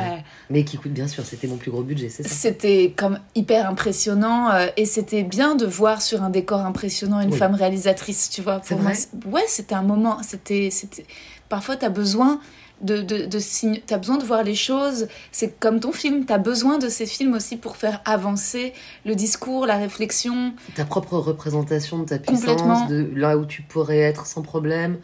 mais 0.50 0.62
qui 0.64 0.76
coûte 0.76 0.92
bien 0.92 1.08
sûr, 1.08 1.24
c'était 1.24 1.46
mon 1.46 1.56
plus 1.56 1.70
gros 1.70 1.82
budget, 1.82 2.10
c'est 2.10 2.22
ça. 2.22 2.28
C'était 2.28 2.92
comme 2.94 3.18
hyper 3.34 3.68
impressionnant 3.68 4.50
euh, 4.50 4.66
et 4.76 4.84
c'était 4.84 5.22
bien 5.22 5.54
de 5.54 5.64
voir 5.64 6.02
sur 6.02 6.22
un 6.22 6.28
décor 6.30 6.60
impressionnant 6.60 7.20
une 7.20 7.32
femme 7.32 7.54
réalisatrice, 7.54 8.28
tu 8.28 8.42
vois. 8.42 8.60
Pour 8.60 8.78
moi, 8.78 8.92
ouais, 9.26 9.44
c'était 9.48 9.74
un 9.74 9.82
moment, 9.82 10.18
c'était, 10.22 10.68
c'était. 10.70 11.06
Parfois, 11.48 11.76
t'as 11.76 11.88
besoin 11.88 12.40
de, 12.80 13.02
de, 13.02 13.24
de 13.26 13.38
t'as 13.86 13.98
besoin 13.98 14.18
de 14.18 14.24
voir 14.24 14.42
les 14.42 14.54
choses. 14.54 15.08
C'est 15.32 15.58
comme 15.58 15.80
ton 15.80 15.92
film, 15.92 16.24
t'as 16.24 16.38
besoin 16.38 16.78
de 16.78 16.88
ces 16.88 17.06
films 17.06 17.34
aussi 17.34 17.56
pour 17.56 17.76
faire 17.76 18.00
avancer 18.04 18.72
le 19.04 19.14
discours, 19.14 19.66
la 19.66 19.76
réflexion. 19.76 20.54
Ta 20.74 20.84
propre 20.84 21.16
représentation 21.18 21.98
de 21.98 22.04
ta 22.04 22.18
puissance, 22.18 22.88
de 22.88 23.10
là 23.14 23.36
où 23.38 23.46
tu 23.46 23.62
pourrais 23.62 23.98
être 24.00 24.26
sans 24.26 24.42
problème, 24.42 24.98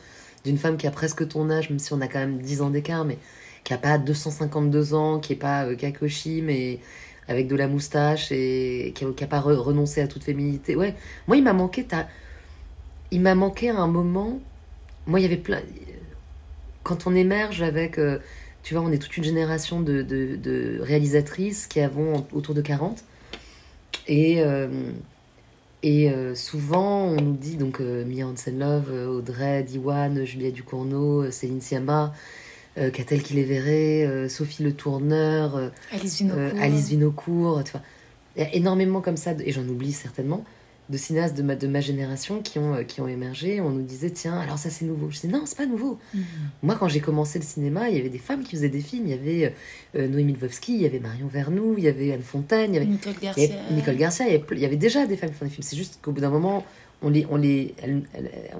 d'une 0.45 0.59
femme 0.59 0.77
qui 0.77 0.87
a 0.87 0.91
presque 0.91 1.27
ton 1.29 1.51
âge, 1.51 1.71
même 1.71 1.79
si 1.79 1.93
on 1.93 2.01
a 2.01 2.09
quand 2.09 2.19
même 2.19 2.39
10 2.39 2.63
ans 2.63 2.71
d'écart, 2.71 3.05
mais 3.05 3.19
qui 3.65 3.75
a 3.75 3.79
pas 3.79 3.99
252 3.99 4.95
ans, 4.95 5.19
qui 5.19 5.35
est 5.35 5.37
pas 5.37 5.65
euh, 5.65 5.77
Kakoshi, 5.77 6.43
mais 6.43 6.81
avec 7.29 7.47
de 7.47 7.55
la 7.55 7.69
moustache 7.69 8.33
et 8.33 8.93
qui 8.95 9.05
n'a 9.05 9.27
pas 9.29 9.41
renoncé 9.41 10.01
à 10.01 10.09
toute 10.09 10.25
féminité. 10.25 10.75
Ouais, 10.75 10.95
moi 11.29 11.37
il 11.37 11.45
m'a 11.45 11.53
manqué, 11.53 11.87
il 13.13 13.21
m'a 13.21 13.37
manqué 13.37 13.71
à 13.71 13.77
un 13.77 13.87
moment. 13.87 14.41
Moi 15.07 15.21
il 15.21 15.23
y 15.23 15.27
avait 15.27 15.37
plein. 15.37 15.61
Quand 16.83 17.07
on 17.07 17.15
émerge 17.15 17.63
avec, 17.63 17.99
euh, 17.99 18.19
tu 18.63 18.75
vois, 18.75 18.83
on 18.83 18.93
est 18.93 18.99
toute 18.99 19.17
une 19.17 19.25
génération 19.25 19.81
de, 19.81 20.03
de, 20.03 20.79
réalisatrices 20.81 21.67
qui 21.67 21.81
avons 21.81 22.27
autour 22.33 22.55
de 22.55 22.63
40 22.63 23.05
et 24.07 24.43
euh, 24.43 24.69
et 25.83 26.13
souvent, 26.35 27.05
on 27.07 27.17
nous 27.23 27.37
dit, 27.39 27.57
donc 27.57 27.81
Mia 27.81 28.27
Hansen-Love, 28.27 28.93
Audrey 29.09 29.63
Diwan, 29.63 30.27
Juliette 30.27 30.53
Ducournau, 30.53 31.31
Céline 31.31 31.63
Sciamma, 31.63 32.13
euh, 32.79 32.91
Catel 32.91 33.23
qui 33.23 33.35
les 33.35 33.43
verrait, 33.43 34.07
euh, 34.07 34.29
Sophie 34.29 34.63
Le 34.63 34.73
Tourneur, 34.73 35.57
euh, 35.57 35.69
Alice 35.93 36.19
Vinocourt. 36.19 36.61
Alice 36.61 36.89
Vinocourt 36.89 37.65
tu 37.65 37.73
vois. 37.73 37.83
Il 38.37 38.43
y 38.43 38.45
a 38.45 38.55
énormément 38.55 39.01
comme 39.01 39.17
ça, 39.17 39.33
et 39.45 39.51
j'en 39.51 39.67
oublie 39.67 39.93
certainement, 39.93 40.45
de 40.91 40.97
cinéastes 40.97 41.37
de 41.37 41.43
ma, 41.43 41.55
de 41.57 41.67
ma 41.67 41.81
génération 41.81 42.41
qui 42.43 42.59
ont, 42.59 42.85
qui 42.85 43.01
ont 43.01 43.09
émergé. 43.09 43.61
On 43.61 43.71
nous 43.71 43.83
disait, 43.83 44.11
tiens, 44.11 44.39
alors 44.39 44.59
ça 44.59 44.71
c'est 44.71 44.85
nouveau. 44.85 45.09
Je 45.11 45.21
disais, 45.21 45.29
non, 45.29 45.43
c'est 45.47 45.57
pas 45.57 45.67
nouveau. 45.67 45.99
Mhm. 46.13 46.23
Moi, 46.63 46.77
quand 46.79 46.89
j'ai 46.89 47.01
commencé 47.01 47.39
le 47.39 47.45
cinéma, 47.45 47.89
il 47.89 47.97
y 47.97 48.01
avait 48.01 48.09
des 48.09 48.19
femmes 48.19 48.43
qui 48.43 48.57
faisaient 48.57 48.69
des 48.69 48.81
films. 48.81 49.07
Il 49.07 49.11
y 49.11 49.15
avait 49.15 49.55
Noémie 49.95 50.35
Lvovsky, 50.35 50.75
il 50.75 50.83
y 50.83 50.87
avait 50.87 50.99
Marion 50.99 51.29
Vernou, 51.29 51.77
il 51.79 51.85
y 51.85 51.89
avait 51.89 52.13
Anne 52.13 52.23
Fontaine, 52.23 52.73
il 52.73 52.75
y 52.75 52.77
avait 52.79 52.87
Nicole 52.87 53.15
Garcia. 53.21 53.49
Nicole 53.71 53.97
Garcia. 53.97 54.27
Il 54.27 54.33
y, 54.33 54.35
avait, 54.37 54.45
il 54.53 54.59
y 54.59 54.65
avait 54.67 54.77
déjà 54.77 55.07
des 55.07 55.17
femmes 55.17 55.31
qui 55.31 55.37
font 55.37 55.45
des 55.47 55.51
films. 55.51 55.63
C'est 55.63 55.77
juste 55.77 56.01
qu'au 56.03 56.13
bout 56.13 56.21
d'un 56.21 56.31
moment, 56.31 56.65
on 57.03 57.09
les, 57.09 57.27
on 57.31 57.37
les, 57.37 57.75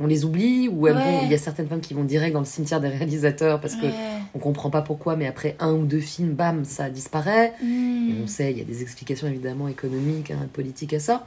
on 0.01 0.07
les 0.07 0.25
oublie 0.25 0.69
ou 0.69 0.89
il 0.89 1.31
y 1.31 1.35
a 1.35 1.39
certaines 1.39 1.69
femmes 1.69 1.81
qui 1.81 1.95
vont 1.95 2.05
direct 2.05 2.33
dans 2.33 2.41
le 2.41 2.47
cimetière 2.47 2.81
des 2.81 2.89
réalisateurs 2.89 3.61
parce 3.61 3.75
que 3.75 3.87
on 4.35 4.39
comprend 4.39 4.71
pas 4.71 4.83
pourquoi, 4.83 5.17
mais 5.17 5.27
après 5.27 5.57
un 5.59 5.73
ou 5.73 5.85
deux 5.85 6.01
films, 6.01 6.35
bam, 6.35 6.65
ça 6.65 6.89
disparaît. 6.89 7.53
Hmm. 7.63 8.23
on 8.23 8.27
sait, 8.27 8.53
il 8.53 8.59
y 8.59 8.61
a 8.61 8.65
des 8.65 8.83
explications 8.83 9.27
évidemment 9.27 9.69
économiques, 9.69 10.31
hein, 10.31 10.49
politiques 10.53 10.95
à 10.95 11.01
ça. 11.01 11.27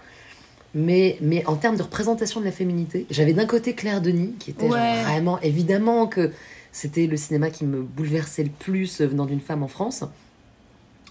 Mais, 0.75 1.17
mais 1.21 1.45
en 1.45 1.55
termes 1.55 1.77
de 1.77 1.83
représentation 1.83 2.39
de 2.39 2.45
la 2.45 2.51
féminité, 2.51 3.05
j'avais 3.11 3.33
d'un 3.33 3.45
côté 3.45 3.73
Claire 3.73 4.01
Denis, 4.01 4.33
qui 4.39 4.51
était 4.51 4.67
vraiment, 4.67 5.39
évidemment 5.41 6.07
que 6.07 6.31
c'était 6.71 7.05
le 7.05 7.15
cinéma 7.15 7.51
qui 7.51 7.65
me 7.65 7.81
bouleversait 7.81 8.43
le 8.43 8.49
plus 8.49 9.01
venant 9.01 9.25
d'une 9.25 9.39
femme 9.39 9.61
en 9.61 9.67
France. 9.67 10.03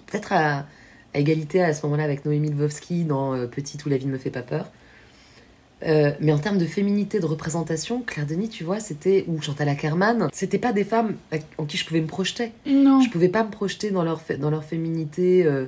Peut-être 0.07 0.33
à, 0.33 0.67
égalité 1.15 1.63
à 1.63 1.75
ce 1.75 1.85
moment-là 1.87 2.05
avec 2.05 2.25
Noémie 2.25 2.51
Lvovsky 2.51 3.05
dans 3.05 3.35
euh, 3.35 3.47
Petite 3.47 3.85
où 3.87 3.89
la 3.89 3.99
vie 3.99 4.07
ne 4.07 4.13
me 4.13 4.19
fait 4.19 4.31
pas 4.31 4.43
peur. 4.43 4.71
Euh, 5.85 6.13
mais 6.21 6.33
en 6.33 6.39
termes 6.39 6.59
de 6.59 6.65
féminité, 6.65 7.21
de 7.21 7.27
représentation, 7.27 8.03
Claire 8.03 8.27
Denis, 8.27 8.49
tu 8.49 8.65
vois, 8.65 8.81
c'était 8.81 9.25
ou 9.29 9.41
Chantal 9.43 9.69
Ackerman, 9.69 10.29
c'était 10.33 10.59
pas 10.59 10.73
des 10.73 10.85
femmes 10.85 11.17
en 11.59 11.65
qui 11.65 11.77
je 11.77 11.85
pouvais 11.87 12.01
me 12.01 12.07
projeter. 12.07 12.53
Non. 12.67 13.01
Je 13.01 13.11
pouvais 13.11 13.29
pas 13.29 13.43
me 13.45 13.51
projeter 13.51 13.91
dans 13.91 14.05
leur 14.05 14.21
dans 14.39 14.51
leur 14.51 14.65
féminité. 14.65 15.45
Euh, 15.45 15.67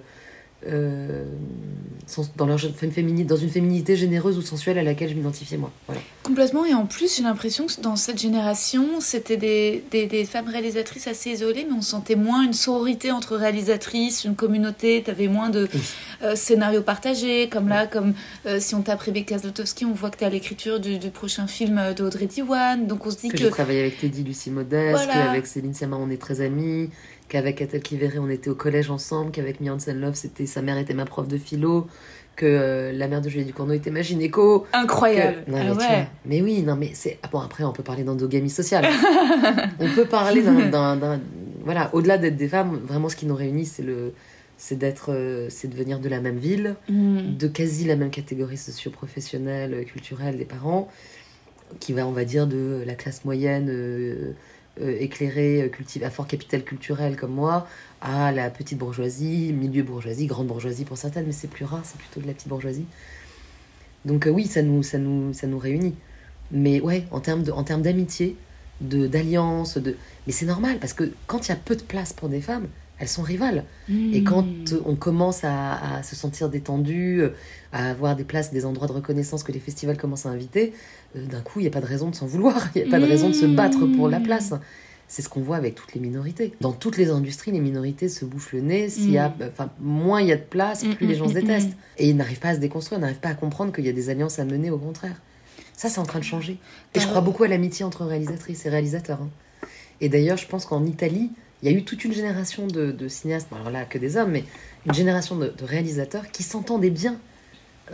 euh, 0.67 1.25
dans, 2.37 2.47
leur, 2.47 2.61
féminité, 2.61 3.25
dans 3.25 3.37
une 3.37 3.49
féminité 3.49 3.97
généreuse 3.97 4.37
ou 4.37 4.43
sensuelle 4.43 4.79
à 4.79 4.83
laquelle 4.83 5.09
je 5.09 5.15
m'identifiais 5.15 5.57
moi. 5.57 5.71
Voilà. 5.87 6.03
Complètement, 6.23 6.65
et 6.65 6.75
en 6.75 6.87
plus 6.87 7.17
j'ai 7.17 7.23
l'impression 7.23 7.67
que 7.67 7.81
dans 7.81 7.97
cette 7.97 8.19
génération, 8.19 9.01
c'était 9.01 9.37
des, 9.37 9.83
des, 9.91 10.07
des, 10.07 10.25
femmes 10.25 10.49
réalisatrices 10.49 11.07
assez 11.07 11.31
isolées, 11.31 11.67
mais 11.69 11.77
on 11.77 11.83
sentait 11.83 12.15
moins 12.15 12.43
une 12.43 12.53
sororité 12.53 13.11
entre 13.11 13.37
réalisatrices, 13.37 14.25
une 14.25 14.37
communauté, 14.37 15.03
tu 15.05 15.11
avais 15.11 15.29
moins 15.29 15.51
de 15.51 15.69
euh, 16.23 16.37
scénarios 16.37 16.83
partagés, 16.83 17.49
comme 17.49 17.69
là, 17.69 17.87
comme 17.87 18.15
euh, 18.47 18.61
si 18.61 18.75
on 18.75 18.83
tape 18.83 19.01
Rebecca 19.01 19.39
Zlotowski, 19.39 19.85
on 19.85 19.93
voit 19.93 20.11
que 20.11 20.19
tu 20.19 20.25
es 20.25 20.27
à 20.27 20.31
l'écriture 20.31 20.81
du, 20.81 20.99
du, 20.99 21.11
prochain 21.11 21.47
film 21.47 21.81
d'Audrey 21.97 22.27
Diwan, 22.27 22.87
donc 22.87 23.07
on 23.07 23.11
se 23.11 23.17
dit 23.17 23.29
que... 23.29 23.37
que... 23.37 23.45
J'ai 23.45 23.51
travaillé 23.51 23.81
avec 23.81 23.99
Teddy 23.99 24.23
Lucie 24.23 24.51
Modeste, 24.51 25.09
avec 25.11 25.47
Céline 25.47 25.75
Sciamma 25.75 25.97
on 25.97 26.11
est 26.11 26.21
très 26.21 26.41
amis, 26.41 26.91
qu'avec 27.29 27.63
Atel 27.63 27.83
Kiveré, 27.83 28.19
on 28.19 28.29
était 28.29 28.51
au 28.51 28.55
collège 28.55 28.91
ensemble, 28.91 29.31
qu'avec 29.31 29.61
Miansen 29.61 30.01
Love, 30.01 30.15
c'était 30.15 30.47
sa 30.47 30.63
mère 30.63 30.79
était 30.79 30.95
ma 30.95 31.05
prof 31.05 31.29
de 31.29 31.39
philo, 31.39 31.87
que 32.37 32.47
euh, 32.47 32.93
la 32.93 33.09
mère 33.09 33.21
de 33.21 33.29
Julie 33.29 33.45
Ducournau 33.45 33.73
était 33.73 33.91
ma 33.91 34.03
gynéco. 34.03 34.67
Incroyable. 34.73 35.45
Ah 35.49 35.75
mais, 35.77 36.09
mais, 36.27 36.43
oui, 36.43 36.63
non 36.63 36.77
mais 36.77 36.91
c'est 36.95 37.19
ah 37.23 37.29
bon 37.31 37.41
après 37.41 37.65
on 37.65 37.73
peut 37.73 37.83
parler 37.83 38.05
d'endogamie 38.05 38.51
sociale. 38.51 38.87
on 39.81 39.89
peut 39.95 40.07
parler 40.07 40.43
d'un 40.43 41.21
voilà, 41.65 41.89
au-delà 41.95 42.19
d'être 42.19 42.37
des 42.37 42.49
femmes, 42.49 42.79
vraiment 42.85 43.09
ce 43.09 43.17
qui 43.17 43.27
nous 43.27 43.35
réunit 43.35 43.65
c'est 43.65 43.83
le 43.83 44.13
c'est 44.57 44.77
d'être 44.77 45.13
euh, 45.13 45.47
c'est 45.49 45.69
de 45.69 45.75
venir 45.75 45.99
de 45.99 46.09
la 46.09 46.21
même 46.21 46.37
ville, 46.37 46.77
mm. 46.89 47.37
de 47.37 47.49
quasi 47.49 47.85
la 47.85 47.97
même 47.97 48.11
catégorie 48.11 48.57
socio-professionnelle, 48.57 49.85
culturelle 49.87 50.37
des 50.37 50.45
parents 50.45 50.89
qui 51.81 51.93
va 51.93 52.07
on 52.07 52.13
va 52.13 52.25
dire 52.25 52.47
de 52.47 52.83
la 52.87 52.95
classe 52.95 53.25
moyenne 53.25 53.69
euh, 53.71 54.33
euh, 54.81 55.07
euh, 55.31 55.69
à 56.03 56.11
fort 56.11 56.27
capital 56.27 56.65
culturel 56.65 57.17
comme 57.17 57.33
moi, 57.33 57.67
à 58.01 58.33
la 58.33 58.51
petite 58.51 58.79
bourgeoisie, 58.79 59.53
milieu 59.53 59.83
bourgeoisie, 59.83 60.27
grande 60.27 60.47
bourgeoisie 60.47 60.85
pour 60.85 60.99
certaines, 60.99 61.27
mais 61.27 61.33
c'est 61.33 61.49
plus 61.49 61.65
rare, 61.65 61.83
c'est 61.85 61.99
plutôt 61.99 62.21
de 62.21 62.27
la 62.27 62.33
petite 62.33 62.49
bourgeoisie. 62.49 62.87
Donc 64.05 64.27
euh, 64.27 64.31
oui, 64.31 64.47
ça 64.47 64.63
nous, 64.63 64.83
ça, 64.83 64.99
nous, 64.99 65.33
ça 65.33 65.47
nous 65.47 65.59
réunit. 65.59 65.95
Mais 66.51 66.81
ouais, 66.81 67.05
en 67.11 67.21
termes 67.21 67.43
d'amitié, 67.43 68.37
de, 68.81 69.07
d'alliance, 69.07 69.79
mais 70.27 70.33
c'est 70.33 70.47
normal, 70.47 70.79
parce 70.79 70.93
que 70.93 71.13
quand 71.27 71.47
il 71.47 71.51
y 71.51 71.53
a 71.53 71.57
peu 71.57 71.77
de 71.77 71.83
place 71.83 72.13
pour 72.13 72.29
des 72.29 72.41
femmes, 72.41 72.69
elles 72.99 73.09
sont 73.09 73.23
rivales. 73.23 73.65
Et 74.13 74.23
quand 74.23 74.43
hmm. 74.43 74.83
on 74.87 74.95
commence 74.95 75.41
à, 75.43 76.03
se 76.03 76.15
sentir 76.15 76.49
détendu, 76.49 77.23
à 77.73 77.91
avoir 77.91 78.17
des 78.17 78.25
places, 78.25 78.53
des 78.53 78.65
endroits 78.65 78.87
de 78.87 78.93
reconnaissance 78.93 79.43
que 79.43 79.53
les 79.53 79.59
festivals 79.59 79.97
commencent 79.97 80.27
à 80.27 80.31
inviter, 80.31 80.73
euh, 81.17 81.27
d'un 81.27 81.41
coup, 81.41 81.61
il 81.61 81.63
n'y 81.63 81.69
a 81.69 81.73
pas 81.73 81.81
de 81.81 81.87
raison 81.87 82.11
de 82.11 82.15
s'en 82.15 82.27
vouloir. 82.27 82.69
Il 82.75 82.83
n'y 82.83 82.89
a 82.89 82.91
pas 82.91 83.01
de 83.01 83.07
raison 83.07 83.29
de 83.29 83.35
se 83.35 83.47
battre 83.47 83.85
pour 83.97 84.09
la 84.09 84.21
place. 84.21 84.55
C'est 85.09 85.23
ce 85.23 85.29
qu'on 85.29 85.41
voit 85.41 85.57
avec 85.57 85.75
toutes 85.75 85.95
les 85.95 86.01
minorités. 86.01 86.55
Dans 86.61 86.73
toutes 86.73 86.97
les 86.97 87.11
industries, 87.11 87.53
les 87.53 87.61
minorités 87.61 88.09
se 88.09 88.25
bouffent 88.25 88.53
le 88.53 88.61
nez. 88.61 88.89
S'il 88.89 89.11
y 89.11 89.19
a, 89.19 89.29
hmm. 89.29 89.51
enfin, 89.53 89.71
moins 89.81 90.21
il 90.21 90.29
y 90.29 90.33
a 90.33 90.37
de 90.37 90.43
place, 90.43 90.85
plus 90.85 91.07
les 91.07 91.15
gens 91.15 91.29
se 91.29 91.35
détestent. 91.35 91.77
Et 91.99 92.09
ils 92.09 92.17
n'arrivent 92.17 92.41
pas 92.41 92.51
à 92.51 92.55
se 92.55 92.61
déconstruire, 92.61 93.01
n'arrivent 93.01 93.19
pas 93.21 93.31
à 93.31 93.35
comprendre 93.35 93.73
qu'il 93.73 93.85
y 93.85 93.89
a 93.89 93.93
des 93.93 94.09
alliances 94.09 94.39
à 94.39 94.45
mener, 94.45 94.71
au 94.71 94.79
contraire. 94.79 95.21
Ça, 95.77 95.89
c'est 95.89 95.99
en 95.99 96.05
train 96.05 96.21
de 96.21 96.25
changer. 96.25 96.59
Et 96.95 97.01
je 97.01 97.07
crois 97.07 97.21
beaucoup 97.21 97.43
à 97.43 97.49
l'amitié 97.49 97.85
entre 97.85 98.05
réalisatrices 98.05 98.65
et 98.67 98.71
réalisateurs. 98.71 99.21
Hein. 99.21 99.31
Et 100.01 100.09
d'ailleurs, 100.09 100.37
je 100.37 100.47
pense 100.47 100.67
qu'en 100.67 100.85
Italie, 100.85 101.31
il 101.65 101.71
y 101.73 101.75
a 101.75 101.79
eu 101.79 101.83
toute 101.83 102.05
une 102.05 102.13
génération 102.13 102.67
de, 102.67 103.09
cinéastes, 103.09 103.49
alors 103.51 103.71
là 103.71 103.87
que 103.87 103.97
des 103.97 104.19
hommes, 104.19 104.33
mais 104.33 104.45
une 104.85 104.93
génération 104.93 105.35
de, 105.35 105.51
réalisateurs 105.63 106.31
qui 106.31 106.43
s'entendaient 106.43 106.91
bien 106.91 107.19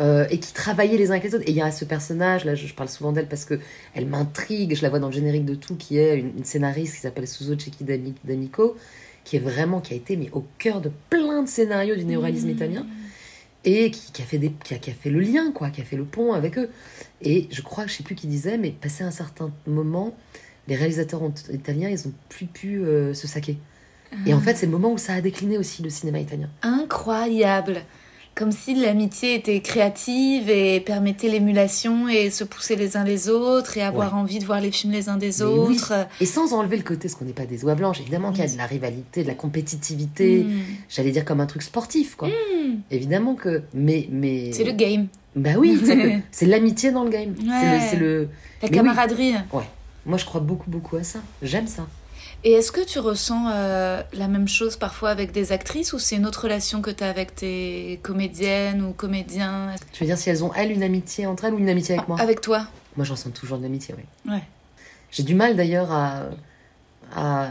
euh, 0.00 0.26
et 0.28 0.40
qui 0.40 0.52
travaillaient 0.52 0.96
les 0.96 1.10
uns 1.10 1.12
avec 1.12 1.22
les 1.22 1.36
autres. 1.36 1.44
Et 1.46 1.52
il 1.52 1.56
y 1.56 1.62
a 1.62 1.70
ce 1.70 1.84
personnage, 1.84 2.44
là 2.44 2.56
je, 2.56 2.74
parle 2.74 2.88
souvent 2.88 3.12
d'elle 3.12 3.28
parce 3.28 3.44
que 3.44 3.60
elle 3.94 4.06
m'intrigue, 4.06 4.74
je 4.74 4.82
la 4.82 4.88
vois 4.88 4.98
dans 4.98 5.06
le 5.06 5.12
générique 5.12 5.44
de 5.44 5.54
tout, 5.54 5.76
qui 5.76 5.98
est 5.98 6.18
une, 6.18 6.44
scénariste 6.44 6.96
qui 6.96 7.00
s'appelle 7.00 7.28
Suzo 7.28 7.56
Cecchi 7.56 7.84
D'Amico, 8.24 8.76
qui 9.22 9.36
est 9.36 9.40
vraiment, 9.40 9.80
qui 9.80 9.94
a 9.94 9.96
été 9.96 10.16
mais 10.16 10.30
au 10.32 10.44
cœur 10.58 10.80
de 10.80 10.90
plein 11.08 11.44
de 11.44 11.48
scénarios 11.48 11.94
du 11.94 12.04
néoréalisme 12.04 12.48
mmh. 12.48 12.50
italien 12.50 12.86
et 13.64 13.92
qui, 13.92 14.20
a 14.20 14.24
fait 14.24 14.38
des, 14.38 14.50
qui, 14.64 14.74
a, 14.74 14.78
qui, 14.78 14.90
a, 14.90 14.94
fait 14.94 15.10
le 15.10 15.20
lien, 15.20 15.52
quoi, 15.52 15.70
qui 15.70 15.80
a 15.80 15.84
fait 15.84 15.96
le 15.96 16.04
pont 16.04 16.32
avec 16.32 16.58
eux. 16.58 16.70
Et 17.22 17.46
je 17.50 17.62
crois 17.62 17.84
que 17.84 17.90
je 17.90 17.96
sais 17.96 18.02
plus 18.02 18.14
qui 18.14 18.26
disait, 18.26 18.56
mais 18.56 18.70
passé 18.70 19.04
un 19.04 19.10
certain 19.10 19.52
moment, 19.66 20.16
les 20.70 20.76
réalisateurs 20.76 21.20
italiens, 21.52 21.90
ils 21.90 22.06
ont 22.06 22.12
plus 22.28 22.46
pu 22.46 22.78
euh, 22.78 23.12
se 23.12 23.26
saquer. 23.26 23.58
Et 24.24 24.32
en 24.32 24.38
ah. 24.38 24.40
fait, 24.40 24.56
c'est 24.56 24.66
le 24.66 24.72
moment 24.72 24.92
où 24.92 24.98
ça 24.98 25.14
a 25.14 25.20
décliné 25.20 25.58
aussi 25.58 25.82
le 25.82 25.90
cinéma 25.90 26.20
italien. 26.20 26.48
Incroyable 26.62 27.82
comme 28.36 28.52
si 28.52 28.74
l'amitié 28.74 29.34
était 29.34 29.60
créative 29.60 30.48
et 30.48 30.80
permettait 30.80 31.28
l'émulation 31.28 32.08
et 32.08 32.30
se 32.30 32.44
pousser 32.44 32.74
les 32.74 32.96
uns 32.96 33.04
les 33.04 33.28
autres 33.28 33.76
et 33.76 33.82
avoir 33.82 34.16
envie 34.16 34.38
de 34.38 34.46
voir 34.46 34.60
les 34.60 34.70
films 34.70 34.94
les 34.94 35.10
uns 35.10 35.18
des 35.18 35.42
autres. 35.42 35.92
Et 36.22 36.26
sans 36.26 36.54
enlever 36.54 36.78
le 36.78 36.82
côté, 36.84 37.08
ce 37.08 37.16
qu'on 37.16 37.26
n'est 37.26 37.34
pas 37.34 37.44
des 37.44 37.64
oies 37.64 37.74
blanches, 37.74 38.00
évidemment 38.00 38.30
qu'il 38.30 38.42
y 38.42 38.46
a 38.46 38.50
de 38.50 38.56
la 38.56 38.64
rivalité, 38.64 39.24
de 39.24 39.28
la 39.28 39.34
compétitivité, 39.34 40.44
mm. 40.44 40.60
j'allais 40.88 41.10
dire 41.10 41.26
comme 41.26 41.40
un 41.40 41.46
truc 41.46 41.62
sportif, 41.62 42.14
quoi. 42.16 42.28
Mm. 42.28 42.78
Évidemment 42.90 43.34
que. 43.34 43.62
Mais. 43.74 44.08
mais... 44.10 44.52
C'est 44.52 44.64
le 44.64 44.72
game. 44.72 45.08
Bah 45.36 45.50
oui, 45.58 45.78
c'est 46.30 46.46
l'amitié 46.46 46.92
dans 46.92 47.04
le 47.04 47.10
game. 47.10 47.34
C'est 47.90 47.98
le, 47.98 48.28
La 48.62 48.68
camaraderie. 48.68 49.34
Ouais. 49.52 49.64
Moi, 50.06 50.18
je 50.18 50.24
crois 50.24 50.40
beaucoup, 50.40 50.70
beaucoup 50.70 50.96
à 50.96 51.02
ça. 51.04 51.20
J'aime 51.42 51.66
ça. 51.66 51.86
Et 52.42 52.52
est-ce 52.52 52.72
que 52.72 52.82
tu 52.84 52.98
ressens 52.98 53.50
euh, 53.52 54.02
la 54.14 54.26
même 54.28 54.48
chose 54.48 54.76
parfois 54.76 55.10
avec 55.10 55.30
des 55.32 55.52
actrices 55.52 55.92
ou 55.92 55.98
c'est 55.98 56.16
une 56.16 56.26
autre 56.26 56.44
relation 56.44 56.80
que 56.80 56.90
tu 56.90 57.04
as 57.04 57.08
avec 57.10 57.34
tes 57.34 58.00
comédiennes 58.02 58.82
ou 58.82 58.92
comédiens? 58.92 59.74
Tu 59.92 60.02
veux 60.04 60.06
dire 60.06 60.16
si 60.16 60.30
elles 60.30 60.42
ont, 60.42 60.52
elles, 60.54 60.72
une 60.72 60.82
amitié 60.82 61.26
entre 61.26 61.44
elles 61.44 61.54
ou 61.54 61.58
une 61.58 61.68
amitié 61.68 61.96
avec 61.96 62.08
moi? 62.08 62.18
Avec 62.18 62.40
toi 62.40 62.66
Moi, 62.96 63.04
j'en 63.04 63.16
sens 63.16 63.32
toujours 63.34 63.58
de 63.58 63.62
l'amitié, 63.62 63.94
oui. 63.96 64.32
Ouais. 64.32 64.42
J'ai 65.10 65.22
du 65.22 65.34
mal 65.34 65.54
d'ailleurs 65.54 65.92
à, 65.92 66.22
à 67.14 67.50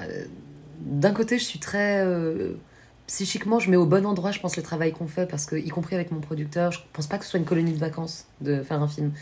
d'un 0.81 1.11
côté, 1.11 1.37
je 1.37 1.43
suis 1.43 1.59
très. 1.59 2.03
euh, 2.03 2.53
psychiquement, 3.09 3.57
je 3.57 3.71
mets 3.71 3.75
au 3.75 3.87
bon 3.87 4.05
endroit, 4.05 4.29
je 4.29 4.39
pense, 4.39 4.55
le 4.55 4.61
travail 4.61 4.91
qu'on 4.91 5.07
fait, 5.07 5.25
parce 5.25 5.47
que, 5.47 5.55
y 5.55 5.69
compris 5.69 5.95
avec 5.95 6.11
mon 6.11 6.19
producteur, 6.19 6.71
je 6.71 6.79
pense 6.93 7.07
pas 7.07 7.17
que 7.17 7.25
ce 7.25 7.31
soit 7.31 7.39
une 7.39 7.45
colonie 7.45 7.73
de 7.73 7.79
vacances 7.79 8.25
de 8.41 8.61
faire 8.61 8.83
un 8.83 8.87
film. 8.87 9.13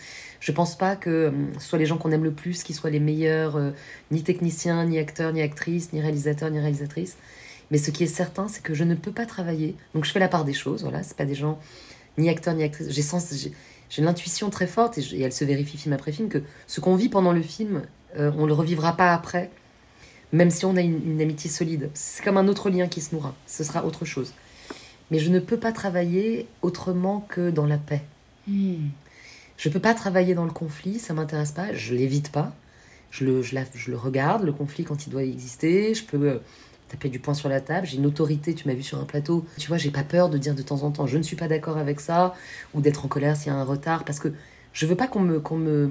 Je 0.41 0.51
pense 0.51 0.77
pas 0.77 0.97
que 0.97 1.09
euh, 1.09 1.31
ce 1.57 1.69
soit 1.69 1.79
les 1.79 1.85
gens 1.85 1.97
qu'on 1.97 2.11
aime 2.11 2.25
le 2.25 2.33
plus 2.33 2.63
qui 2.63 2.73
soient 2.73 2.89
les 2.89 2.99
meilleurs, 2.99 3.55
euh, 3.55 3.71
ni 4.11 4.23
techniciens, 4.23 4.83
ni 4.83 4.99
acteurs, 4.99 5.31
ni 5.31 5.41
actrices, 5.41 5.93
ni 5.93 6.01
réalisateurs, 6.01 6.51
ni 6.51 6.59
réalisatrices. 6.59 7.15
Mais 7.71 7.77
ce 7.77 7.89
qui 7.91 8.03
est 8.03 8.07
certain, 8.07 8.49
c'est 8.49 8.61
que 8.61 8.73
je 8.73 8.83
ne 8.83 8.93
peux 8.93 9.13
pas 9.13 9.25
travailler. 9.25 9.77
Donc 9.95 10.03
je 10.03 10.11
fais 10.11 10.19
la 10.19 10.27
part 10.27 10.43
des 10.43 10.53
choses, 10.53 10.83
voilà, 10.83 11.01
c'est 11.01 11.15
pas 11.15 11.25
des 11.25 11.35
gens 11.35 11.57
ni 12.17 12.27
acteurs, 12.29 12.55
ni 12.55 12.63
actrices. 12.63 12.89
J'ai 13.89 14.01
l'intuition 14.01 14.49
très 14.49 14.67
forte, 14.67 14.97
et 14.97 15.21
elle 15.21 15.31
se 15.31 15.45
vérifie 15.45 15.77
film 15.77 15.93
après 15.93 16.11
film, 16.11 16.27
que 16.27 16.43
ce 16.67 16.81
qu'on 16.81 16.97
vit 16.97 17.07
pendant 17.07 17.31
le 17.31 17.41
film, 17.41 17.83
euh, 18.17 18.31
on 18.37 18.45
le 18.45 18.53
revivra 18.53 18.97
pas 18.97 19.13
après, 19.13 19.49
même 20.33 20.49
si 20.51 20.65
on 20.65 20.75
a 20.75 20.81
une, 20.81 21.01
une 21.11 21.21
amitié 21.21 21.49
solide. 21.49 21.89
C'est 21.93 22.23
comme 22.23 22.37
un 22.37 22.47
autre 22.47 22.69
lien 22.69 22.87
qui 22.87 23.01
se 23.01 23.13
nourra. 23.15 23.33
Ce 23.47 23.63
sera 23.63 23.85
autre 23.85 24.05
chose. 24.05 24.33
Mais 25.11 25.19
je 25.19 25.29
ne 25.29 25.39
peux 25.39 25.57
pas 25.57 25.71
travailler 25.71 26.47
autrement 26.61 27.21
que 27.29 27.49
dans 27.49 27.65
la 27.65 27.77
paix. 27.77 28.03
Hmm. 28.47 28.87
Je 29.57 29.69
peux 29.69 29.79
pas 29.79 29.93
travailler 29.93 30.35
dans 30.35 30.45
le 30.45 30.51
conflit, 30.51 30.99
ça 30.99 31.13
m'intéresse 31.13 31.51
pas, 31.51 31.73
je 31.73 31.95
l'évite 31.95 32.31
pas. 32.31 32.53
Je 33.09 33.25
le, 33.25 33.41
je, 33.41 33.55
la- 33.55 33.63
je 33.73 33.89
le 33.89 33.97
regarde, 33.97 34.43
le 34.43 34.51
conflit 34.51 34.83
quand 34.83 35.07
il 35.07 35.09
doit 35.09 35.23
exister. 35.23 35.93
Je 35.95 36.03
peux 36.03 36.29
euh, 36.29 36.37
taper 36.89 37.09
du 37.09 37.19
poing 37.19 37.33
sur 37.33 37.49
la 37.49 37.61
table. 37.61 37.87
J'ai 37.87 37.97
une 37.97 38.05
autorité, 38.05 38.53
tu 38.53 38.67
m'as 38.67 38.73
vu 38.73 38.83
sur 38.83 38.99
un 38.99 39.05
plateau. 39.05 39.45
Tu 39.57 39.67
vois, 39.67 39.77
j'ai 39.77 39.91
pas 39.91 40.03
peur 40.03 40.29
de 40.29 40.37
dire 40.37 40.53
de 40.55 40.61
temps 40.61 40.83
en 40.83 40.91
temps 40.91 41.07
je 41.07 41.17
ne 41.17 41.23
suis 41.23 41.35
pas 41.37 41.47
d'accord 41.47 41.77
avec 41.77 41.99
ça 42.01 42.35
ou 42.73 42.81
d'être 42.81 43.05
en 43.05 43.07
colère 43.07 43.35
s'il 43.37 43.47
y 43.47 43.55
a 43.55 43.57
un 43.57 43.63
retard 43.63 44.03
parce 44.03 44.19
que 44.19 44.33
je 44.73 44.85
veux 44.85 44.95
pas 44.95 45.07
qu'on 45.07 45.21
me, 45.21 45.39
qu'on 45.39 45.57
me. 45.57 45.89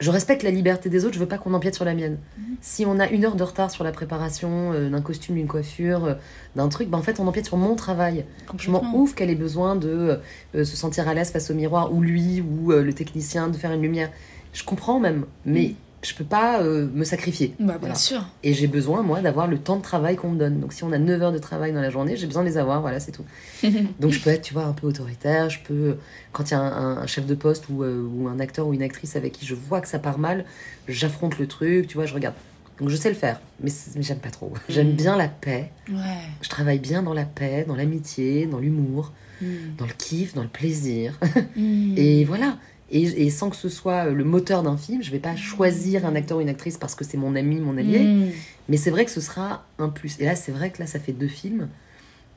Je 0.00 0.10
respecte 0.10 0.42
la 0.42 0.50
liberté 0.50 0.88
des 0.88 1.04
autres, 1.04 1.12
je 1.12 1.18
veux 1.18 1.28
pas 1.28 1.36
qu'on 1.36 1.52
empiète 1.52 1.74
sur 1.74 1.84
la 1.84 1.92
mienne. 1.92 2.16
Si 2.62 2.86
on 2.86 2.98
a 2.98 3.06
une 3.08 3.26
heure 3.26 3.36
de 3.36 3.42
retard 3.42 3.70
sur 3.70 3.84
la 3.84 3.92
préparation 3.92 4.72
euh, 4.72 4.88
d'un 4.88 5.02
costume, 5.02 5.34
d'une 5.34 5.46
coiffure, 5.46 6.04
euh, 6.06 6.14
d'un 6.56 6.70
truc, 6.70 6.88
ben 6.88 6.96
en 6.96 7.02
fait 7.02 7.20
on 7.20 7.26
empiète 7.26 7.44
sur 7.44 7.58
mon 7.58 7.76
travail. 7.76 8.24
Je 8.56 8.70
m'en 8.70 8.82
ouf 8.94 9.14
qu'elle 9.14 9.28
ait 9.28 9.34
besoin 9.34 9.76
de 9.76 10.18
euh, 10.54 10.64
se 10.64 10.74
sentir 10.74 11.06
à 11.06 11.12
l'aise 11.12 11.30
face 11.30 11.50
au 11.50 11.54
miroir, 11.54 11.92
ou 11.92 12.00
lui, 12.00 12.40
ou 12.40 12.70
le 12.72 12.92
technicien, 12.94 13.48
de 13.48 13.56
faire 13.58 13.72
une 13.72 13.82
lumière. 13.82 14.10
Je 14.54 14.64
comprends 14.64 15.00
même, 15.00 15.26
mais 15.44 15.74
je 16.02 16.14
peux 16.14 16.24
pas 16.24 16.62
euh, 16.62 16.88
me 16.94 17.04
sacrifier. 17.04 17.54
Bah, 17.58 17.72
bien 17.72 17.78
Voilà. 17.80 17.94
sûr. 17.94 18.24
Et 18.42 18.54
j'ai 18.54 18.66
besoin, 18.66 19.02
moi, 19.02 19.20
d'avoir 19.20 19.46
le 19.46 19.58
temps 19.58 19.76
de 19.76 19.82
travail 19.82 20.16
qu'on 20.16 20.30
me 20.30 20.38
donne. 20.38 20.58
Donc 20.60 20.72
si 20.72 20.82
on 20.84 20.92
a 20.92 20.98
9 20.98 21.22
heures 21.22 21.32
de 21.32 21.38
travail 21.38 21.72
dans 21.72 21.80
la 21.82 21.90
journée, 21.90 22.16
j'ai 22.16 22.26
besoin 22.26 22.42
de 22.42 22.48
les 22.48 22.56
avoir, 22.58 22.80
voilà, 22.80 23.00
c'est 23.00 23.12
tout. 23.12 23.24
Donc 24.00 24.12
je 24.12 24.20
peux 24.20 24.30
être, 24.30 24.42
tu 24.42 24.54
vois, 24.54 24.64
un 24.64 24.72
peu 24.72 24.86
autoritaire, 24.86 25.50
je 25.50 25.58
peux, 25.62 25.96
quand 26.32 26.50
il 26.50 26.52
y 26.52 26.56
a 26.56 26.60
un, 26.60 26.96
un 26.98 27.06
chef 27.06 27.26
de 27.26 27.34
poste 27.34 27.68
ou, 27.68 27.82
euh, 27.82 28.02
ou 28.02 28.28
un 28.28 28.40
acteur 28.40 28.66
ou 28.66 28.72
une 28.74 28.82
actrice 28.82 29.14
avec 29.16 29.32
qui 29.34 29.44
je 29.46 29.54
vois 29.54 29.80
que 29.80 29.88
ça 29.88 29.98
part 29.98 30.18
mal, 30.18 30.44
j'affronte 30.88 31.38
le 31.38 31.46
truc, 31.46 31.86
tu 31.86 31.96
vois, 31.96 32.06
je 32.06 32.14
regarde. 32.14 32.34
Donc 32.78 32.88
je 32.88 32.96
sais 32.96 33.10
le 33.10 33.14
faire, 33.14 33.38
mais, 33.62 33.70
j'aime 33.96 34.20
pas 34.20 34.30
trop. 34.30 34.54
J'aime 34.70 34.92
bien 34.92 35.14
la 35.18 35.28
paix, 35.28 35.70
Ouais. 35.90 35.96
je 36.40 36.48
travaille 36.48 36.78
bien 36.78 37.02
dans 37.02 37.12
la 37.12 37.26
paix, 37.26 37.66
dans 37.68 37.76
l'amitié, 37.76 38.46
dans 38.46 38.58
l'humour, 38.58 39.12
Hmm. 39.42 39.74
dans 39.78 39.86
le 39.86 39.92
kiff, 39.96 40.34
dans 40.34 40.42
le 40.42 40.48
plaisir. 40.48 41.18
Hmm. 41.56 41.94
Et 41.96 42.24
voilà. 42.26 42.56
Et, 42.92 43.02
et 43.26 43.30
sans 43.30 43.50
que 43.50 43.56
ce 43.56 43.68
soit 43.68 44.06
le 44.06 44.24
moteur 44.24 44.62
d'un 44.62 44.76
film, 44.76 45.02
je 45.02 45.10
vais 45.10 45.18
pas 45.20 45.36
choisir 45.36 46.04
un 46.06 46.14
acteur 46.16 46.38
ou 46.38 46.40
une 46.40 46.48
actrice 46.48 46.76
parce 46.76 46.94
que 46.94 47.04
c'est 47.04 47.16
mon 47.18 47.36
ami, 47.36 47.56
mon 47.60 47.76
allié. 47.78 48.00
Hmm. 48.00 48.30
Mais 48.68 48.76
c'est 48.76 48.90
vrai 48.90 49.04
que 49.04 49.10
ce 49.10 49.20
sera 49.20 49.64
un 49.78 49.88
plus. 49.88 50.18
Et 50.20 50.24
là, 50.24 50.34
c'est 50.34 50.52
vrai 50.52 50.70
que 50.70 50.80
là, 50.80 50.86
ça 50.86 50.98
fait 50.98 51.12
deux 51.12 51.28
films. 51.28 51.68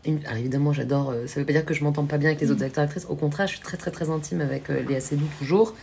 Une- 0.05 0.19
Alors 0.25 0.37
évidemment, 0.37 0.73
j'adore. 0.73 1.09
euh, 1.11 1.27
ça 1.27 1.39
veut 1.39 1.45
pas 1.45 1.53
dire 1.53 1.65
que 1.65 1.73
je 1.73 1.83
m'entends 1.83 2.05
pas 2.05 2.17
bien 2.17 2.29
avec 2.29 2.41
les 2.41 2.51
autres 2.51 2.63
acteurs 2.63 2.83
et 2.83 2.85
actrices. 2.87 3.07
Au 3.09 3.15
contraire, 3.15 3.47
je 3.47 3.53
suis 3.53 3.61
très 3.61 3.77
très 3.77 3.89
très 3.89 4.09
intime 4.09 4.41
avec 4.41 4.69
euh, 4.69 4.83
Léa 4.87 4.99
Seydoux 4.99 5.27
toujours. 5.39 5.73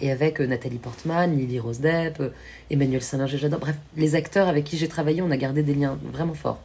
Et 0.00 0.10
avec 0.12 0.40
euh, 0.40 0.46
Nathalie 0.46 0.78
Portman, 0.78 1.36
Lily 1.36 1.58
Rose 1.60 1.80
Depp, 1.80 2.20
euh, 2.20 2.30
Emmanuel 2.70 3.02
Salinger, 3.02 3.36
j'adore. 3.36 3.60
Bref, 3.60 3.76
les 3.96 4.14
acteurs 4.14 4.48
avec 4.48 4.64
qui 4.64 4.76
j'ai 4.78 4.88
travaillé, 4.88 5.22
on 5.22 5.30
a 5.30 5.36
gardé 5.36 5.62
des 5.62 5.74
liens 5.74 5.98
vraiment 6.12 6.34
forts. 6.34 6.62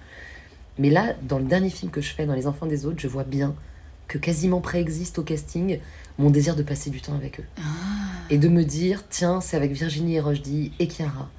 Mais 0.80 0.90
là, 0.90 1.14
dans 1.24 1.38
le 1.40 1.46
dernier 1.46 1.70
film 1.70 1.92
que 1.92 2.00
je 2.02 2.14
fais, 2.14 2.26
dans 2.26 2.34
Les 2.36 2.48
Enfants 2.48 2.66
des 2.68 2.86
Autres, 2.86 3.00
je 3.00 3.08
vois 3.08 3.24
bien 3.26 3.54
que 4.08 4.18
quasiment 4.18 4.60
préexiste 4.62 5.20
au 5.20 5.24
casting 5.24 5.80
mon 6.18 6.30
désir 6.30 6.56
de 6.56 6.64
passer 6.64 6.90
du 6.90 7.02
temps 7.02 7.16
avec 7.16 7.40
eux. 7.40 7.46
Et 8.30 8.38
de 8.38 8.48
me 8.48 8.64
dire, 8.64 9.04
tiens, 9.10 9.42
c'est 9.42 9.58
avec 9.58 9.72
Virginie 9.72 10.20
Rochdy 10.20 10.72
et 10.80 10.88
Chiara 10.90 11.30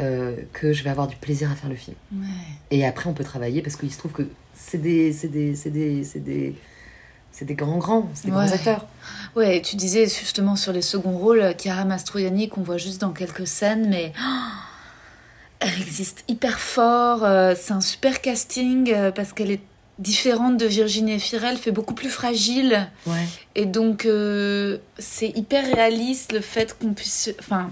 euh, 0.00 0.36
que 0.52 0.72
je 0.72 0.82
vais 0.82 0.90
avoir 0.90 1.08
du 1.08 1.16
plaisir 1.16 1.50
à 1.50 1.54
faire 1.54 1.68
le 1.68 1.76
film. 1.76 1.96
Ouais. 2.12 2.26
Et 2.70 2.86
après, 2.86 3.10
on 3.10 3.12
peut 3.14 3.24
travailler 3.24 3.62
parce 3.62 3.76
qu'il 3.76 3.92
se 3.92 3.98
trouve 3.98 4.12
que 4.12 4.28
c'est 4.54 4.78
des, 4.78 5.12
c'est 5.12 5.28
des, 5.28 5.54
c'est 5.54 5.70
des, 5.70 6.04
c'est 6.04 6.20
des, 6.20 6.54
c'est 7.32 7.44
des 7.44 7.54
grands 7.54 7.78
grands, 7.78 8.08
c'est 8.14 8.26
des 8.26 8.30
grands 8.30 8.50
acteurs. 8.50 8.86
Ouais, 9.36 9.58
et 9.58 9.62
tu 9.62 9.76
disais 9.76 10.06
justement 10.06 10.56
sur 10.56 10.72
les 10.72 10.82
seconds 10.82 11.16
rôles, 11.18 11.54
Chiara 11.58 11.84
Mastroianni 11.84 12.48
qu'on 12.48 12.62
voit 12.62 12.78
juste 12.78 13.00
dans 13.00 13.12
quelques 13.12 13.46
scènes, 13.46 13.88
mais 13.88 14.12
oh, 14.20 14.50
elle 15.60 15.80
existe 15.82 16.24
hyper 16.28 16.58
fort. 16.58 17.24
euh, 17.24 17.54
c'est 17.60 17.72
un 17.72 17.80
super 17.80 18.20
casting 18.20 18.92
euh, 18.92 19.10
parce 19.10 19.32
qu'elle 19.32 19.50
est 19.50 19.60
différente 20.00 20.56
de 20.56 20.66
Virginie 20.66 21.12
Efira, 21.12 21.50
elle 21.50 21.58
fait 21.58 21.70
beaucoup 21.70 21.94
plus 21.94 22.10
fragile. 22.10 22.88
Ouais. 23.06 23.24
Et 23.54 23.66
donc, 23.66 24.06
euh, 24.06 24.78
c'est 24.98 25.28
hyper 25.28 25.64
réaliste 25.64 26.32
le 26.32 26.40
fait 26.40 26.76
qu'on 26.78 26.92
puisse. 26.94 27.30
Enfin, 27.38 27.70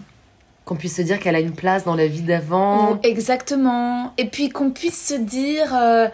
Qu'on 0.65 0.77
puisse 0.77 0.97
se 0.97 1.03
dire 1.03 1.19
qu'elle 1.19 1.35
a 1.35 1.41
une 1.41 1.55
place 1.55 1.85
dans 1.85 1.95
la 1.97 2.07
vie 2.07 2.21
d'avant. 2.23 3.01
Exactement. 3.03 4.13
Et 4.19 4.27
puis 4.27 4.51
qu'on 4.51 4.71
puisse 4.71 5.09
se 5.09 5.15
dire, 5.15 5.75
euh, 5.75 6.09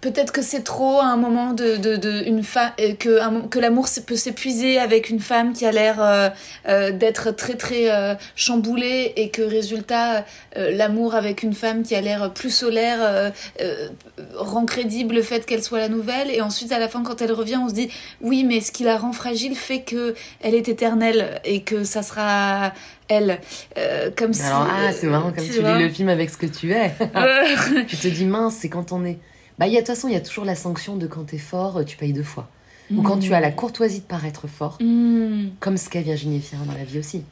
peut-être 0.00 0.32
que 0.32 0.42
c'est 0.42 0.62
trop 0.62 0.98
à 1.00 1.06
un 1.06 1.16
moment 1.16 1.52
de, 1.52 1.76
de, 1.76 1.96
de 1.96 2.22
une 2.26 2.42
femme, 2.42 2.72
que, 2.98 3.20
un 3.20 3.30
mo- 3.30 3.42
que 3.48 3.58
l'amour 3.58 3.88
peut 4.06 4.16
s'épuiser 4.16 4.78
avec 4.78 5.10
une 5.10 5.20
femme 5.20 5.52
qui 5.52 5.66
a 5.66 5.72
l'air 5.72 5.96
euh, 6.00 6.28
euh, 6.68 6.90
d'être 6.92 7.30
très 7.32 7.54
très 7.54 7.90
euh, 7.90 8.14
chamboulée 8.36 9.12
et 9.16 9.30
que 9.30 9.42
résultat, 9.42 10.24
euh, 10.56 10.70
l'amour 10.70 11.14
avec 11.14 11.42
une 11.42 11.54
femme 11.54 11.82
qui 11.82 11.94
a 11.94 12.00
l'air 12.00 12.32
plus 12.32 12.50
solaire 12.54 12.98
euh, 13.00 13.30
euh, 13.60 13.88
rend 14.34 14.64
crédible 14.64 15.14
le 15.16 15.22
fait 15.22 15.44
qu'elle 15.46 15.62
soit 15.62 15.78
la 15.80 15.88
nouvelle. 15.88 16.30
Et 16.30 16.40
ensuite, 16.40 16.72
à 16.72 16.78
la 16.78 16.88
fin, 16.88 17.02
quand 17.02 17.20
elle 17.22 17.32
revient, 17.32 17.56
on 17.56 17.68
se 17.68 17.74
dit, 17.74 17.88
oui, 18.20 18.44
mais 18.44 18.60
ce 18.60 18.72
qui 18.72 18.84
la 18.84 18.96
rend 18.98 19.12
fragile 19.12 19.54
fait 19.56 19.80
que 19.82 20.14
elle 20.40 20.54
est 20.54 20.68
éternelle 20.68 21.40
et 21.44 21.62
que 21.62 21.84
ça 21.84 22.02
sera 22.02 22.72
elle. 23.08 23.38
Euh, 23.76 24.10
comme 24.16 24.32
si. 24.32 24.42
Alors, 24.42 24.66
ah, 24.70 24.92
c'est 24.92 25.06
marrant 25.06 25.32
comme 25.32 25.44
tu 25.44 25.62
lis 25.78 25.82
le 25.82 25.88
film 25.88 26.08
avec 26.08 26.30
ce 26.30 26.36
que 26.36 26.46
tu 26.46 26.72
es. 26.72 26.92
Euh, 27.16 27.82
tu 27.88 27.96
te 27.96 28.08
dis, 28.08 28.24
mince, 28.24 28.56
c'est 28.60 28.68
quand 28.68 28.92
on 28.92 29.04
est. 29.04 29.18
Bah, 29.58 29.66
il 29.66 29.72
y 29.72 29.76
a, 29.76 29.80
de 29.80 29.86
toute 29.86 29.94
façon, 29.94 30.08
il 30.08 30.14
y 30.14 30.16
a 30.16 30.20
toujours 30.20 30.44
la 30.44 30.54
sanction 30.54 30.96
de 30.96 31.06
quand 31.06 31.24
t'es 31.24 31.38
fort, 31.38 31.84
tu 31.84 31.96
payes 31.96 32.12
deux 32.12 32.22
fois. 32.22 32.48
Ou 32.94 33.02
quand 33.02 33.18
tu 33.18 33.34
as 33.34 33.40
la 33.40 33.50
courtoisie 33.50 34.00
de 34.00 34.04
paraître 34.04 34.46
fort, 34.46 34.78
Mm. 34.80 35.48
comme 35.60 35.76
ce 35.76 35.90
qu'a 35.90 36.00
Virginie 36.00 36.40
Fira 36.40 36.64
dans 36.64 36.72
la 36.72 36.84
vie 36.84 36.98
aussi. 36.98 37.22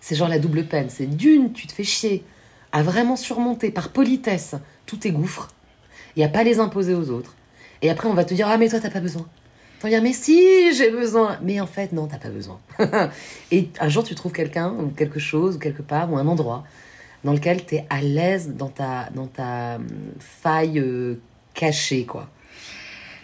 C'est 0.00 0.16
genre 0.16 0.28
la 0.28 0.38
double 0.40 0.64
peine. 0.64 0.88
C'est 0.88 1.06
d'une, 1.06 1.52
tu 1.52 1.66
te 1.68 1.72
fais 1.72 1.84
chier 1.84 2.24
à 2.72 2.82
vraiment 2.82 3.14
surmonter 3.16 3.70
par 3.70 3.90
politesse 3.90 4.56
tous 4.84 4.96
tes 4.96 5.10
gouffres 5.12 5.48
et 6.16 6.24
à 6.24 6.28
pas 6.28 6.42
les 6.42 6.58
imposer 6.58 6.94
aux 6.94 7.10
autres. 7.10 7.34
Et 7.82 7.90
après, 7.90 8.08
on 8.08 8.14
va 8.14 8.24
te 8.24 8.34
dire 8.34 8.48
Ah, 8.48 8.56
mais 8.58 8.68
toi, 8.68 8.80
t'as 8.80 8.90
pas 8.90 9.00
besoin. 9.00 9.26
T'en 9.80 9.88
dire 9.88 10.02
Mais 10.02 10.12
si, 10.12 10.74
j'ai 10.74 10.90
besoin. 10.90 11.38
Mais 11.42 11.60
en 11.60 11.66
fait, 11.66 11.92
non, 11.92 12.06
t'as 12.08 12.18
pas 12.18 12.30
besoin. 12.30 12.58
et 13.52 13.68
un 13.78 13.88
jour, 13.88 14.02
tu 14.02 14.14
trouves 14.16 14.32
quelqu'un 14.32 14.72
ou 14.72 14.88
quelque 14.88 15.20
chose, 15.20 15.56
ou 15.56 15.58
quelque 15.58 15.82
part, 15.82 16.12
ou 16.12 16.16
un 16.16 16.26
endroit 16.26 16.64
dans 17.22 17.32
lequel 17.32 17.64
t'es 17.64 17.84
à 17.90 18.00
l'aise 18.00 18.54
dans 18.56 18.68
ta, 18.68 19.08
dans 19.14 19.26
ta 19.26 19.76
hum, 19.76 19.86
faille 20.18 20.78
euh, 20.80 21.20
cachée, 21.56 22.04
quoi. 22.04 22.28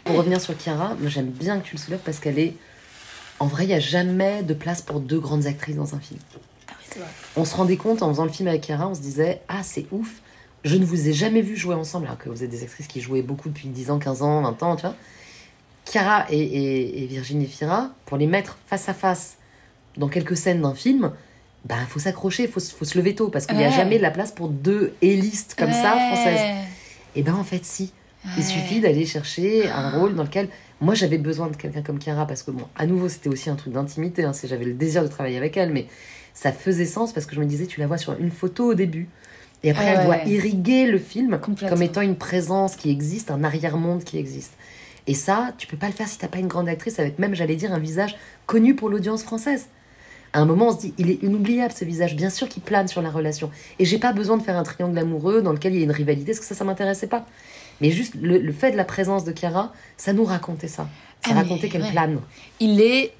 Pour 0.04 0.16
revenir 0.16 0.40
sur 0.40 0.58
Chiara, 0.58 0.96
moi 0.98 1.08
j'aime 1.08 1.30
bien 1.30 1.60
que 1.60 1.66
tu 1.66 1.76
le 1.76 1.80
soulèves 1.80 2.00
parce 2.04 2.18
qu'elle 2.18 2.40
est. 2.40 2.54
En 3.38 3.46
vrai, 3.46 3.64
il 3.64 3.68
n'y 3.68 3.74
a 3.74 3.80
jamais 3.80 4.42
de 4.42 4.54
place 4.54 4.82
pour 4.82 4.98
deux 4.98 5.20
grandes 5.20 5.46
actrices 5.46 5.76
dans 5.76 5.94
un 5.94 6.00
film. 6.00 6.18
Ah 6.68 6.72
oui, 6.78 6.86
c'est 6.90 6.98
vrai. 6.98 7.08
On 7.36 7.44
se 7.44 7.54
rendait 7.54 7.76
compte 7.76 8.02
en 8.02 8.08
faisant 8.08 8.24
le 8.24 8.32
film 8.32 8.48
avec 8.48 8.64
Chiara, 8.66 8.88
on 8.88 8.94
se 8.94 9.00
disait 9.00 9.42
Ah, 9.48 9.62
c'est 9.62 9.86
ouf, 9.92 10.20
je 10.64 10.76
ne 10.76 10.84
vous 10.84 11.08
ai 11.08 11.12
jamais 11.12 11.42
vu 11.42 11.56
jouer 11.56 11.76
ensemble, 11.76 12.06
alors 12.06 12.18
que 12.18 12.28
vous 12.28 12.42
êtes 12.42 12.50
des 12.50 12.64
actrices 12.64 12.88
qui 12.88 13.00
jouaient 13.00 13.22
beaucoup 13.22 13.48
depuis 13.48 13.68
10 13.68 13.92
ans, 13.92 13.98
15 14.00 14.22
ans, 14.22 14.42
20 14.42 14.62
ans, 14.64 14.76
tu 14.76 14.82
vois. 14.82 14.96
Chiara 15.84 16.26
et, 16.30 16.40
et, 16.40 17.02
et 17.02 17.06
Virginie 17.06 17.46
Fira, 17.46 17.90
pour 18.06 18.16
les 18.16 18.26
mettre 18.26 18.58
face 18.66 18.88
à 18.88 18.94
face 18.94 19.36
dans 19.96 20.08
quelques 20.08 20.36
scènes 20.36 20.62
d'un 20.62 20.74
film, 20.74 21.12
bah 21.64 21.76
faut 21.88 22.00
s'accrocher, 22.00 22.48
faut, 22.48 22.60
faut 22.60 22.84
se 22.84 22.98
lever 22.98 23.14
tôt, 23.14 23.28
parce 23.28 23.46
qu'il 23.46 23.56
n'y 23.56 23.64
a 23.64 23.70
jamais 23.70 23.98
de 23.98 24.02
la 24.02 24.10
place 24.10 24.32
pour 24.32 24.48
deux 24.48 24.94
élistes 25.00 25.54
comme 25.56 25.72
ça, 25.72 25.96
françaises. 26.12 26.66
Et 27.14 27.22
ben 27.22 27.34
en 27.34 27.44
fait, 27.44 27.64
si. 27.64 27.92
Il 28.36 28.44
suffit 28.44 28.80
d'aller 28.80 29.04
chercher 29.04 29.68
un 29.68 29.90
rôle 29.90 30.14
dans 30.14 30.22
lequel 30.22 30.48
moi 30.80 30.94
j'avais 30.94 31.18
besoin 31.18 31.48
de 31.48 31.56
quelqu'un 31.56 31.82
comme 31.82 32.00
Chiara 32.00 32.26
parce 32.26 32.42
que 32.42 32.50
bon, 32.50 32.64
à 32.76 32.86
nouveau 32.86 33.08
c'était 33.08 33.28
aussi 33.28 33.50
un 33.50 33.56
truc 33.56 33.72
d'intimité, 33.72 34.24
hein, 34.24 34.32
j'avais 34.44 34.64
le 34.64 34.74
désir 34.74 35.02
de 35.02 35.08
travailler 35.08 35.36
avec 35.36 35.56
elle, 35.56 35.72
mais 35.72 35.86
ça 36.34 36.52
faisait 36.52 36.86
sens 36.86 37.12
parce 37.12 37.26
que 37.26 37.34
je 37.34 37.40
me 37.40 37.46
disais 37.46 37.66
tu 37.66 37.80
la 37.80 37.86
vois 37.86 37.98
sur 37.98 38.18
une 38.18 38.30
photo 38.30 38.70
au 38.70 38.74
début 38.74 39.08
et 39.64 39.70
après 39.70 39.86
Ah 39.88 40.00
elle 40.00 40.06
doit 40.06 40.24
irriguer 40.24 40.86
le 40.86 40.98
film 40.98 41.38
comme 41.68 41.82
étant 41.82 42.00
une 42.00 42.16
présence 42.16 42.76
qui 42.76 42.90
existe, 42.90 43.30
un 43.30 43.44
arrière-monde 43.44 44.04
qui 44.04 44.18
existe. 44.18 44.52
Et 45.08 45.14
ça, 45.14 45.52
tu 45.58 45.66
peux 45.66 45.76
pas 45.76 45.88
le 45.88 45.92
faire 45.92 46.06
si 46.06 46.18
t'as 46.18 46.28
pas 46.28 46.38
une 46.38 46.46
grande 46.46 46.68
actrice 46.68 47.00
avec 47.00 47.18
même 47.18 47.34
j'allais 47.34 47.56
dire 47.56 47.72
un 47.72 47.80
visage 47.80 48.16
connu 48.46 48.76
pour 48.76 48.88
l'audience 48.88 49.24
française. 49.24 49.66
À 50.34 50.40
un 50.40 50.46
moment, 50.46 50.68
on 50.68 50.72
se 50.72 50.78
dit, 50.78 50.94
il 50.96 51.10
est 51.10 51.22
inoubliable 51.22 51.74
ce 51.74 51.84
visage, 51.84 52.16
bien 52.16 52.30
sûr 52.30 52.48
qu'il 52.48 52.62
plane 52.62 52.88
sur 52.88 53.02
la 53.02 53.10
relation. 53.10 53.50
Et 53.78 53.84
j'ai 53.84 53.98
pas 53.98 54.14
besoin 54.14 54.38
de 54.38 54.42
faire 54.42 54.56
un 54.56 54.62
triangle 54.62 54.98
amoureux 54.98 55.42
dans 55.42 55.52
lequel 55.52 55.74
il 55.74 55.78
y 55.78 55.82
a 55.82 55.84
une 55.84 55.90
rivalité, 55.90 56.32
parce 56.32 56.40
que 56.40 56.46
ça, 56.46 56.54
ça 56.54 56.64
m'intéressait 56.64 57.06
pas. 57.06 57.26
Mais 57.82 57.90
juste 57.90 58.14
le, 58.20 58.38
le 58.38 58.52
fait 58.52 58.70
de 58.70 58.76
la 58.76 58.84
présence 58.84 59.24
de 59.24 59.32
Chiara, 59.36 59.72
ça 59.98 60.12
nous 60.14 60.24
racontait 60.24 60.68
ça. 60.68 60.88
Ça 61.24 61.32
Ah, 61.34 61.40
racontait 61.40 61.68
qu'elle 61.68 61.82
ouais. 61.82 61.90
plane. 61.90 62.20
Il 62.60 62.80
est 62.80 63.12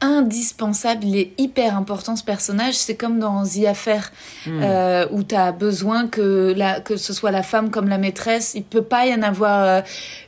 indispensable, 0.00 1.04
il 1.04 1.16
est 1.16 1.32
hyper 1.38 1.76
important 1.76 2.14
ce 2.16 2.24
personnage. 2.24 2.74
C'est 2.74 2.94
comme 2.94 3.18
dans 3.18 3.44
The 3.44 3.66
Affair, 3.66 4.12
hmm. 4.46 4.60
euh, 4.62 5.06
où 5.10 5.22
tu 5.22 5.34
as 5.34 5.52
besoin 5.52 6.08
que, 6.08 6.52
la, 6.56 6.80
que 6.80 6.96
ce 6.96 7.12
soit 7.12 7.30
la 7.30 7.42
femme 7.42 7.70
comme 7.70 7.88
la 7.88 7.98
maîtresse. 7.98 8.52
Il 8.54 8.64
peut 8.64 8.82
pas 8.82 9.06
y 9.06 9.14
en 9.14 9.22
avoir 9.22 9.62
euh, 9.62 9.80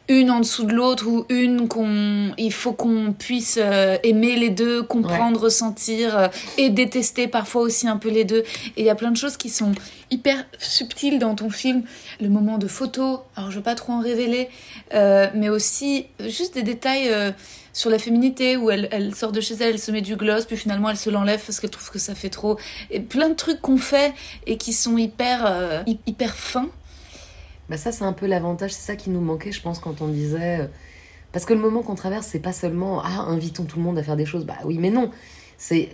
une 0.08 0.30
en 0.30 0.40
dessous 0.40 0.64
de 0.64 0.72
l'autre 0.72 1.06
ou 1.06 1.26
une 1.28 1.68
qu'on. 1.68 2.32
Il 2.38 2.52
faut 2.52 2.72
qu'on 2.72 3.12
puisse 3.12 3.58
euh, 3.60 3.98
aimer 4.02 4.36
les 4.36 4.50
deux, 4.50 4.82
comprendre, 4.82 5.40
ressentir 5.40 6.30
et 6.56 6.70
détester 6.70 7.28
parfois 7.28 7.62
aussi 7.62 7.86
un 7.86 7.98
peu 7.98 8.08
les 8.08 8.24
deux. 8.24 8.44
Et 8.76 8.82
il 8.82 8.84
y 8.84 8.90
a 8.90 8.94
plein 8.94 9.10
de 9.10 9.16
choses 9.16 9.36
qui 9.36 9.50
sont 9.50 9.72
hyper 10.10 10.44
subtiles 10.58 11.18
dans 11.18 11.34
ton 11.34 11.50
film. 11.50 11.82
Le 12.20 12.28
moment 12.28 12.56
de 12.56 12.68
photo, 12.68 13.20
alors 13.36 13.50
je 13.50 13.56
veux 13.56 13.62
pas 13.62 13.74
trop 13.74 13.92
en 13.92 14.00
révéler, 14.00 14.48
mais 14.92 15.48
aussi 15.48 16.06
juste 16.20 16.54
des 16.54 16.62
détails 16.62 17.10
sur 17.76 17.90
la 17.90 17.98
féminité 17.98 18.56
où 18.56 18.70
elle, 18.70 18.88
elle, 18.90 19.14
sort 19.14 19.32
de 19.32 19.40
chez 19.42 19.52
elle, 19.56 19.74
elle 19.74 19.78
se 19.78 19.90
met 19.90 20.00
du 20.00 20.16
gloss, 20.16 20.46
puis 20.46 20.56
finalement 20.56 20.88
elle 20.88 20.96
se 20.96 21.10
l'enlève 21.10 21.42
parce 21.44 21.60
qu'elle 21.60 21.68
trouve 21.68 21.90
que 21.90 21.98
ça 21.98 22.14
fait 22.14 22.30
trop. 22.30 22.58
Et 22.90 23.00
plein 23.00 23.28
de 23.28 23.34
trucs 23.34 23.60
qu'on 23.60 23.76
fait 23.76 24.14
et 24.46 24.56
qui 24.56 24.72
sont 24.72 24.96
hyper, 24.96 25.44
euh, 25.44 25.82
hyper 26.06 26.34
fins. 26.34 26.70
Bah 27.68 27.76
ça 27.76 27.92
c'est 27.92 28.04
un 28.04 28.14
peu 28.14 28.24
l'avantage, 28.24 28.72
c'est 28.72 28.80
ça 28.80 28.96
qui 28.96 29.10
nous 29.10 29.20
manquait 29.20 29.52
je 29.52 29.60
pense 29.60 29.78
quand 29.78 30.00
on 30.00 30.08
disait... 30.08 30.60
Euh, 30.60 30.66
parce 31.32 31.44
que 31.44 31.52
le 31.52 31.60
moment 31.60 31.82
qu'on 31.82 31.96
traverse 31.96 32.26
c'est 32.26 32.40
pas 32.40 32.54
seulement 32.54 33.02
ah 33.04 33.26
invitons 33.28 33.64
tout 33.64 33.76
le 33.76 33.82
monde 33.82 33.98
à 33.98 34.02
faire 34.02 34.16
des 34.16 34.24
choses, 34.24 34.46
bah 34.46 34.56
oui 34.64 34.78
mais 34.78 34.90
non. 34.90 35.10
C'est 35.58 35.90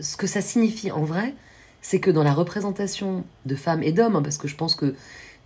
ce 0.00 0.16
que 0.16 0.26
ça 0.26 0.40
signifie 0.40 0.90
en 0.90 1.04
vrai, 1.04 1.34
c'est 1.82 2.00
que 2.00 2.10
dans 2.10 2.22
la 2.22 2.32
représentation 2.32 3.24
de 3.44 3.54
femmes 3.54 3.82
et 3.82 3.92
d'hommes, 3.92 4.16
hein, 4.16 4.22
parce 4.22 4.38
que 4.38 4.48
je 4.48 4.56
pense 4.56 4.74
que 4.74 4.94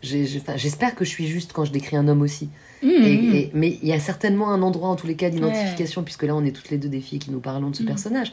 j'espère 0.03 0.95
que 0.95 1.05
je 1.05 1.11
suis 1.11 1.27
juste 1.27 1.53
quand 1.53 1.65
je 1.65 1.73
décris 1.73 1.97
un 1.97 2.09
homme 2.09 2.23
aussi. 2.23 2.49
Mmh, 2.83 2.89
mmh. 2.89 3.51
mais 3.53 3.79
il 3.83 3.89
y 3.89 3.93
a 3.93 4.01
certainement 4.01 4.51
un 4.51 4.63
endroit, 4.63 4.89
en 4.89 4.97
tous 4.97 5.07
les 5.07 5.17
cas, 5.17 5.29
d'identification, 5.29 6.03
puisque 6.03 6.23
là, 6.23 6.35
on 6.35 6.45
est 6.45 6.53
toutes 6.53 6.71
les 6.71 6.79
deux 6.79 6.89
des 6.89 7.01
filles 7.01 7.19
qui 7.19 7.31
nous 7.31 7.41
parlons 7.41 7.71
de 7.71 7.77
ce 7.77 7.83
mmh. 7.83 7.87
personnage, 7.87 8.33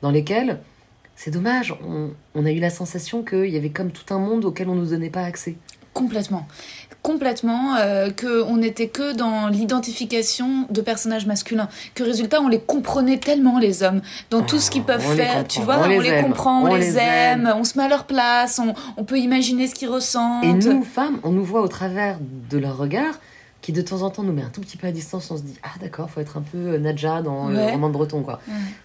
dans 0.00 0.10
lesquels, 0.10 0.60
c'est 1.14 1.30
dommage, 1.30 1.74
on, 1.86 2.10
on, 2.34 2.46
a 2.46 2.52
eu 2.52 2.58
la 2.58 2.70
sensation 2.70 3.22
qu'il 3.22 3.50
y 3.50 3.56
avait 3.56 3.70
comme 3.70 3.90
tout 3.90 4.14
un 4.14 4.18
monde 4.18 4.46
auquel 4.46 4.68
on 4.68 4.74
ne 4.74 4.80
nous 4.80 4.90
donnait 4.90 5.10
pas 5.10 5.24
accès. 5.24 5.56
Complètement 5.92 6.48
complètement 7.02 7.76
euh, 7.76 8.10
que 8.10 8.42
on 8.42 8.58
n'était 8.58 8.88
que 8.88 9.12
dans 9.12 9.48
l'identification 9.48 10.66
de 10.70 10.80
personnages 10.80 11.26
masculins. 11.26 11.68
Que 11.94 12.04
résultat 12.04 12.40
on 12.40 12.48
les 12.48 12.60
comprenait 12.60 13.18
tellement 13.18 13.58
les 13.58 13.82
hommes 13.82 14.00
dans 14.30 14.42
tout 14.42 14.58
ce 14.58 14.70
qu'ils 14.70 14.84
peuvent 14.84 15.16
faire 15.16 15.46
tu 15.46 15.60
vois 15.60 15.78
on, 15.84 15.88
les, 15.88 16.22
comprend 16.22 16.62
on, 16.62 16.74
les, 16.74 16.96
aime. 16.98 17.52
on 17.56 17.64
se 17.64 17.76
met 17.76 17.84
à 17.84 17.88
leur 17.88 18.04
place 18.04 18.58
on, 18.58 18.74
on 18.96 19.04
peut 19.04 19.18
imaginer 19.18 19.66
ce 19.66 19.74
qu'ils 19.74 19.88
ressentent. 19.88 20.44
Et 20.44 20.52
nous 20.52 20.84
femmes 20.84 21.18
on 21.22 21.30
nous 21.30 21.44
voit 21.44 21.62
au 21.62 21.68
travers 21.68 22.18
de 22.50 22.58
leur 22.58 22.76
regard 22.76 23.14
qui 23.62 23.72
de 23.72 23.80
temps 23.80 24.02
en 24.02 24.10
temps 24.10 24.24
nous 24.24 24.32
met 24.32 24.42
un 24.42 24.50
tout 24.50 24.60
petit 24.60 24.76
peu 24.76 24.88
à 24.88 24.92
distance, 24.92 25.30
on 25.30 25.36
se 25.36 25.42
dit 25.42 25.56
ah 25.62 25.70
d'accord, 25.80 26.10
faut 26.10 26.20
être 26.20 26.36
un 26.36 26.42
peu 26.42 26.58
euh, 26.58 26.78
Nadja 26.78 27.22
dans 27.22 27.48
le 27.48 27.62
roman 27.70 27.88
de 27.88 27.92
Breton 27.92 28.22
quoi. 28.22 28.40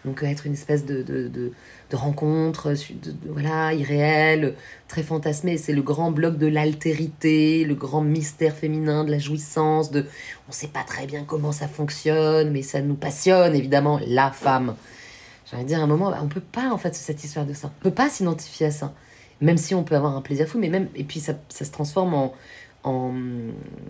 Donc 0.05 0.21
euh, 0.23 0.27
être 0.27 0.45
une 0.45 0.53
espèce 0.53 0.85
de, 0.85 1.01
de, 1.01 1.27
de, 1.27 1.51
de 1.89 1.95
rencontre, 1.95 2.69
de, 2.69 3.15
voilà, 3.27 3.73
irréelle, 3.73 4.53
très 4.87 5.01
fantasmée. 5.01 5.57
C'est 5.57 5.73
le 5.73 5.81
grand 5.81 6.11
bloc 6.11 6.37
de 6.37 6.45
l'altérité, 6.45 7.65
le 7.65 7.73
grand 7.73 8.01
mystère 8.01 8.53
féminin, 8.53 9.03
de 9.03 9.09
la 9.09 9.17
jouissance, 9.17 9.89
de 9.89 10.05
on 10.47 10.51
sait 10.51 10.67
pas 10.67 10.83
très 10.83 11.07
bien 11.07 11.23
comment 11.25 11.51
ça 11.51 11.67
fonctionne, 11.67 12.51
mais 12.51 12.61
ça 12.61 12.79
nous 12.79 12.95
passionne 12.95 13.55
évidemment 13.55 13.99
la 14.05 14.29
femme. 14.31 14.75
J'allais 15.49 15.63
dire 15.63 15.79
à 15.79 15.83
un 15.83 15.87
moment, 15.87 16.13
on 16.21 16.27
peut 16.27 16.39
pas 16.39 16.69
en 16.71 16.77
fait 16.77 16.93
se 16.93 17.03
satisfaire 17.03 17.47
de 17.47 17.53
ça. 17.53 17.71
On 17.79 17.83
peut 17.83 17.91
pas 17.91 18.09
s'identifier 18.09 18.67
à 18.67 18.71
ça. 18.71 18.93
Même 19.41 19.57
si 19.57 19.73
on 19.75 19.83
peut 19.83 19.95
avoir 19.95 20.15
un 20.15 20.21
plaisir 20.21 20.47
fou, 20.47 20.59
mais 20.59 20.69
même 20.69 20.87
et 20.95 21.03
puis 21.03 21.19
ça, 21.19 21.33
ça 21.49 21.65
se 21.65 21.71
transforme 21.71 22.13
en 22.13 22.33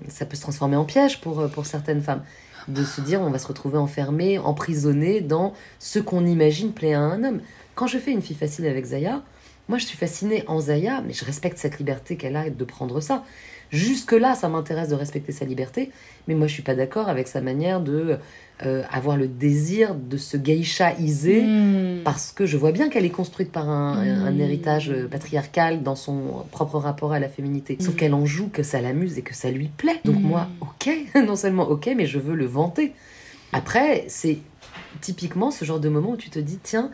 ça 0.08 0.26
peut 0.26 0.36
se 0.36 0.42
transformer 0.42 0.76
en 0.76 0.86
piège 0.86 1.22
pour, 1.22 1.50
pour 1.50 1.66
certaines 1.66 2.02
femmes. 2.02 2.24
De 2.68 2.84
se 2.84 3.00
dire, 3.00 3.22
on 3.22 3.30
va 3.30 3.40
se 3.40 3.48
retrouver 3.48 3.78
enfermé, 3.78 4.40
emprisonné 4.40 5.22
dans 5.22 5.54
ce 5.80 6.00
qu'on 6.00 6.26
imagine 6.26 6.74
plaît 6.74 6.94
à 6.94 7.00
un 7.00 7.24
homme. 7.24 7.42
Quand 7.76 7.88
je 7.88 7.98
fais 7.98 8.12
une 8.12 8.22
fille 8.22 8.36
facile 8.36 8.66
avec 8.66 8.86
Zaya, 8.86 9.22
moi 9.70 9.78
je 9.78 9.86
suis 9.86 9.98
fascinée 9.98 10.44
en 10.48 10.60
Zaya, 10.60 11.02
mais 11.06 11.14
je 11.14 11.24
respecte 11.24 11.58
cette 11.58 11.80
liberté 11.80 12.18
qu'elle 12.18 12.36
a 12.36 12.50
de 12.50 12.64
prendre 12.66 13.00
ça. 13.00 13.24
Jusque-là, 13.71 14.36
ça 14.36 14.47
m'intéresse 14.49 14.89
de 14.89 14.95
respecter 14.95 15.32
sa 15.32 15.45
liberté, 15.45 15.91
mais 16.27 16.36
moi 16.36 16.47
je 16.47 16.53
suis 16.53 16.63
pas 16.63 16.75
d'accord 16.75 17.10
avec 17.10 17.27
sa 17.27 17.41
manière 17.41 17.82
de 17.82 18.17
euh, 18.65 18.82
avoir 18.91 19.17
le 19.17 19.27
désir 19.27 19.93
de 19.93 20.17
se 20.17 20.36
geishaïser 20.36 21.43
hmm. 21.43 22.03
parce 22.03 22.32
que 22.32 22.45
je 22.45 22.58
vois 22.58 22.71
bien 22.71 22.89
qu'elle 22.89 23.06
est 23.06 23.12
construite 23.12 23.51
par 23.51 23.69
un, 23.69 24.03
hmm. 24.03 24.39
héritage 24.39 24.89
euh, 24.89 25.08
patriarcal 25.08 25.84
dans 25.84 25.95
son 25.95 26.45
propre 26.51 26.77
rapport 26.77 27.13
à 27.13 27.19
la 27.19 27.30
féminité. 27.30 27.77
Sauf 27.80 27.93
hmm. 27.93 27.97
qu'elle 27.97 28.13
en 28.13 28.25
joue, 28.25 28.47
que 28.47 28.63
ça 28.63 28.82
l'amuse 28.82 29.17
et 29.17 29.21
que 29.21 29.36
ça 29.36 29.51
lui 29.51 29.67
plaît. 29.67 29.99
Donc 30.06 30.19
moi, 30.19 30.47
ok, 30.62 30.89
non 31.27 31.36
seulement 31.36 31.69
ok, 31.69 31.89
mais 31.95 32.08
je 32.08 32.19
veux 32.19 32.36
le 32.36 32.45
vanter. 32.45 32.93
Après, 33.53 34.06
c'est 34.08 34.39
typiquement 35.01 35.51
ce 35.51 35.63
genre 35.63 35.80
de 35.80 35.89
moment 35.89 36.12
où 36.12 36.17
tu 36.17 36.30
te 36.30 36.39
dis, 36.39 36.60
tiens, 36.62 36.89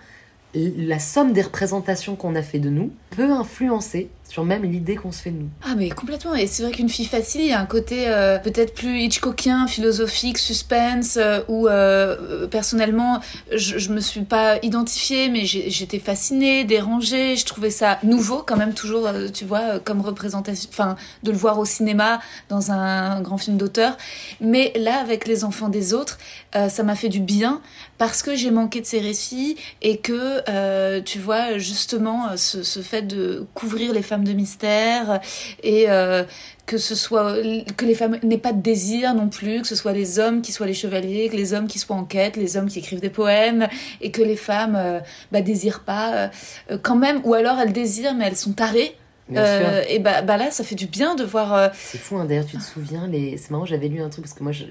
la 0.56 1.00
somme 1.00 1.34
des 1.34 1.42
représentations 1.42 2.16
qu'on 2.16 2.36
a 2.36 2.42
fait 2.42 2.60
de 2.60 2.70
nous 2.70 2.92
peut 3.12 3.32
influencer 3.32 4.10
sur 4.34 4.46
même 4.46 4.64
l'idée 4.64 4.96
qu'on 4.96 5.12
se 5.12 5.22
fait 5.22 5.30
de 5.30 5.38
nous. 5.38 5.50
Ah 5.64 5.76
mais 5.78 5.92
complètement, 5.92 6.34
et 6.34 6.48
c'est 6.48 6.64
vrai 6.64 6.72
qu'une 6.72 6.90
fille 6.90 7.06
facile, 7.06 7.42
il 7.42 7.50
y 7.50 7.54
a 7.54 7.60
un 7.60 7.68
côté 7.68 8.08
euh, 8.08 8.40
peut-être 8.40 8.74
plus 8.74 9.02
Hitchcockien, 9.02 9.68
philosophique, 9.68 10.40
suspense, 10.40 11.18
euh, 11.18 11.42
où 11.48 11.68
euh, 11.68 12.48
personnellement, 12.48 13.20
je, 13.56 13.78
je 13.78 13.92
me 13.92 14.00
suis 14.00 14.24
pas 14.24 14.58
identifiée, 14.64 15.30
mais 15.30 15.46
j'étais 15.46 16.00
fascinée, 16.00 16.64
dérangée, 16.64 17.36
je 17.36 17.46
trouvais 17.46 17.70
ça 17.70 18.00
nouveau 18.02 18.42
quand 18.42 18.58
même 18.58 18.74
toujours, 18.74 19.08
tu 19.32 19.46
vois, 19.46 19.78
comme 19.78 20.02
représentation, 20.02 20.68
enfin, 20.72 20.96
de 21.22 21.30
le 21.30 21.38
voir 21.38 21.60
au 21.60 21.66
cinéma, 21.66 22.20
dans 22.50 22.72
un, 22.72 23.22
grand 23.22 23.38
film 23.38 23.58
d'auteur. 23.58 23.96
Mais 24.42 24.74
là, 24.76 25.00
avec 25.00 25.28
Les 25.28 25.44
Enfants 25.44 25.70
des 25.70 25.94
Autres, 25.94 26.18
ça 26.54 26.82
m'a 26.82 26.96
fait 26.96 27.10
du 27.10 27.20
bien, 27.20 27.62
parce 28.00 28.24
que 28.24 28.36
j'ai 28.36 28.50
manqué 28.50 28.82
de 28.82 28.86
ces 28.88 29.00
récits, 29.00 29.58
et 29.84 29.98
que, 29.98 31.00
tu 31.02 31.20
vois, 31.20 31.60
justement, 31.60 32.36
ce 32.36 32.82
fait 32.82 33.04
de 33.04 33.46
couvrir 33.54 33.94
les 33.94 34.02
femmes 34.02 34.23
de 34.24 34.34
mystère 34.34 35.20
et 35.62 35.90
euh, 35.90 36.24
que 36.66 36.78
ce 36.78 36.96
soit 36.96 37.36
que 37.78 37.86
les 37.86 37.96
femmes 37.96 38.18
n'aient 38.24 38.38
pas 38.38 38.54
de 38.54 38.62
désir 38.62 39.14
non 39.14 39.30
plus, 39.30 39.62
que 39.62 39.68
ce 39.68 39.76
soit 39.76 39.94
les 39.94 40.20
hommes 40.20 40.42
qui 40.42 40.52
soient 40.52 40.66
les 40.66 40.74
chevaliers, 40.74 41.30
que 41.30 41.36
les 41.36 41.54
hommes 41.54 41.68
qui 41.68 41.80
soient 41.80 41.96
en 41.96 42.06
quête, 42.06 42.38
les 42.38 42.58
hommes 42.58 42.68
qui 42.68 42.80
écrivent 42.80 43.02
des 43.02 43.10
poèmes 43.10 43.68
et 44.02 44.12
que 44.12 44.22
les 44.22 44.38
femmes 44.38 44.76
euh, 44.78 45.00
bah, 45.32 45.42
désirent 45.42 45.84
pas 45.84 46.30
euh, 46.72 46.78
quand 46.82 46.96
même. 46.96 47.22
Ou 47.26 47.34
alors 47.34 47.60
elles 47.60 47.74
désirent 47.74 48.14
mais 48.14 48.26
elles 48.26 48.38
sont 48.38 48.54
tarées 48.54 48.96
euh, 49.32 49.84
et 49.88 50.00
bah, 50.00 50.22
bah, 50.22 50.38
là, 50.38 50.52
ça 50.52 50.64
fait 50.64 50.76
du 50.76 50.88
bien 50.88 51.16
de 51.16 51.24
voir. 51.24 51.54
Euh, 51.54 51.70
c'est 51.74 51.98
fou, 51.98 52.18
hein, 52.18 52.26
d'ailleurs, 52.26 52.46
tu 52.46 52.58
te 52.58 52.62
souviens, 52.62 53.08
les... 53.08 53.38
c'est 53.38 53.52
marrant, 53.52 53.66
j'avais 53.66 53.88
lu 53.88 54.02
un 54.02 54.10
truc 54.10 54.26
parce 54.26 54.36
que 54.36 54.44
moi, 54.44 54.52
j'ai 54.52 54.68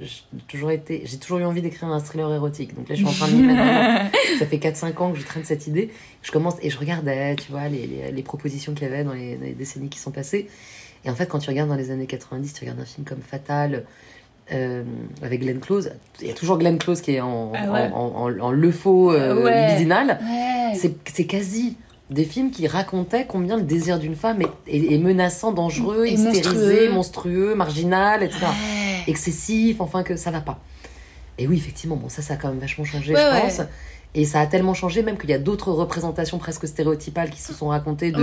toujours, 0.49 0.71
été... 0.71 1.05
toujours 1.21 1.39
eu 1.39 1.45
envie 1.45 1.63
d'écrire 1.63 1.89
un 1.89 2.01
thriller 2.01 2.33
érotique. 2.33 2.75
Donc 2.75 2.89
là, 2.89 2.95
je 2.95 3.05
suis 3.05 3.09
en 3.09 3.13
train 3.13 3.29
de 3.29 3.37
m'y 3.37 3.43
mettre. 3.43 4.13
ça 4.39 4.47
fait 4.47 4.59
4-5 4.59 4.99
ans 4.99 5.13
que 5.13 5.19
je 5.19 5.25
traîne 5.25 5.45
cette 5.45 5.67
idée. 5.67 5.91
Je 6.23 6.31
commence 6.31 6.55
et 6.63 6.71
je 6.71 6.79
regardais, 6.79 7.35
tu 7.37 7.51
vois, 7.51 7.69
les, 7.69 7.87
les, 7.87 8.13
les 8.13 8.23
propositions 8.23 8.75
qu'il 8.75 8.87
y 8.87 8.91
avait 8.91 9.05
dans 9.05 9.15
les, 9.15 9.37
décennies 9.59 9.89
qui 9.89 9.99
sont 9.99 10.11
passées. 10.13 10.49
Et 11.05 11.11
en 11.11 11.15
fait, 11.15 11.27
quand 11.27 11.39
tu 11.39 11.51
regardes 11.51 11.71
dans 11.71 11.75
les 11.75 11.91
années 11.91 12.07
90, 12.07 12.53
tu 12.53 12.61
regardes 12.61 12.81
un 12.81 12.85
film 12.85 13.07
comme 13.07 13.23
Fatal. 13.23 13.85
Euh, 14.53 14.83
avec 15.23 15.41
Glenn 15.41 15.61
Close, 15.61 15.93
il 16.21 16.27
y 16.27 16.31
a 16.31 16.35
toujours 16.35 16.59
Glenn 16.59 16.77
Close 16.77 17.01
qui 17.01 17.15
est 17.15 17.21
en, 17.21 17.53
ah 17.55 17.89
en, 17.95 18.29
en, 18.39 18.51
le 18.51 18.73
faux 18.73 19.13
euh, 19.13 19.41
ouais. 19.41 19.79
C'est 20.75 21.25
quasi 21.25 21.77
des 22.13 22.25
films 22.25 22.51
qui 22.51 22.67
racontaient 22.67 23.27
combien 23.27 23.57
le 23.57 23.63
désir 23.63 23.99
d'une 23.99 24.17
femme 24.17 24.43
est, 24.67 24.99
menaçant, 24.99 25.53
dangereux, 25.53 26.07
hystérisé, 26.07 26.89
monstrueux. 26.89 27.55
marginal, 27.55 28.23
etc. 28.23 28.47
Excessif, 29.07 29.81
enfin 29.81 30.03
que 30.03 30.17
ça 30.17 30.31
va 30.31 30.41
pas. 30.41 30.61
Et 31.39 31.47
oui, 31.47 31.57
effectivement, 31.57 31.97
bon, 31.97 32.09
ça, 32.09 32.23
ça 32.23 32.35
a 32.35 32.37
quand 32.37 32.49
même 32.49 32.59
vachement 32.59 32.85
changé, 32.85 33.15
je 33.15 33.41
pense. 33.41 33.63
Et 34.15 34.27
ça 34.27 34.41
a 34.41 34.47
tellement 34.47 34.75
changé 34.75 35.03
même 35.03 35.17
qu'il 35.17 35.31
y 35.31 35.33
a 35.33 35.39
d'autres 35.39 35.73
représentations 35.73 36.37
presque 36.37 36.69
stéréotypales 36.69 37.31
qui 37.31 37.41
se 37.41 37.55
sont 37.55 37.69
racontées 37.69 38.13
de 38.13 38.23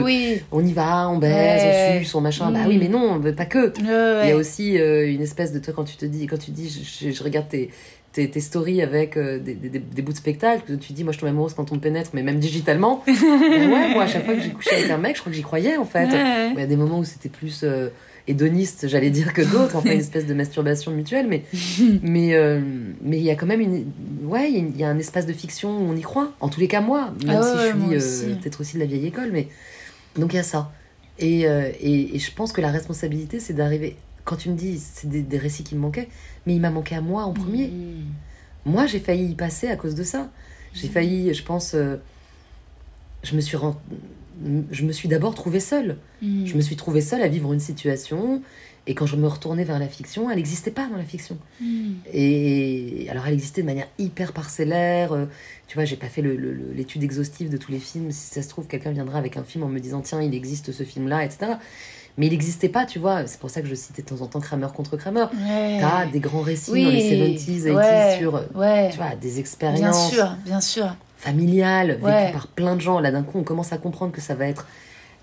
on 0.52 0.64
y 0.64 0.72
va, 0.72 1.10
on 1.10 1.18
baise, 1.18 1.96
on 1.98 2.00
suce, 2.00 2.14
on 2.14 2.22
machin. 2.22 2.52
Bah 2.52 2.60
oui, 2.68 2.78
mm. 2.78 2.80
mais 2.80 2.88
non, 2.90 3.20
pas 3.34 3.46
que. 3.46 3.74
Il 3.80 4.30
y 4.30 4.32
a 4.32 4.36
aussi 4.36 4.78
euh, 4.78 5.12
une 5.12 5.22
espèce 5.22 5.52
de 5.52 5.58
toi 5.58 5.74
quand 5.76 5.86
tu 5.86 5.96
te 5.96 6.06
dis, 6.06 6.28
quand 6.28 6.38
tu 6.38 6.52
dis, 6.52 6.70
je, 6.70 7.10
je 7.10 7.24
regarde 7.24 7.50
tes, 7.50 7.72
tes, 8.12 8.30
tes 8.30 8.40
stories 8.40 8.82
avec 8.82 9.18
euh, 9.18 9.40
des, 9.40 9.54
des, 9.54 9.70
des, 9.70 10.02
bouts 10.02 10.14
de 10.14 10.18
spectacle, 10.18 10.78
tu 10.78 10.94
dis, 10.94 11.04
moi 11.04 11.14
je 11.14 11.20
tombe 11.20 11.30
amoureuse 11.30 11.54
quand 11.54 11.72
on 11.72 11.80
pénètre, 11.80 12.12
mais 12.14 12.24
même 12.24 12.40
digitalement. 12.40 13.04
ouais, 13.08 13.94
moi 13.94 14.04
à 14.04 14.08
chaque 14.08 14.26
fois 14.26 14.36
que 14.36 14.42
j'ai 14.42 14.50
couché 14.50 14.76
avec 14.76 14.90
un 14.90 14.98
mec, 14.98 15.16
je 15.16 15.22
crois 15.22 15.32
que 15.32 15.36
j'y 15.36 15.44
croyais 15.44 15.78
en 15.78 15.86
fait. 15.86 16.08
Il 16.54 16.60
y 16.60 16.64
a 16.64 16.68
des 16.68 16.76
moments 16.76 17.00
où 17.00 17.04
c'était 17.04 17.30
plus 17.30 17.62
euh, 17.64 17.90
hédoniste, 18.28 18.88
j'allais 18.88 19.12
dire, 19.12 19.34
que 19.34 19.42
d'autres, 19.42 19.76
enfin 19.76 19.92
une 19.92 20.00
espèce 20.00 20.26
de 20.26 20.34
masturbation 20.34 20.92
mutuelle, 20.92 21.28
mais 21.28 21.44
mais 22.02 22.34
euh, 22.34 22.60
mais 23.02 23.18
il 23.18 23.24
y 23.24 23.30
a 23.30 23.36
quand 23.36 23.46
même 23.46 23.62
une, 23.62 23.86
ouais, 24.24 24.52
il 24.52 24.76
y, 24.76 24.84
a 24.84 24.90
un 24.90 24.98
espace 24.98 25.28
de 25.28 25.34
fiction 25.34 25.70
où 25.70 25.90
on 25.90 25.96
y 25.96 26.02
croit. 26.02 26.34
En 26.40 26.50
tous 26.50 26.60
les 26.60 26.68
cas, 26.68 26.82
moi, 26.82 27.14
même 27.26 27.42
ah 27.42 27.44
si 27.44 27.94
je 27.94 28.00
suis 28.00 28.36
peut-être 28.36 28.62
aussi 28.62 28.76
de 28.76 28.80
la 28.80 28.86
vieille 28.86 29.06
école, 29.06 29.30
mais 29.32 29.48
donc 30.16 30.34
il 30.34 30.38
y 30.38 30.40
a 30.40 30.44
ça. 30.44 30.72
Et, 31.20 31.42
et, 31.42 32.16
et 32.16 32.20
je 32.20 32.34
pense 32.34 32.54
que 32.54 32.62
la 32.62 32.72
responsabilité, 32.72 33.42
c'est 33.42 33.54
d'arriver 33.54 33.98
quand 34.26 34.36
tu 34.36 34.50
me 34.50 34.56
dis 34.56 34.80
c'est 34.80 35.10
des, 35.10 35.38
récits 35.38 35.64
qui 35.64 35.76
me 35.76 35.82
manquaient, 35.82 36.10
mais 36.46 36.56
il 36.56 36.62
m'a 36.62 36.70
manqué 36.70 36.96
à 36.96 37.02
moi 37.02 37.24
en 37.24 37.34
premier. 37.34 37.68
Mm. 37.68 38.06
Moi, 38.66 38.86
j'ai 38.86 39.00
failli 39.00 39.26
y 39.32 39.36
passer 39.36 39.68
à 39.68 39.76
cause 39.76 39.96
de 39.96 40.04
ça. 40.04 40.30
J'ai 40.74 40.88
mm. 40.88 40.92
failli, 40.92 41.34
je 41.34 41.44
pense, 41.44 41.74
euh, 41.74 41.96
je 43.24 43.36
me 43.36 43.42
suis 43.42 43.58
je 44.72 44.86
me 44.86 44.92
suis 44.92 45.10
d'abord 45.10 45.36
trouvée 45.36 45.60
seule. 45.60 45.98
Mm. 46.22 46.46
Je 46.46 46.56
me 46.56 46.62
suis 46.62 46.76
trouvée 46.76 47.02
seule 47.02 47.22
à 47.22 47.28
vivre 47.28 47.52
une 47.54 47.60
situation 47.60 48.42
Et 48.88 48.96
quand 48.96 49.06
je 49.06 49.16
me 49.16 49.28
retournais 49.28 49.64
vers 49.64 49.80
la 49.80 49.88
fiction, 49.88 50.30
elle 50.30 50.38
n'existait 50.38 50.72
pas 50.72 50.88
dans 50.88 50.98
la 50.98 51.04
fiction. 51.04 51.38
Et 52.14 53.08
alors, 53.10 53.28
elle 53.28 53.34
existait 53.34 53.62
de 53.62 53.68
manière 53.68 53.88
hyper 53.98 54.34
parcellaire. 54.34 55.12
euh, 55.14 55.26
Tu 55.68 55.76
vois, 55.76 55.86
j'ai 55.86 55.98
pas 55.98 56.08
fait 56.08 56.22
l'étude 56.22 57.04
exhaustive 57.04 57.50
de 57.50 57.58
tous 57.58 57.72
les 57.72 57.80
films. 57.80 58.12
Si 58.12 58.34
ça 58.34 58.42
se 58.42 58.50
trouve, 58.50 58.68
quelqu'un 58.68 58.92
viendra 58.92 59.18
avec 59.18 59.38
un 59.38 59.44
film 59.44 59.64
en 59.64 59.68
me 59.68 59.80
disant 59.80 60.02
tiens, 60.02 60.22
il 60.22 60.34
existe 60.34 60.72
ce 60.72 60.84
film-là, 60.84 61.24
etc. 61.26 61.54
Mais 62.20 62.28
il 62.28 62.32
n'existait 62.32 62.70
pas, 62.70 62.86
tu 62.86 63.00
vois. 63.00 63.26
C'est 63.26 63.40
pour 63.40 63.50
ça 63.50 63.62
que 63.62 63.68
je 63.68 63.74
citais 63.74 64.04
de 64.04 64.08
temps 64.08 64.22
en 64.22 64.28
temps 64.28 64.40
Kramer 64.42 64.68
contre 64.76 64.96
Kramer. 64.98 65.26
Ouais. 65.34 65.78
T'as 65.80 66.06
des 66.06 66.20
grands 66.20 66.42
récits 66.42 66.70
Oui. 66.72 66.84
dans 66.84 66.90
les 66.92 67.10
70s, 67.38 67.64
80s 67.66 67.76
Ouais. 67.76 68.18
sur 68.20 68.34
Ouais. 68.56 68.90
tu 68.92 68.98
vois, 68.98 69.16
des 69.20 69.30
Bien 69.30 69.38
expériences 69.40 70.12
sûr, 70.12 70.36
bien 70.46 70.62
sûr. 70.62 70.96
familiales 71.18 71.98
vécues 72.04 72.34
par 72.34 72.48
plein 72.48 72.76
de 72.76 72.82
gens. 72.82 73.00
Là, 73.00 73.12
d'un 73.12 73.24
coup, 73.24 73.40
on 73.40 73.44
commence 73.44 73.74
à 73.74 73.78
comprendre 73.78 74.12
que 74.12 74.22
ça 74.22 74.36
va 74.36 74.46
être 74.48 74.68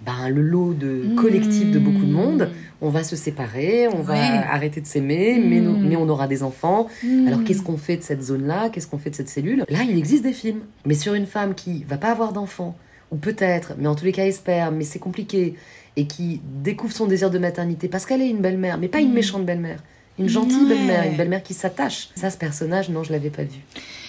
ben, 0.05 0.29
le 0.29 0.43
lot 0.43 0.75
de 0.75 1.15
collectif 1.17 1.71
de 1.71 1.79
beaucoup 1.79 2.05
de 2.05 2.13
monde. 2.13 2.51
On 2.83 2.91
va 2.91 3.03
se 3.03 3.17
séparer, 3.17 3.89
on 3.89 4.03
va 4.03 4.15
arrêter 4.53 4.83
de 4.83 4.87
s'aimer, 4.87 5.41
mais, 5.43 5.61
nous- 5.61 5.79
Mm. 5.79 5.89
mais 5.89 5.97
on 5.97 6.07
aura 6.11 6.27
des 6.29 6.43
enfants. 6.43 6.87
Hmm. 7.03 7.27
Alors 7.27 7.43
qu'est-ce 7.45 7.63
qu'on 7.63 7.79
fait 7.79 7.97
de 7.97 8.03
cette 8.03 8.23
zone-là? 8.23 8.69
Qu'est-ce 8.69 8.87
qu'on 8.89 8.99
fait 8.99 9.09
de 9.09 9.15
cette 9.15 9.31
cellule? 9.31 9.65
Là, 9.71 9.79
il 9.89 9.97
existe 9.97 10.23
des 10.23 10.35
films. 10.35 10.61
Mais 10.85 10.93
sur 10.95 11.15
une 11.15 11.25
femme 11.27 11.55
qui 11.55 11.85
va 11.85 11.97
pas 11.97 12.11
avoir 12.11 12.35
d'enfants, 12.35 12.77
ou 13.11 13.17
peut-être, 13.17 13.73
mais 13.79 13.87
en 13.89 13.95
tous 13.95 14.05
les 14.05 14.13
cas 14.13 14.27
espère, 14.27 14.71
mais 14.71 14.85
c'est 14.85 14.99
compliqué, 14.99 15.55
et 15.97 16.07
qui 16.07 16.41
découvre 16.63 16.95
son 16.95 17.07
désir 17.07 17.31
de 17.31 17.39
maternité 17.39 17.89
parce 17.89 18.05
qu'elle 18.07 18.23
est 18.23 18.29
une 18.29 18.41
belle-mère, 18.41 18.79
mais 18.79 18.89
pas 18.89 19.01
une 19.01 19.11
Mm. 19.11 19.15
méchante 19.15 19.45
belle-mère. 19.47 19.79
Une 20.19 20.29
gentille 20.29 20.57
Ouais. 20.63 20.69
belle-mère, 20.77 21.05
une 21.05 21.17
belle-mère 21.17 21.43
qui 21.43 21.53
s'attache. 21.55 22.09
Ça, 22.15 22.31
ce 22.31 22.39
personnage, 22.39 22.89
non, 22.89 23.03
je 23.03 23.13
l'avais 23.13 23.29
pas 23.31 23.43
vu. 23.43 23.59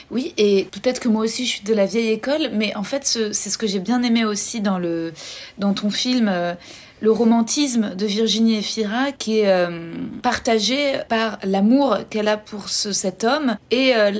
Oui, 0.09 0.33
et 0.37 0.67
peut-être 0.71 0.99
que 1.01 1.09
moi 1.09 1.23
aussi 1.25 1.45
je 1.45 1.49
suis 1.55 1.63
de 1.65 1.73
la 1.73 1.85
vieille 1.85 2.11
école, 2.11 2.49
mais 2.53 2.73
en 2.77 2.83
fait 2.83 3.05
ce- 3.05 3.33
c'est 3.33 3.49
ce 3.49 3.57
que 3.57 3.67
j'ai 3.67 3.79
bien 3.79 4.01
aimé 4.03 4.23
aussi 4.23 4.61
dans, 4.61 4.79
le, 4.79 5.11
dans 5.57 5.73
ton 5.73 5.89
film, 5.89 6.29
euh, 6.31 6.53
le 7.01 7.11
romantisme 7.11 7.93
de 7.93 8.05
Virginie 8.05 8.55
Efira, 8.55 9.11
qui 9.11 9.39
est 9.39 9.49
euh, 9.49 9.91
partagé 10.23 10.93
par 11.09 11.39
l'amour 11.43 11.97
qu'elle 12.09 12.29
a 12.29 12.37
pour 12.37 12.69
ce, 12.69 12.93
cet 12.93 13.25
homme 13.25 13.57
et 13.69 13.93
euh, 13.95 14.11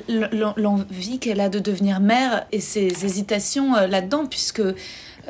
l'envie 0.58 1.20
qu'elle 1.20 1.40
a 1.40 1.48
de 1.50 1.60
devenir 1.60 2.02
mère 2.02 2.46
et 2.52 2.60
ses 2.60 3.06
hésitations 3.06 3.76
euh, 3.78 3.88
là-dedans, 3.88 4.26
puisque 4.26 4.62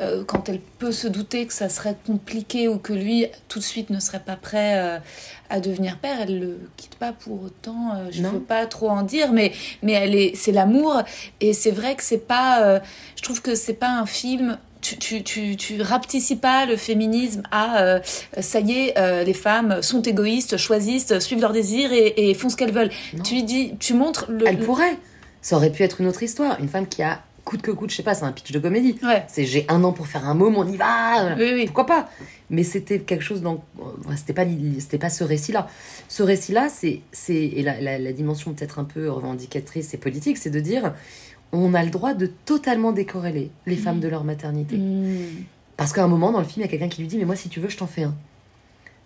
euh, 0.00 0.24
quand 0.24 0.48
elle 0.48 0.60
peut 0.60 0.92
se 0.92 1.08
douter 1.08 1.46
que 1.46 1.52
ça 1.52 1.68
serait 1.68 1.96
compliqué 2.06 2.68
ou 2.68 2.78
que 2.78 2.92
lui 2.92 3.26
tout 3.48 3.58
de 3.58 3.64
suite 3.64 3.90
ne 3.90 4.00
serait 4.00 4.20
pas 4.20 4.36
prêt 4.36 4.78
euh, 4.78 4.98
à 5.50 5.60
devenir 5.60 5.98
père, 5.98 6.18
elle 6.22 6.38
le 6.38 6.60
quitte 6.76 6.94
pas 6.96 7.12
pour 7.12 7.42
autant. 7.42 7.94
euh, 7.96 8.08
je 8.10 8.22
Non. 8.22 8.30
veux 8.30 8.40
pas 8.40 8.66
trop 8.66 8.90
en 8.90 9.02
dire, 9.02 9.32
mais 9.32 9.52
mais 9.82 9.92
elle 9.92 10.14
est, 10.14 10.32
c'est 10.36 10.52
l'amour 10.52 11.02
et 11.40 11.52
c'est 11.52 11.70
vrai 11.72 11.94
que 11.96 12.02
c'est 12.02 12.26
pas. 12.26 12.80
je 13.16 13.22
trouve 13.22 13.42
que 13.42 13.54
c'est 13.54 13.74
pas 13.74 13.90
un 13.90 14.06
film. 14.06 14.58
Tu, 14.80 14.96
tu, 14.96 15.24
tu, 15.24 15.56
tu 15.56 15.76
pas 16.40 16.64
le 16.64 16.76
féminisme 16.76 17.42
à 17.50 17.82
euh, 17.82 18.00
ça 18.40 18.60
y 18.60 18.72
est, 18.72 18.96
euh, 18.98 19.24
les 19.24 19.34
femmes 19.34 19.82
sont 19.82 20.02
égoïstes, 20.02 20.56
choisissent, 20.56 21.18
suivent 21.18 21.40
leurs 21.40 21.52
désirs 21.52 21.92
et, 21.92 22.30
et 22.30 22.34
font 22.34 22.48
ce 22.48 22.56
qu'elles 22.56 22.70
veulent. 22.72 22.90
Non. 23.14 23.24
Tu 23.24 23.34
lui 23.34 23.42
dis, 23.42 23.74
tu 23.80 23.94
montres 23.94 24.26
le. 24.30 24.46
Elle 24.46 24.58
le- 24.58 24.64
pourrait. 24.64 24.96
Ça 25.42 25.56
aurait 25.56 25.70
pu 25.70 25.82
être 25.82 26.00
une 26.00 26.06
autre 26.06 26.22
histoire. 26.22 26.60
Une 26.60 26.68
femme 26.68 26.86
qui 26.86 27.02
a 27.02 27.20
coûte 27.48 27.62
que 27.62 27.70
coûte, 27.70 27.90
je 27.90 27.96
sais 27.96 28.02
pas, 28.02 28.14
c'est 28.14 28.24
un 28.24 28.32
pitch 28.32 28.52
de 28.52 28.58
comédie. 28.58 28.98
Ouais. 29.02 29.24
C'est 29.26 29.44
j'ai 29.46 29.64
un 29.68 29.82
an 29.84 29.92
pour 29.92 30.06
faire 30.06 30.26
un 30.28 30.34
môme, 30.34 30.56
on 30.56 30.66
y 30.70 30.76
va. 30.76 31.34
Oui, 31.36 31.50
oui. 31.54 31.64
Pourquoi 31.64 31.86
pas 31.86 32.10
Mais 32.50 32.62
c'était 32.62 32.98
quelque 33.00 33.22
chose 33.24 33.40
dans. 33.40 33.64
C'était 34.16 34.34
pas, 34.34 34.44
c'était 34.80 34.98
pas 34.98 35.08
ce 35.10 35.24
récit-là. 35.24 35.66
Ce 36.08 36.22
récit-là, 36.22 36.68
c'est, 36.68 37.00
c'est 37.10 37.34
et 37.34 37.62
la, 37.62 37.80
la- 37.80 37.98
la 37.98 38.12
dimension 38.12 38.52
peut-être 38.52 38.78
un 38.78 38.84
peu 38.84 39.10
revendicatrice 39.10 39.94
et 39.94 39.96
politique, 39.96 40.36
c'est 40.36 40.50
de 40.50 40.60
dire 40.60 40.92
on 41.52 41.72
a 41.72 41.82
le 41.82 41.90
droit 41.90 42.12
de 42.12 42.26
totalement 42.26 42.92
décorréler 42.92 43.50
les 43.66 43.76
femmes 43.76 44.00
de 44.00 44.08
leur 44.08 44.22
maternité. 44.24 44.76
Mm. 44.76 45.44
Parce 45.78 45.92
qu'à 45.94 46.04
un 46.04 46.08
moment 46.08 46.30
dans 46.32 46.40
le 46.40 46.44
film, 46.44 46.60
il 46.62 46.66
y 46.66 46.68
a 46.68 46.70
quelqu'un 46.70 46.88
qui 46.88 47.00
lui 47.00 47.08
dit 47.08 47.16
mais 47.16 47.24
moi 47.24 47.36
si 47.36 47.48
tu 47.48 47.60
veux, 47.60 47.70
je 47.70 47.78
t'en 47.78 47.86
fais 47.86 48.02
un. 48.02 48.14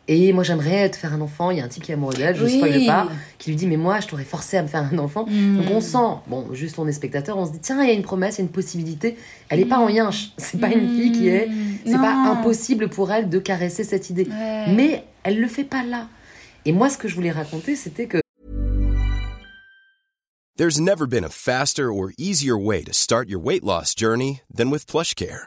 Et 0.09 0.33
moi 0.33 0.43
j'aimerais 0.43 0.91
te 0.91 0.97
faire 0.97 1.13
un 1.13 1.21
enfant. 1.21 1.51
Il 1.51 1.59
y 1.59 1.61
a 1.61 1.65
un 1.65 1.69
type 1.69 1.85
qui 1.85 1.93
est 1.93 1.95
amoureux 1.95 2.15
d'elle, 2.15 2.35
je 2.37 2.45
Oui. 2.45 2.57
spoil 2.59 2.87
pas, 2.87 3.09
qui 3.39 3.51
lui 3.51 3.57
dit 3.57 3.67
mais 3.67 3.77
moi 3.77 4.01
je 4.01 4.09
t'aurais 4.09 4.25
forcé 4.25 4.57
à 4.57 4.63
me 4.63 4.69
faire 4.69 4.89
un 4.93 4.99
enfant. 4.99 5.27
Mm. 5.29 5.59
Donc 5.59 5.71
on 5.71 5.81
sent, 5.81 6.21
bon, 6.27 6.53
juste 6.53 6.79
on 6.79 6.89
est 6.89 6.93
spectateur, 6.93 7.39
on 7.39 7.47
se 7.47 7.53
dit 7.53 7.61
tiens, 7.61 7.83
il 7.83 7.89
y 7.89 7.91
a 7.91 7.95
une 7.95 8.03
promesse, 8.03 8.37
il 8.37 8.39
y 8.39 8.43
a 8.43 8.47
une 8.47 8.51
possibilité. 8.53 9.17
Elle 9.49 9.61
est 9.61 9.65
pas 9.65 9.79
en 9.79 9.89
yinche. 9.89 10.33
C'est 10.37 10.59
pas 10.61 10.69
une 10.69 10.89
fille 10.89 11.13
qui 11.13 11.29
est. 11.29 11.49
C'est 11.87 11.99
pas 11.99 12.15
impossible 12.15 12.89
pour 12.89 13.13
elle 13.13 13.29
de 13.29 13.39
caresser 13.39 13.85
cette 13.85 14.11
idée. 14.11 14.27
Ouais. 14.29 14.73
Mais 14.75 15.05
elle 15.23 15.41
le 15.41 15.49
fait 15.49 15.65
pas 15.65 15.85
là. 15.85 16.09
Et 16.65 16.73
moi, 16.73 16.89
ce 16.89 16.99
que 16.99 17.09
je 17.09 17.15
voulais 17.15 17.31
raconter, 17.33 17.77
c'était 17.77 18.07
que 18.07 18.19
There's 20.57 20.79
never 20.79 21.07
been 21.07 21.25
a 21.25 21.31
faster 21.31 21.93
or 21.93 22.13
easier 22.19 22.57
way 22.57 22.85
to 22.85 22.93
start 22.93 23.29
your 23.29 23.41
weight 23.41 23.65
loss 23.65 23.95
journey 23.97 24.43
than 24.55 24.71
with 24.71 24.87
PlushCare. 24.87 25.47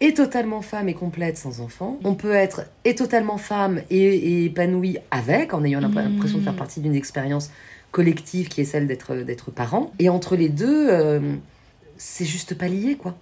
et 0.00 0.14
totalement 0.14 0.62
femme 0.62 0.88
et 0.88 0.94
complète 0.94 1.36
sans 1.36 1.60
enfant. 1.60 1.98
On 2.04 2.14
peut 2.14 2.32
être 2.32 2.62
et 2.84 2.94
totalement 2.94 3.36
femme 3.36 3.82
et, 3.90 4.02
et 4.02 4.44
épanouie 4.46 4.98
avec, 5.10 5.52
en 5.54 5.62
ayant 5.64 5.80
l'impr- 5.80 6.02
l'impression 6.02 6.38
de 6.38 6.42
faire 6.42 6.56
partie 6.56 6.80
d'une 6.80 6.94
expérience 6.94 7.50
collective 7.90 8.48
qui 8.48 8.60
est 8.60 8.64
celle 8.64 8.86
d'être 8.86 9.14
d'être 9.16 9.50
parent. 9.50 9.92
Et 9.98 10.08
entre 10.08 10.36
les 10.36 10.48
deux, 10.48 10.88
euh, 10.90 11.20
c'est 11.98 12.24
juste 12.24 12.54
pas 12.54 12.68
lié, 12.68 12.96
quoi. 12.96 13.16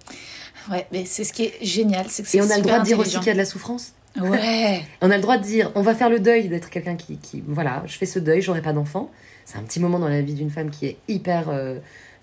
Ouais, 0.71 0.85
mais 0.91 1.03
c'est 1.05 1.23
ce 1.23 1.33
qui 1.33 1.43
est 1.45 1.53
génial, 1.61 2.05
c'est 2.09 2.23
que 2.23 2.29
c'est 2.29 2.37
Et 2.37 2.41
on 2.41 2.49
a 2.49 2.57
le 2.57 2.63
droit 2.63 2.79
de 2.79 2.85
dire 2.85 2.99
aussi 2.99 3.17
qu'il 3.17 3.27
y 3.27 3.31
a 3.31 3.33
de 3.33 3.37
la 3.39 3.45
souffrance. 3.45 3.93
Ouais. 4.19 4.81
On 5.01 5.11
a 5.11 5.15
le 5.15 5.21
droit 5.21 5.37
de 5.37 5.43
dire, 5.43 5.71
on 5.75 5.81
va 5.83 5.93
faire 5.93 6.09
le 6.09 6.19
deuil 6.19 6.47
d'être 6.49 6.71
quelqu'un 6.71 6.95
qui, 6.95 7.17
qui, 7.17 7.43
voilà, 7.47 7.83
je 7.85 7.95
fais 7.95 8.07
ce 8.07 8.17
deuil, 8.17 8.41
j'aurai 8.41 8.61
pas 8.61 8.73
d'enfant. 8.73 9.11
C'est 9.45 9.57
un 9.59 9.61
petit 9.61 9.79
moment 9.79 9.99
dans 9.99 10.07
la 10.07 10.21
vie 10.21 10.33
d'une 10.33 10.49
femme 10.49 10.71
qui 10.71 10.87
est 10.87 10.97
hyper 11.07 11.49
euh, 11.49 11.77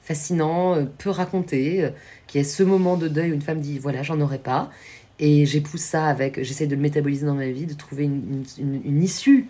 fascinant, 0.06 0.74
euh, 0.76 0.84
peu 0.98 1.10
raconté, 1.10 1.84
euh, 1.84 1.90
qui 2.26 2.38
est 2.38 2.44
ce 2.44 2.62
moment 2.62 2.96
de 2.96 3.08
deuil 3.08 3.30
où 3.32 3.34
une 3.34 3.42
femme 3.42 3.60
dit, 3.60 3.78
voilà, 3.78 4.02
j'en 4.02 4.20
aurai 4.20 4.38
pas. 4.38 4.70
Et 5.18 5.46
j'épouse 5.46 5.80
ça 5.80 6.06
avec, 6.06 6.42
j'essaie 6.42 6.66
de 6.66 6.74
le 6.76 6.80
métaboliser 6.82 7.26
dans 7.26 7.34
ma 7.34 7.48
vie, 7.48 7.66
de 7.66 7.74
trouver 7.74 8.04
une, 8.04 8.44
une- 8.58 8.64
une- 8.74 8.82
une 8.84 9.02
issue 9.02 9.48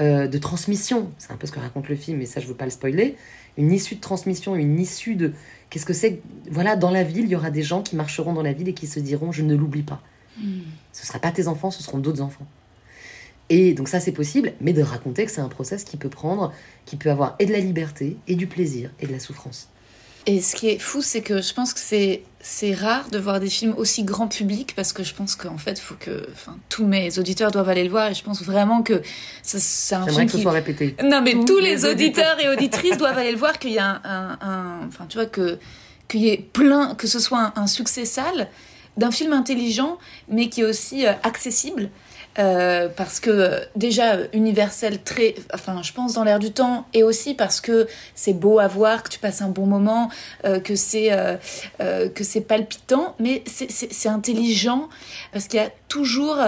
euh, 0.00 0.28
de 0.28 0.38
transmission. 0.38 1.10
C'est 1.18 1.32
un 1.32 1.36
peu 1.36 1.46
ce 1.46 1.52
que 1.52 1.58
raconte 1.60 1.88
le 1.88 1.96
film, 1.96 2.18
mais 2.18 2.26
ça, 2.26 2.38
je 2.40 2.46
veux 2.46 2.54
pas 2.54 2.66
le 2.66 2.70
spoiler. 2.70 3.16
Une 3.56 3.72
issue 3.72 3.94
de 3.96 4.00
transmission, 4.00 4.54
une 4.54 4.78
issue 4.78 5.14
de. 5.16 5.32
Qu'est-ce 5.70 5.86
que 5.86 5.94
c'est 5.94 6.20
Voilà, 6.50 6.76
dans 6.76 6.90
la 6.90 7.02
ville, 7.02 7.24
il 7.24 7.30
y 7.30 7.34
aura 7.36 7.50
des 7.50 7.62
gens 7.62 7.82
qui 7.82 7.96
marcheront 7.96 8.34
dans 8.34 8.42
la 8.42 8.52
ville 8.52 8.68
et 8.68 8.74
qui 8.74 8.86
se 8.86 9.00
diront, 9.00 9.32
je 9.32 9.42
ne 9.42 9.54
l'oublie 9.56 9.82
pas. 9.82 10.02
Ce 10.92 11.02
ne 11.02 11.06
sera 11.06 11.18
pas 11.18 11.32
tes 11.32 11.48
enfants, 11.48 11.70
ce 11.70 11.82
seront 11.82 11.98
d'autres 11.98 12.20
enfants. 12.20 12.46
Et 13.48 13.74
donc 13.74 13.88
ça 13.88 14.00
c'est 14.00 14.12
possible, 14.12 14.52
mais 14.60 14.72
de 14.72 14.82
raconter 14.82 15.24
que 15.24 15.30
c'est 15.30 15.40
un 15.40 15.48
process 15.48 15.84
qui 15.84 15.96
peut 15.96 16.08
prendre, 16.08 16.52
qui 16.84 16.96
peut 16.96 17.10
avoir 17.10 17.36
et 17.38 17.46
de 17.46 17.52
la 17.52 17.60
liberté, 17.60 18.16
et 18.26 18.34
du 18.34 18.46
plaisir, 18.46 18.90
et 19.00 19.06
de 19.06 19.12
la 19.12 19.20
souffrance. 19.20 19.68
Et 20.28 20.40
ce 20.40 20.56
qui 20.56 20.68
est 20.70 20.80
fou, 20.80 21.02
c'est 21.02 21.20
que 21.20 21.40
je 21.40 21.54
pense 21.54 21.72
que 21.72 21.78
c'est 21.78 22.22
c'est 22.40 22.74
rare 22.74 23.08
de 23.10 23.18
voir 23.18 23.38
des 23.38 23.48
films 23.48 23.74
aussi 23.76 24.02
grand 24.02 24.26
public 24.26 24.72
parce 24.74 24.92
que 24.92 25.04
je 25.04 25.14
pense 25.14 25.36
qu'en 25.36 25.58
fait, 25.58 25.78
faut 25.78 25.94
que, 25.98 26.26
enfin, 26.32 26.56
tous 26.68 26.84
mes 26.86 27.18
auditeurs 27.20 27.50
doivent 27.52 27.68
aller 27.68 27.84
le 27.84 27.90
voir 27.90 28.10
et 28.10 28.14
je 28.14 28.22
pense 28.24 28.42
vraiment 28.42 28.82
que 28.82 29.02
ça- 29.42 29.58
c'est 29.60 29.94
un 29.94 30.00
J'aimerais 30.06 30.12
film 30.14 30.26
que 30.26 30.32
ce 30.32 30.42
soit 30.42 30.52
répété. 30.52 30.96
Non, 31.04 31.22
mais 31.22 31.34
Tous 31.34 31.44
tous 31.44 31.58
les 31.58 31.76
les 31.76 31.84
auditeurs 31.86 32.40
et 32.40 32.48
auditrices 32.48 32.98
doivent 32.98 33.18
aller 33.18 33.30
le 33.32 33.38
voir, 33.38 33.58
qu'il 33.60 33.72
y 33.72 33.78
a 33.78 33.86
un, 33.88 34.00
un- 34.04 34.38
un- 34.40 34.86
enfin, 34.88 35.06
tu 35.08 35.18
vois 35.18 35.26
que 35.26 35.58
qu'il 36.08 36.20
y 36.22 36.28
ait 36.30 36.44
plein, 36.52 36.94
que 36.96 37.06
ce 37.06 37.18
soit 37.20 37.52
un, 37.56 37.62
un 37.62 37.66
succès 37.68 38.04
sale 38.04 38.48
d'un 38.96 39.10
film 39.12 39.32
intelligent, 39.32 39.98
mais 40.28 40.48
qui 40.48 40.62
est 40.62 40.64
aussi 40.64 41.06
euh, 41.06 41.12
accessible. 41.22 41.90
Euh, 42.38 42.88
parce 42.94 43.18
que 43.18 43.62
déjà 43.76 44.18
universel 44.34 45.02
très 45.02 45.34
enfin 45.54 45.82
je 45.82 45.92
pense 45.94 46.14
dans 46.14 46.24
l'air 46.24 46.38
du 46.38 46.52
temps 46.52 46.86
et 46.92 47.02
aussi 47.02 47.32
parce 47.32 47.62
que 47.62 47.86
c'est 48.14 48.34
beau 48.34 48.58
à 48.58 48.68
voir 48.68 49.02
que 49.02 49.08
tu 49.08 49.18
passes 49.18 49.40
un 49.40 49.48
bon 49.48 49.64
moment 49.64 50.10
euh, 50.44 50.60
que 50.60 50.76
c'est 50.76 51.12
euh, 51.12 51.36
euh, 51.80 52.10
que 52.10 52.24
c'est 52.24 52.42
palpitant 52.42 53.14
mais 53.18 53.42
c'est 53.46 54.08
intelligent 54.08 54.90
parce 55.32 55.46
qu'il 55.46 55.60
y 55.60 55.62
a 55.62 55.70
toujours 55.88 56.38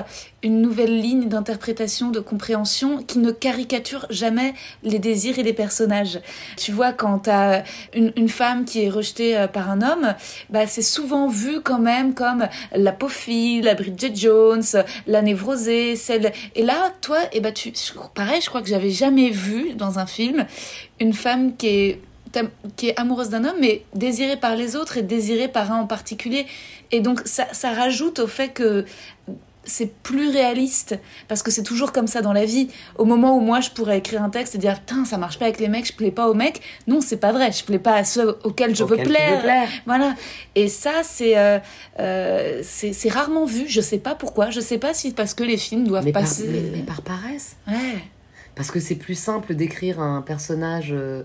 une 0.43 0.63
nouvelle 0.63 1.01
ligne 1.01 1.29
d'interprétation 1.29 2.11
de 2.11 2.21
compréhension 2.21 3.03
qui 3.03 3.19
ne 3.19 3.33
caricature 3.33 4.07
jamais 4.09 4.55
les 4.85 4.99
désirs 5.01 5.39
et 5.39 5.43
les 5.43 5.53
personnages 5.53 6.21
tu 6.57 6.73
vois 6.73 6.93
quand 6.93 7.21
t'as 7.21 7.63
une, 7.95 8.13
une 8.17 8.29
femme 8.29 8.65
qui 8.65 8.85
est 8.85 8.89
rejetée 8.91 9.37
euh, 9.37 9.49
par 9.49 9.71
un 9.71 9.83
homme 9.83 10.15
bah 10.51 10.67
c'est 10.67 10.83
souvent 10.83 11.29
vu 11.29 11.61
quand 11.61 11.81
même 11.81 12.15
comme 12.15 12.49
la 12.73 12.93
pauvre 12.93 13.09
la 13.63 13.75
Bridget 13.75 14.15
Jones 14.15 14.63
la 15.07 15.23
névrosée, 15.23 15.97
celle. 15.97 16.33
Et 16.55 16.63
là, 16.63 16.93
toi, 17.01 17.19
et 17.33 17.41
ben 17.41 17.53
tu, 17.53 17.73
je- 17.75 17.99
pareil, 18.15 18.41
je 18.41 18.49
crois 18.49 18.63
que 18.63 18.69
j'avais 18.69 18.91
jamais 18.91 19.31
vu 19.31 19.75
dans 19.75 19.99
un 19.99 20.07
film 20.07 20.47
une 21.01 21.13
femme 21.13 21.57
qui 21.57 21.67
est 21.69 22.01
qui 22.77 22.89
est 22.89 22.99
amoureuse 22.99 23.31
d'un 23.31 23.45
homme, 23.45 23.57
mais 23.61 23.83
désirée 23.95 24.37
par 24.37 24.57
les 24.57 24.77
autres 24.77 24.97
et 24.97 25.03
désirée 25.03 25.49
par 25.49 25.73
un 25.73 25.81
en 25.81 25.87
particulier. 25.87 26.47
Et 26.91 27.01
donc, 27.01 27.21
ça, 27.25 27.47
ça 27.53 27.73
rajoute 27.73 28.19
au 28.19 28.27
fait 28.27 28.49
que 28.49 28.85
c'est 29.69 29.93
plus 30.03 30.31
réaliste 30.31 30.99
parce 31.29 31.43
que 31.43 31.51
c'est 31.51 31.63
toujours 31.63 31.93
comme 31.93 32.07
ça 32.07 32.23
dans 32.23 32.33
la 32.33 32.45
vie. 32.45 32.69
Au 32.97 33.05
moment 33.05 33.37
où 33.37 33.41
moi 33.41 33.61
je 33.61 33.71
pourrais 33.71 33.99
écrire 33.99 34.23
un 34.23 34.31
texte 34.31 34.55
et 34.55 34.59
dire 34.59 34.81
putain 34.81 35.05
ça 35.05 35.19
marche 35.19 35.39
pas 35.39 35.45
avec 35.45 35.61
les 35.61 35.69
mecs, 35.69 35.87
je 35.87 35.93
plais 35.93 36.11
pas 36.11 36.29
aux 36.29 36.35
mecs. 36.35 36.61
Non, 36.87 37.01
c'est 37.01 37.19
pas 37.19 37.33
vrai. 37.33 37.53
Je 37.53 37.65
plais 37.65 37.79
pas 37.79 37.95
à 37.95 38.05
ceux 38.05 38.39
auxquels 38.45 38.75
je 38.75 38.85
veux 38.85 38.97
plaire. 38.97 39.69
Voilà. 39.87 40.15
Et 40.55 40.69
ça 40.69 41.03
c'est 41.03 41.39
euh, 41.39 41.59
euh, 42.01 42.61
c'est 42.63 43.11
rarement 43.11 43.45
vu. 43.45 43.67
Je 43.69 43.81
sais 43.81 43.99
pas 43.99 44.15
pourquoi. 44.15 44.51
Je 44.51 44.61
sais 44.61 44.79
pas 44.79 44.95
si 44.95 45.13
parce 45.13 45.35
que 45.35 45.45
les 45.45 45.57
films 45.57 45.87
doivent 45.87 46.11
passer. 46.13 46.45
Par, 46.45 46.53
mais, 46.73 46.83
par 46.83 47.03
paresse. 47.03 47.57
Ouais. 47.69 47.99
Parce 48.55 48.71
que 48.71 48.81
c'est 48.81 48.97
plus 48.97 49.19
simple 49.19 49.55
d'écrire 49.55 50.01
un 50.01 50.23
personnage. 50.23 50.89
Euh, 50.93 51.23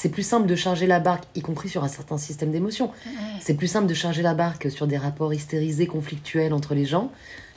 c'est 0.00 0.08
plus 0.08 0.22
simple 0.22 0.46
de 0.46 0.56
charger 0.56 0.86
la 0.86 0.98
barque, 0.98 1.24
y 1.34 1.42
compris 1.42 1.68
sur 1.68 1.84
un 1.84 1.88
certain 1.88 2.16
système 2.16 2.50
d'émotions. 2.50 2.90
C'est 3.38 3.52
plus 3.52 3.66
simple 3.66 3.86
de 3.86 3.92
charger 3.92 4.22
la 4.22 4.32
barque 4.32 4.70
sur 4.70 4.86
des 4.86 4.96
rapports 4.96 5.34
hystérisés, 5.34 5.86
conflictuels 5.86 6.54
entre 6.54 6.74
les 6.74 6.86
gens, 6.86 7.12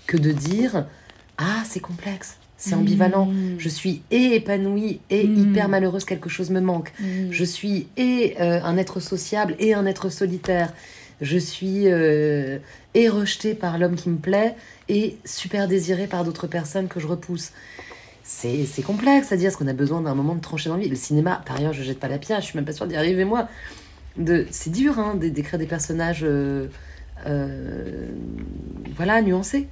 que 0.08 0.18
de 0.18 0.34
dire 0.34 0.86
Ah, 1.38 1.64
c'est 1.64 1.80
complexe, 1.80 2.36
c'est 2.58 2.76
ambivalent. 2.76 3.28
Mm. 3.28 3.56
Je 3.60 3.70
suis 3.70 4.02
et 4.12 4.36
épanouie 4.36 5.00
et 5.10 5.26
mm. 5.26 5.38
hyper 5.38 5.70
malheureuse, 5.70 6.04
quelque 6.04 6.28
chose 6.28 6.50
me 6.50 6.60
manque. 6.60 6.92
Mm. 7.00 7.32
Je 7.32 7.46
suis 7.46 7.88
et 7.96 8.36
euh, 8.42 8.62
un 8.62 8.76
être 8.76 9.00
sociable 9.00 9.56
et 9.58 9.74
un 9.74 9.86
être 9.86 10.10
solitaire. 10.10 10.74
Je 11.22 11.38
suis 11.38 11.84
euh, 11.86 12.58
et 12.94 13.08
rejetée 13.08 13.54
par 13.54 13.78
l'homme 13.78 13.96
qui 13.96 14.10
me 14.10 14.18
plaît 14.18 14.58
et 14.90 15.16
super 15.24 15.70
désirée 15.70 16.08
par 16.08 16.26
d'autres 16.26 16.48
personnes 16.48 16.90
que 16.90 17.00
je 17.00 17.08
repousse. 17.08 17.54
C'est 18.36 18.82
complexe 18.82 19.32
à 19.32 19.38
dire, 19.38 19.50
parce 19.50 19.58
qu'on 19.58 19.68
a 19.68 19.74
besoin 19.74 20.02
d'un 20.02 20.16
moment 20.16 20.36
de 20.36 20.42
trancher 20.42 20.70
dans 20.70 20.76
la 20.76 20.84
vie. 20.84 20.90
Le 20.90 20.96
cinéma, 20.96 21.42
par 21.46 21.58
ailleurs, 21.58 21.74
je 21.74 21.84
jette 21.84 22.00
pas 22.00 22.08
la 22.08 22.18
pierre, 22.18 22.42
je 22.42 22.48
suis 22.48 22.58
même 22.58 22.66
pas 22.66 22.74
sûre 22.74 22.88
d'y 22.88 22.96
arriver 22.96 23.26
moi. 23.26 23.48
De, 24.18 24.46
c'est 24.52 24.70
dur 24.70 25.00
hein, 25.00 25.16
d'écrire 25.16 25.58
des 25.60 25.66
personnages 25.66 26.24
euh, 26.24 26.68
voilà, 28.96 29.22
nuancés. 29.22 29.68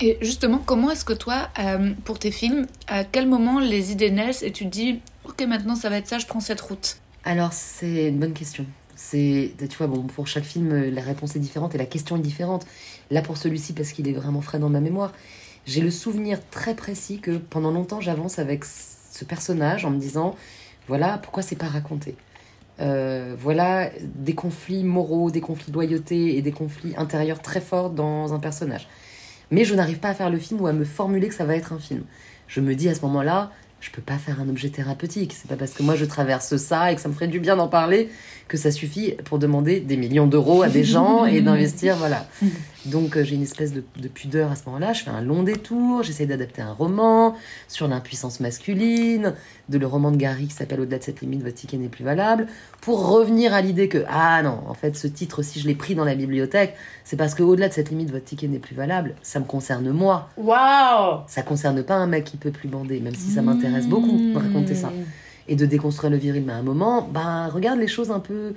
Et 0.00 0.18
justement, 0.22 0.58
comment 0.64 0.90
est-ce 0.90 1.04
que 1.04 1.12
toi, 1.12 1.48
euh, 1.58 1.92
pour 2.04 2.18
tes 2.18 2.30
films, 2.30 2.66
à 2.88 3.04
quel 3.04 3.28
moment 3.28 3.60
les 3.60 3.92
idées 3.92 4.10
naissent 4.10 4.42
et 4.42 4.50
tu 4.50 4.64
te 4.64 4.70
dis, 4.70 5.00
ok, 5.24 5.44
maintenant 5.46 5.76
ça 5.76 5.88
va 5.88 5.98
être 5.98 6.08
ça, 6.08 6.18
je 6.18 6.26
prends 6.26 6.40
cette 6.40 6.60
route? 6.60 6.98
Alors, 7.24 7.52
c'est 7.52 8.08
une 8.08 8.18
bonne 8.18 8.32
question. 8.32 8.66
C'est, 8.96 9.52
tu 9.58 9.76
vois, 9.76 9.86
bon, 9.86 10.02
pour 10.02 10.26
chaque 10.26 10.44
film, 10.44 10.90
la 10.90 11.02
réponse 11.02 11.36
est 11.36 11.40
différente 11.40 11.74
et 11.74 11.78
la 11.78 11.86
question 11.86 12.16
est 12.16 12.20
différente. 12.20 12.66
Là, 13.10 13.22
pour 13.22 13.36
celui-ci, 13.36 13.72
parce 13.72 13.92
qu'il 13.92 14.08
est 14.08 14.12
vraiment 14.12 14.40
frais 14.40 14.58
dans 14.58 14.70
ma 14.70 14.80
mémoire, 14.80 15.12
j'ai 15.66 15.80
le 15.80 15.90
souvenir 15.90 16.38
très 16.50 16.74
précis 16.74 17.20
que 17.20 17.36
pendant 17.38 17.70
longtemps, 17.70 18.00
j'avance 18.00 18.38
avec 18.38 18.64
ce 18.64 19.24
personnage 19.24 19.84
en 19.84 19.90
me 19.90 19.98
disant, 19.98 20.34
voilà, 20.88 21.18
pourquoi 21.18 21.42
c'est 21.42 21.56
pas 21.56 21.66
raconté 21.66 22.16
euh, 22.80 23.36
voilà 23.38 23.90
des 24.02 24.34
conflits 24.34 24.82
moraux, 24.82 25.30
des 25.30 25.40
conflits 25.40 25.70
de 25.70 25.74
loyauté 25.74 26.36
et 26.36 26.42
des 26.42 26.50
conflits 26.50 26.94
intérieurs 26.96 27.40
très 27.40 27.60
forts 27.60 27.90
dans 27.90 28.34
un 28.34 28.40
personnage. 28.40 28.88
Mais 29.50 29.64
je 29.64 29.74
n'arrive 29.74 29.98
pas 29.98 30.08
à 30.08 30.14
faire 30.14 30.30
le 30.30 30.38
film 30.38 30.60
ou 30.60 30.66
à 30.66 30.72
me 30.72 30.84
formuler 30.84 31.28
que 31.28 31.34
ça 31.34 31.44
va 31.44 31.54
être 31.54 31.72
un 31.72 31.78
film. 31.78 32.02
Je 32.48 32.60
me 32.60 32.74
dis 32.74 32.88
à 32.88 32.94
ce 32.94 33.02
moment-là, 33.02 33.52
je 33.80 33.90
peux 33.90 34.02
pas 34.02 34.18
faire 34.18 34.40
un 34.40 34.48
objet 34.48 34.70
thérapeutique. 34.70 35.34
C'est 35.34 35.48
pas 35.48 35.56
parce 35.56 35.72
que 35.72 35.82
moi 35.82 35.94
je 35.94 36.04
traverse 36.04 36.56
ça 36.56 36.90
et 36.90 36.96
que 36.96 37.00
ça 37.00 37.08
me 37.08 37.14
ferait 37.14 37.28
du 37.28 37.38
bien 37.38 37.56
d'en 37.56 37.68
parler 37.68 38.08
que 38.48 38.56
ça 38.56 38.70
suffit 38.70 39.12
pour 39.24 39.38
demander 39.38 39.80
des 39.80 39.96
millions 39.96 40.26
d'euros 40.26 40.62
à 40.62 40.68
des 40.68 40.84
gens 40.84 41.26
et 41.26 41.40
d'investir, 41.42 41.96
voilà. 41.96 42.26
Donc 42.86 43.16
euh, 43.16 43.24
j'ai 43.24 43.36
une 43.36 43.42
espèce 43.42 43.72
de, 43.72 43.82
pudeur 44.08 44.50
à 44.50 44.56
ce 44.56 44.64
moment-là. 44.66 44.92
Je 44.92 45.02
fais 45.02 45.10
un 45.10 45.22
long 45.22 45.42
détour, 45.42 46.02
j'essaie 46.02 46.26
d'adapter 46.26 46.62
un 46.62 46.72
roman 46.72 47.34
sur 47.68 47.88
l'impuissance 47.88 48.40
masculine, 48.40 49.34
de 49.68 49.78
le 49.78 49.86
roman 49.86 50.10
de 50.10 50.16
Gary 50.16 50.46
qui 50.46 50.54
s'appelle 50.54 50.80
Au-delà 50.80 50.98
de 50.98 51.02
cette 51.02 51.20
limite, 51.20 51.42
votre 51.42 51.54
ticket 51.54 51.78
n'est 51.78 51.88
plus 51.88 52.04
valable, 52.04 52.46
pour 52.80 53.08
revenir 53.08 53.54
à 53.54 53.62
l'idée 53.62 53.88
que, 53.88 54.04
ah 54.08 54.42
non, 54.42 54.60
en 54.68 54.74
fait, 54.74 54.96
ce 54.96 55.06
titre, 55.06 55.42
si 55.42 55.60
je 55.60 55.66
l'ai 55.66 55.74
pris 55.74 55.94
dans 55.94 56.04
la 56.04 56.14
bibliothèque, 56.14 56.74
c'est 57.04 57.16
parce 57.16 57.34
que 57.34 57.42
au-delà 57.42 57.68
de 57.68 57.72
cette 57.72 57.90
limite, 57.90 58.10
votre 58.10 58.24
ticket 58.24 58.48
n'est 58.48 58.58
plus 58.58 58.74
valable. 58.74 59.14
Ça 59.22 59.40
me 59.40 59.44
concerne 59.44 59.90
moi. 59.90 60.28
Waouh 60.36 61.22
Ça 61.26 61.42
concerne 61.42 61.82
pas 61.82 61.94
un 61.94 62.06
mec 62.06 62.24
qui 62.24 62.36
peut 62.36 62.50
plus 62.50 62.68
bander, 62.68 63.00
même 63.00 63.14
si 63.14 63.30
ça 63.30 63.42
m'intéresse 63.42 63.86
beaucoup 63.86 64.18
de 64.18 64.38
raconter 64.38 64.74
ça. 64.74 64.92
Et 65.46 65.56
de 65.56 65.66
déconstruire 65.66 66.10
le 66.10 66.16
viril, 66.16 66.42
mais 66.46 66.54
à 66.54 66.56
un 66.56 66.62
moment, 66.62 67.02
ben, 67.02 67.48
regarde 67.48 67.78
les 67.78 67.88
choses 67.88 68.10
un 68.10 68.20
peu 68.20 68.54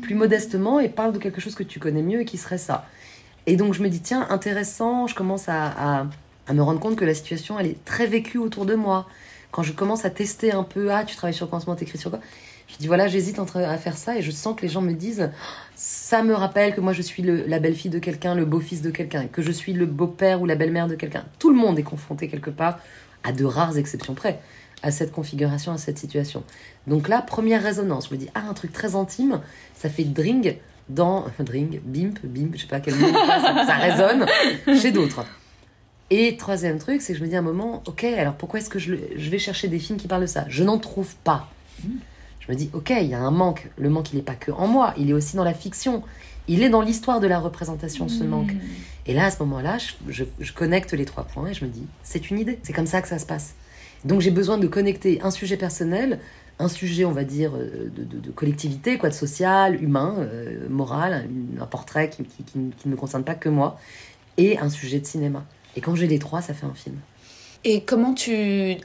plus 0.00 0.14
modestement 0.14 0.78
et 0.78 0.88
parle 0.88 1.12
de 1.12 1.18
quelque 1.18 1.40
chose 1.40 1.56
que 1.56 1.64
tu 1.64 1.80
connais 1.80 2.02
mieux 2.02 2.20
et 2.20 2.24
qui 2.24 2.38
serait 2.38 2.58
ça. 2.58 2.86
Et 3.46 3.56
donc 3.56 3.74
je 3.74 3.82
me 3.82 3.88
dis, 3.88 4.00
tiens, 4.00 4.26
intéressant, 4.30 5.06
je 5.06 5.14
commence 5.14 5.48
à, 5.48 6.06
me 6.52 6.62
rendre 6.62 6.80
compte 6.80 6.96
que 6.96 7.04
la 7.04 7.14
situation, 7.14 7.58
elle 7.58 7.66
est 7.66 7.84
très 7.84 8.06
vécue 8.06 8.38
autour 8.38 8.66
de 8.66 8.74
moi. 8.74 9.06
Quand 9.52 9.62
je 9.62 9.72
commence 9.72 10.04
à 10.04 10.10
tester 10.10 10.52
un 10.52 10.62
peu, 10.62 10.92
ah, 10.92 11.04
tu 11.04 11.16
travailles 11.16 11.34
sur 11.34 11.48
quoi 11.48 11.58
en 11.58 11.60
ce 11.60 11.66
moment, 11.66 11.76
t'écris 11.76 11.98
sur 11.98 12.10
quoi 12.10 12.20
Je 12.68 12.76
dis, 12.76 12.86
voilà, 12.86 13.08
j'hésite 13.08 13.38
à 13.38 13.78
faire 13.78 13.96
ça 13.96 14.16
et 14.16 14.22
je 14.22 14.30
sens 14.30 14.56
que 14.56 14.62
les 14.62 14.68
gens 14.68 14.80
me 14.80 14.92
disent, 14.92 15.30
ça 15.74 16.22
me 16.22 16.34
rappelle 16.34 16.74
que 16.74 16.80
moi 16.80 16.92
je 16.92 17.02
suis 17.02 17.22
le, 17.22 17.46
la 17.46 17.58
belle-fille 17.58 17.90
de 17.90 17.98
quelqu'un, 17.98 18.34
le 18.34 18.44
beau-fils 18.44 18.82
de 18.82 18.90
quelqu'un, 18.90 19.26
que 19.26 19.42
je 19.42 19.52
suis 19.52 19.72
le 19.72 19.86
beau-père 19.86 20.42
ou 20.42 20.46
la 20.46 20.54
belle-mère 20.54 20.86
de 20.86 20.94
quelqu'un. 20.94 21.24
Tout 21.38 21.50
le 21.50 21.56
monde 21.56 21.78
est 21.78 21.84
confronté 21.84 22.28
quelque 22.28 22.50
part, 22.50 22.78
à 23.24 23.32
de 23.32 23.44
rares 23.44 23.76
exceptions 23.76 24.14
près, 24.14 24.40
à 24.82 24.90
cette 24.90 25.12
configuration, 25.12 25.72
à 25.72 25.78
cette 25.78 25.98
situation. 25.98 26.42
Donc 26.86 27.08
là, 27.08 27.22
première 27.22 27.62
résonance, 27.62 28.08
je 28.08 28.14
me 28.14 28.18
dis, 28.18 28.28
ah, 28.34 28.42
un 28.48 28.54
truc 28.54 28.72
très 28.72 28.94
intime, 28.94 29.40
ça 29.74 29.88
fait 29.88 30.04
dring 30.04 30.56
dans 30.94 31.26
Dring, 31.38 31.80
Bimp, 31.84 32.18
Bimp, 32.24 32.52
je 32.54 32.62
sais 32.62 32.66
pas 32.66 32.80
quel 32.80 32.94
mot, 32.96 33.12
ça, 33.12 33.64
ça 33.66 33.74
résonne 33.74 34.26
chez 34.80 34.92
d'autres. 34.92 35.24
Et 36.10 36.36
troisième 36.36 36.78
truc, 36.78 37.02
c'est 37.02 37.12
que 37.12 37.18
je 37.18 37.24
me 37.24 37.28
dis 37.28 37.36
à 37.36 37.38
un 37.38 37.42
moment, 37.42 37.82
ok, 37.86 38.02
alors 38.04 38.34
pourquoi 38.34 38.58
est-ce 38.58 38.68
que 38.68 38.80
je, 38.80 38.94
je, 39.16 39.30
vais 39.30 39.38
chercher 39.38 39.68
des 39.68 39.78
films 39.78 39.98
qui 39.98 40.08
parlent 40.08 40.22
de 40.22 40.26
ça? 40.26 40.44
Je 40.48 40.64
n'en 40.64 40.78
trouve 40.78 41.14
pas. 41.22 41.48
Je 42.40 42.50
me 42.50 42.56
dis, 42.56 42.68
ok, 42.72 42.92
il 43.00 43.06
y 43.06 43.14
a 43.14 43.20
un 43.20 43.30
manque. 43.30 43.70
Le 43.78 43.88
manque, 43.90 44.12
il 44.12 44.16
n'est 44.16 44.22
pas 44.22 44.34
que 44.34 44.50
en 44.50 44.66
moi, 44.66 44.92
il 44.98 45.08
est 45.08 45.12
aussi 45.12 45.36
dans 45.36 45.44
la 45.44 45.54
fiction. 45.54 46.02
Il 46.48 46.64
est 46.64 46.68
dans 46.68 46.82
l'histoire 46.82 47.20
de 47.20 47.28
la 47.28 47.38
représentation, 47.38 48.08
ce 48.08 48.24
manque. 48.24 48.52
Et 49.06 49.14
là, 49.14 49.26
à 49.26 49.30
ce 49.30 49.38
moment-là, 49.40 49.78
je, 50.08 50.24
je, 50.40 50.52
connecte 50.52 50.92
les 50.92 51.04
trois 51.04 51.24
points 51.24 51.48
et 51.48 51.54
je 51.54 51.64
me 51.64 51.70
dis, 51.70 51.86
c'est 52.02 52.30
une 52.30 52.40
idée. 52.40 52.58
C'est 52.64 52.72
comme 52.72 52.86
ça 52.86 53.02
que 53.02 53.08
ça 53.08 53.20
se 53.20 53.26
passe. 53.26 53.54
Donc 54.04 54.20
j'ai 54.20 54.30
besoin 54.30 54.58
de 54.58 54.66
connecter 54.66 55.20
un 55.22 55.30
sujet 55.30 55.56
personnel 55.56 56.18
un 56.60 56.68
sujet, 56.68 57.04
on 57.04 57.12
va 57.12 57.24
dire, 57.24 57.52
euh, 57.56 57.90
de, 57.90 58.30
collectivité, 58.30 58.98
quoi, 58.98 59.08
de 59.08 59.14
social, 59.14 59.82
humain, 59.82 60.16
euh, 60.18 60.68
moral, 60.68 61.28
un, 61.58 61.66
portrait 61.66 62.10
qui, 62.10 62.24
ne 62.54 62.90
me 62.90 62.96
concerne 62.96 63.24
pas 63.24 63.34
que 63.34 63.48
moi, 63.48 63.78
et 64.36 64.58
un 64.58 64.68
sujet 64.68 65.00
de 65.00 65.06
cinéma. 65.06 65.44
Et 65.76 65.80
quand 65.80 65.94
j'ai 65.94 66.06
les 66.06 66.18
trois, 66.18 66.42
ça 66.42 66.54
fait 66.54 66.66
un 66.66 66.74
film. 66.74 66.96
Et 67.64 67.82
comment 67.82 68.14
tu 68.14 68.76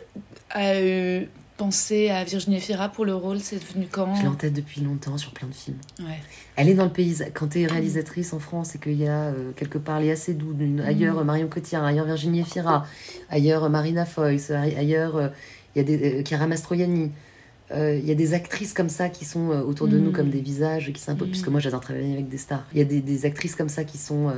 as 0.51 0.82
eu 0.82 1.30
pensé 1.57 2.09
à 2.09 2.23
Virginie 2.23 2.59
Fira 2.59 2.89
pour 2.89 3.05
le 3.05 3.15
rôle? 3.15 3.39
C'est 3.39 3.59
devenu 3.59 3.88
quand? 3.89 4.15
Je 4.15 4.21
l'ai 4.21 4.28
en 4.28 4.36
tête 4.36 4.53
depuis 4.53 4.82
longtemps 4.82 5.17
sur 5.17 5.32
plein 5.32 5.47
de 5.47 5.53
films. 5.53 5.78
Ouais. 5.99 6.19
Elle 6.55 6.69
est 6.69 6.73
dans 6.73 6.86
le 6.86 6.91
pays. 6.91 7.17
Quand 7.34 7.49
tu 7.49 7.61
es 7.61 7.67
réalisatrice 7.67 8.34
en 8.34 8.39
France 8.39 8.76
et 8.76 8.80
qu'il 8.80 9.01
y 9.01 9.07
a 9.07 9.23
euh, 9.23 9.51
quelque 9.55 9.78
part 9.78 9.99
les 9.99 10.11
assez 10.11 10.34
doux, 10.34 10.55
ailleurs 10.86 11.23
Marion 11.26 11.47
Cotillard, 11.47 11.84
ailleurs 11.84 12.05
Virginie 12.05 12.43
Fira, 12.43 12.86
ailleurs 13.30 13.69
Marina 13.69 14.05
Foïs, 14.05 14.51
ailleurs 14.51 15.32
il 15.76 15.80
y 15.80 15.82
a 15.82 15.84
des, 15.84 16.23
Chiara 16.23 16.47
Mastroianni, 16.47 17.11
il 17.72 17.78
euh, 17.78 17.97
y 17.97 18.11
a 18.11 18.16
des 18.16 18.36
actrices 18.36 18.74
comme 18.74 18.89
ça 18.89 19.09
qui 19.09 19.26
sont 19.26 19.49
euh, 19.49 19.61
autour 19.61 19.88
de 19.88 19.97
nous 19.97 20.11
comme 20.11 20.28
mm. 20.28 20.32
des 20.32 20.39
visages 20.39 20.93
qui 20.93 21.01
s'imposent, 21.01 21.30
mm. 21.30 21.32
puisque 21.32 21.47
moi 21.47 21.59
j'adore 21.59 21.82
travailler 21.82 22.13
avec 22.13 22.30
des 22.30 22.38
stars. 22.38 22.63
Il 22.74 22.78
y 22.78 22.82
a 22.82 22.86
des, 22.86 23.26
actrices 23.26 23.55
comme 23.55 23.70
ça 23.70 23.84
qui 23.84 23.97
sont 23.97 24.30
euh, 24.30 24.34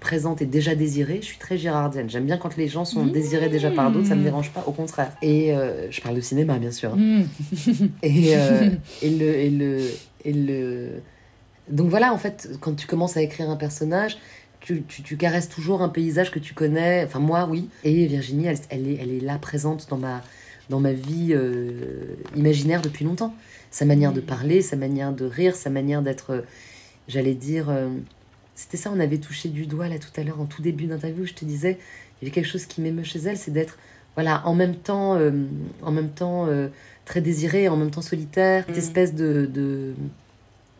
présentes 0.00 0.42
et 0.42 0.46
déjà 0.46 0.74
désirées. 0.74 1.18
Je 1.20 1.26
suis 1.26 1.38
très 1.38 1.56
girardienne. 1.56 2.10
J'aime 2.10 2.24
bien 2.24 2.38
quand 2.38 2.56
les 2.56 2.66
gens 2.66 2.84
sont 2.84 3.06
désirés 3.06 3.48
déjà 3.48 3.70
par 3.70 3.92
d'autres, 3.92 4.08
ça 4.08 4.16
me 4.16 4.24
dérange 4.24 4.50
pas, 4.50 4.64
au 4.66 4.72
contraire. 4.72 5.12
Et 5.22 5.54
je 5.90 6.00
parle 6.00 6.16
de 6.16 6.20
cinéma, 6.20 6.58
bien 6.58 6.72
sûr. 6.72 6.96
Mm. 6.96 7.24
et, 8.02 8.32
et, 8.32 9.10
le, 9.10 9.34
et, 9.34 9.50
le, 9.50 9.78
et 10.24 10.32
le. 10.32 10.88
Donc 11.70 11.88
voilà, 11.88 12.12
en 12.12 12.18
fait, 12.18 12.50
quand 12.60 12.74
tu 12.74 12.88
commences 12.88 13.16
à 13.16 13.22
écrire 13.22 13.48
un 13.48 13.56
personnage, 13.56 14.18
tu, 14.58 14.82
tu, 14.82 15.16
caresses 15.16 15.48
toujours 15.48 15.82
un 15.82 15.88
paysage 15.88 16.32
que 16.32 16.40
tu 16.40 16.52
connais. 16.52 17.04
Enfin, 17.04 17.20
moi, 17.20 17.46
oui. 17.48 17.68
Et 17.84 18.06
Virginie, 18.06 18.46
elle, 18.46 18.58
elle, 18.70 18.88
est, 18.88 18.98
elle 19.00 19.10
est 19.10 19.20
là 19.20 19.38
présente 19.38 19.86
dans 19.88 19.98
ma 19.98 20.22
dans 20.72 20.80
ma 20.80 20.94
vie 20.94 21.32
euh, 21.32 22.16
imaginaire 22.34 22.80
depuis 22.80 23.04
longtemps. 23.04 23.34
Sa 23.70 23.84
manière 23.84 24.12
de 24.14 24.22
parler, 24.22 24.62
sa 24.62 24.74
manière 24.74 25.12
de 25.12 25.26
rire, 25.26 25.54
sa 25.54 25.68
manière 25.68 26.00
d'être, 26.00 26.30
euh, 26.30 26.40
j'allais 27.08 27.34
dire, 27.34 27.68
euh, 27.68 27.90
c'était 28.54 28.78
ça, 28.78 28.90
on 28.92 28.98
avait 28.98 29.18
touché 29.18 29.50
du 29.50 29.66
doigt 29.66 29.88
là 29.88 29.98
tout 29.98 30.18
à 30.18 30.24
l'heure 30.24 30.40
en 30.40 30.46
tout 30.46 30.62
début 30.62 30.86
d'interview, 30.86 31.26
je 31.26 31.34
te 31.34 31.44
disais, 31.44 31.78
il 32.20 32.24
y 32.24 32.26
avait 32.26 32.34
quelque 32.34 32.48
chose 32.48 32.64
qui 32.64 32.80
m'émeut 32.80 33.04
chez 33.04 33.18
elle, 33.18 33.36
c'est 33.36 33.50
d'être, 33.50 33.76
voilà, 34.14 34.42
en 34.46 34.54
même 34.54 34.76
temps, 34.76 35.18
en 35.82 35.90
même 35.90 36.10
temps 36.10 36.48
très 37.04 37.20
désirée, 37.20 37.68
en 37.68 37.76
même 37.76 37.90
temps 37.90 38.02
solitaire, 38.02 38.64
cette 38.66 38.76
mm. 38.76 38.78
espèce 38.78 39.14
de, 39.14 39.46
de, 39.46 39.94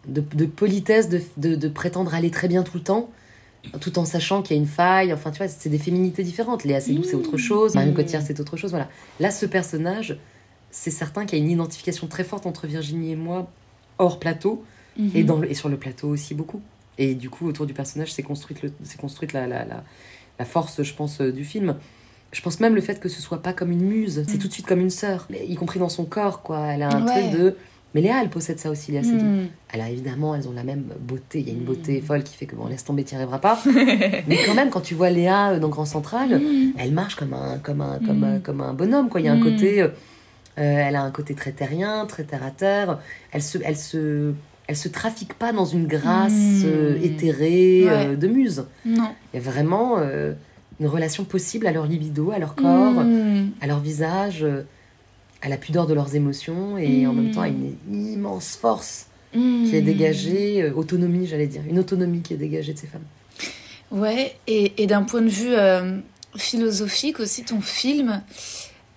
de, 0.07 0.47
politesse, 0.47 1.09
de, 1.09 1.55
de, 1.57 1.69
prétendre 1.69 2.15
aller 2.15 2.31
très 2.31 2.49
bien 2.49 2.63
tout 2.63 2.77
le 2.77 2.83
temps 2.83 3.11
tout 3.81 3.99
en 3.99 4.05
sachant 4.05 4.43
qu'il 4.43 4.57
y 4.57 4.59
a 4.59 4.63
une 4.63 4.69
faille. 4.69 5.13
Enfin, 5.13 5.31
tu 5.31 5.39
vois, 5.39 5.49
c'est 5.49 5.69
des 5.69 5.79
féminités 5.79 6.23
différentes. 6.23 6.65
Léa 6.65 6.81
Seydoux, 6.81 7.05
c'est 7.05 7.15
autre 7.15 7.37
chose. 7.37 7.75
Marion 7.75 7.93
Cotillard, 7.93 8.23
c'est 8.23 8.39
autre 8.41 8.57
chose. 8.57 8.71
Voilà. 8.71 8.89
Là, 9.21 9.31
ce 9.31 9.47
personnage, 9.47 10.19
c'est 10.71 10.91
certain 10.91 11.27
qu'il 11.27 11.39
y 11.39 11.43
a 11.43 11.45
une 11.45 11.51
identification 11.51 12.07
très 12.07 12.25
forte 12.25 12.47
entre 12.47 12.67
Virginie 12.67 13.13
et 13.13 13.17
moi, 13.17 13.51
hors 13.99 14.19
plateau, 14.19 14.65
mhm. 14.99 15.11
et, 15.15 15.25
dans 15.25 15.43
et 15.43 15.55
sur 15.55 15.69
le 15.69 15.77
plateau 15.77 16.09
aussi 16.09 16.35
beaucoup. 16.35 16.61
Et 16.99 17.15
du 17.15 17.31
coup, 17.31 17.47
autour 17.47 17.67
du 17.67 17.75
personnage, 17.75 18.13
c'est 18.13 18.23
construite, 18.23 18.61
construite 18.99 19.33
la, 19.33 19.47
la, 19.47 19.65
la, 19.65 20.45
force, 20.45 20.83
je 20.83 20.95
pense, 20.95 21.21
euh, 21.21 21.33
du 21.33 21.45
film. 21.45 21.77
Je 22.33 22.41
pense 22.43 22.61
même 22.61 22.75
le 22.75 22.81
fait 22.81 22.99
que 22.99 23.09
ce 23.09 23.21
soit 23.21 23.43
pas 23.43 23.53
comme 23.53 23.71
une 23.71 23.83
muse, 23.83 24.25
c'est 24.27 24.39
tout 24.39 24.49
de 24.49 24.53
suite 24.53 24.67
comme 24.67 24.81
une 24.81 24.91
sœur, 24.91 25.29
y 25.31 25.55
compris 25.55 25.79
dans 25.79 25.91
son 25.91 26.07
corps, 26.07 26.43
quoi. 26.43 26.67
Elle 26.69 26.83
a 26.83 26.89
un 26.89 27.05
truc 27.05 27.31
de 27.31 27.57
Mais 27.95 28.01
Léa, 28.01 28.23
elle 28.23 28.31
possède 28.31 28.59
ça 28.59 28.71
aussi, 28.71 28.91
Léa 28.93 29.03
Seydoux. 29.03 29.25
Mm. 29.25 29.47
Alors 29.73 29.87
évidemment, 29.87 30.35
elles 30.35 30.49
ont 30.49 30.53
la 30.53 30.65
même 30.65 30.85
beauté. 31.01 31.41
Il 31.41 31.49
y 31.49 31.51
a 31.51 31.55
une 31.55 31.65
beauté 31.65 32.01
folle 32.01 32.23
qui 32.23 32.37
fait 32.37 32.47
que 32.47 32.57
bon, 32.57 32.67
laisse 32.67 32.85
tomber, 32.85 33.05
tu 33.05 33.15
n'y 33.15 33.21
arriveras 33.21 33.39
pas. 33.39 33.59
Mais 33.67 34.39
quand 34.47 34.55
même, 34.55 34.71
quand 34.71 34.81
tu 34.81 34.95
vois 34.95 35.11
Léa 35.11 35.53
euh, 35.53 35.59
dans 35.59 35.69
Grand 35.69 35.85
Central, 35.85 36.41
Mm. 36.41 36.73
elle 36.79 36.93
marche 36.93 37.17
comme 37.17 37.35
un, 37.35 37.59
comme 37.59 37.81
un, 37.83 37.99
comme 37.99 38.25
un, 38.25 38.39
comme 38.39 38.61
un 38.63 38.73
bonhomme. 38.73 39.09
Quoi. 39.09 39.21
Il 39.21 39.27
y 39.27 39.29
a 39.29 39.33
un 39.33 39.41
côté, 39.43 39.83
euh, 39.83 39.89
euh, 40.59 40.85
elle 40.87 40.97
a 40.97 41.03
un 41.03 41.11
côté 41.11 41.35
très 41.35 41.53
terrien, 41.53 42.07
très 42.07 42.25
terre 42.25 42.43
à 42.45 42.51
terre. 42.51 42.99
Elle 43.33 43.43
se, 43.43 43.59
elle 43.65 43.77
se, 43.77 44.33
elle 44.69 44.77
se 44.77 44.89
trafique 44.89 45.35
pas 45.35 45.53
dans 45.53 45.65
une 45.67 45.87
grâce 45.87 46.63
euh, 46.65 46.97
éthérée 47.03 47.85
euh, 47.89 48.17
de 48.17 48.27
muse. 48.27 48.65
Non. 48.87 49.11
Il 49.35 49.37
y 49.37 49.47
a 49.47 49.51
vraiment 49.51 49.97
euh, 49.99 50.33
une 50.81 50.87
relation 50.87 51.25
possible 51.25 51.67
à 51.67 51.73
leur 51.73 51.87
libido, 51.87 52.31
à 52.31 52.39
leur 52.39 52.55
corps, 52.55 53.05
à 53.61 53.67
leur 53.67 53.81
visage, 53.81 54.43
euh, 54.45 54.63
à 55.43 55.49
la 55.49 55.57
pudeur 55.57 55.87
de 55.87 55.95
leurs 55.95 56.15
émotions 56.15 56.79
et 56.79 57.07
en 57.07 57.13
même 57.13 57.33
temps 57.33 57.43
à 57.43 57.49
une 57.49 57.77
immense 57.91 58.57
force 58.57 59.07
qui 59.33 59.75
est 59.75 59.83
dégagée, 59.83 60.63
euh, 60.63 60.73
autonomie, 60.75 61.27
j'allais 61.27 61.47
dire, 61.47 61.63
une 61.69 61.79
autonomie 61.79 62.21
qui 62.21 62.35
est 62.35 62.37
dégagée 62.37 62.75
de 62.75 62.79
ces 62.79 62.87
femmes. 62.87 63.05
Ouais, 63.91 64.37
et, 64.47 64.87
d'un 64.87 65.03
point 65.03 65.23
de 65.23 65.29
vue 65.29 65.55
euh, 65.55 65.99
philosophique 66.37 67.21
aussi, 67.21 67.45
ton 67.45 67.61
film, 67.61 68.23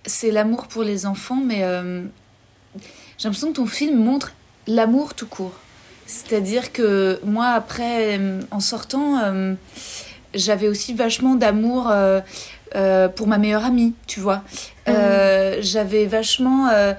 c'est 0.06 0.32
l'amour 0.32 0.68
pour 0.68 0.84
les 0.84 1.06
enfants, 1.06 1.42
mais 1.44 1.64
euh, 1.64 2.04
j'ai 3.18 3.28
l'impression 3.28 3.50
que 3.50 3.56
ton 3.56 3.66
film 3.66 3.98
montre 3.98 4.34
l'amour 4.68 5.14
tout 5.14 5.28
court. 5.28 5.56
C'est-à-dire 6.06 6.72
que 6.72 7.20
moi, 7.26 7.48
après, 7.48 8.20
en 8.52 8.60
sortant, 8.60 9.56
j'avais 10.36 10.68
aussi 10.68 10.94
vachement 10.94 11.34
d'amour 11.34 11.92
euh, 12.76 13.08
pour 13.08 13.28
ma 13.28 13.38
meilleure 13.38 13.66
amie, 13.66 13.94
tu 14.08 14.20
vois. 14.20 14.42
Euh, 14.88 15.58
J'avais 15.62 16.06
vachement 16.06 16.68
euh, 16.70 16.94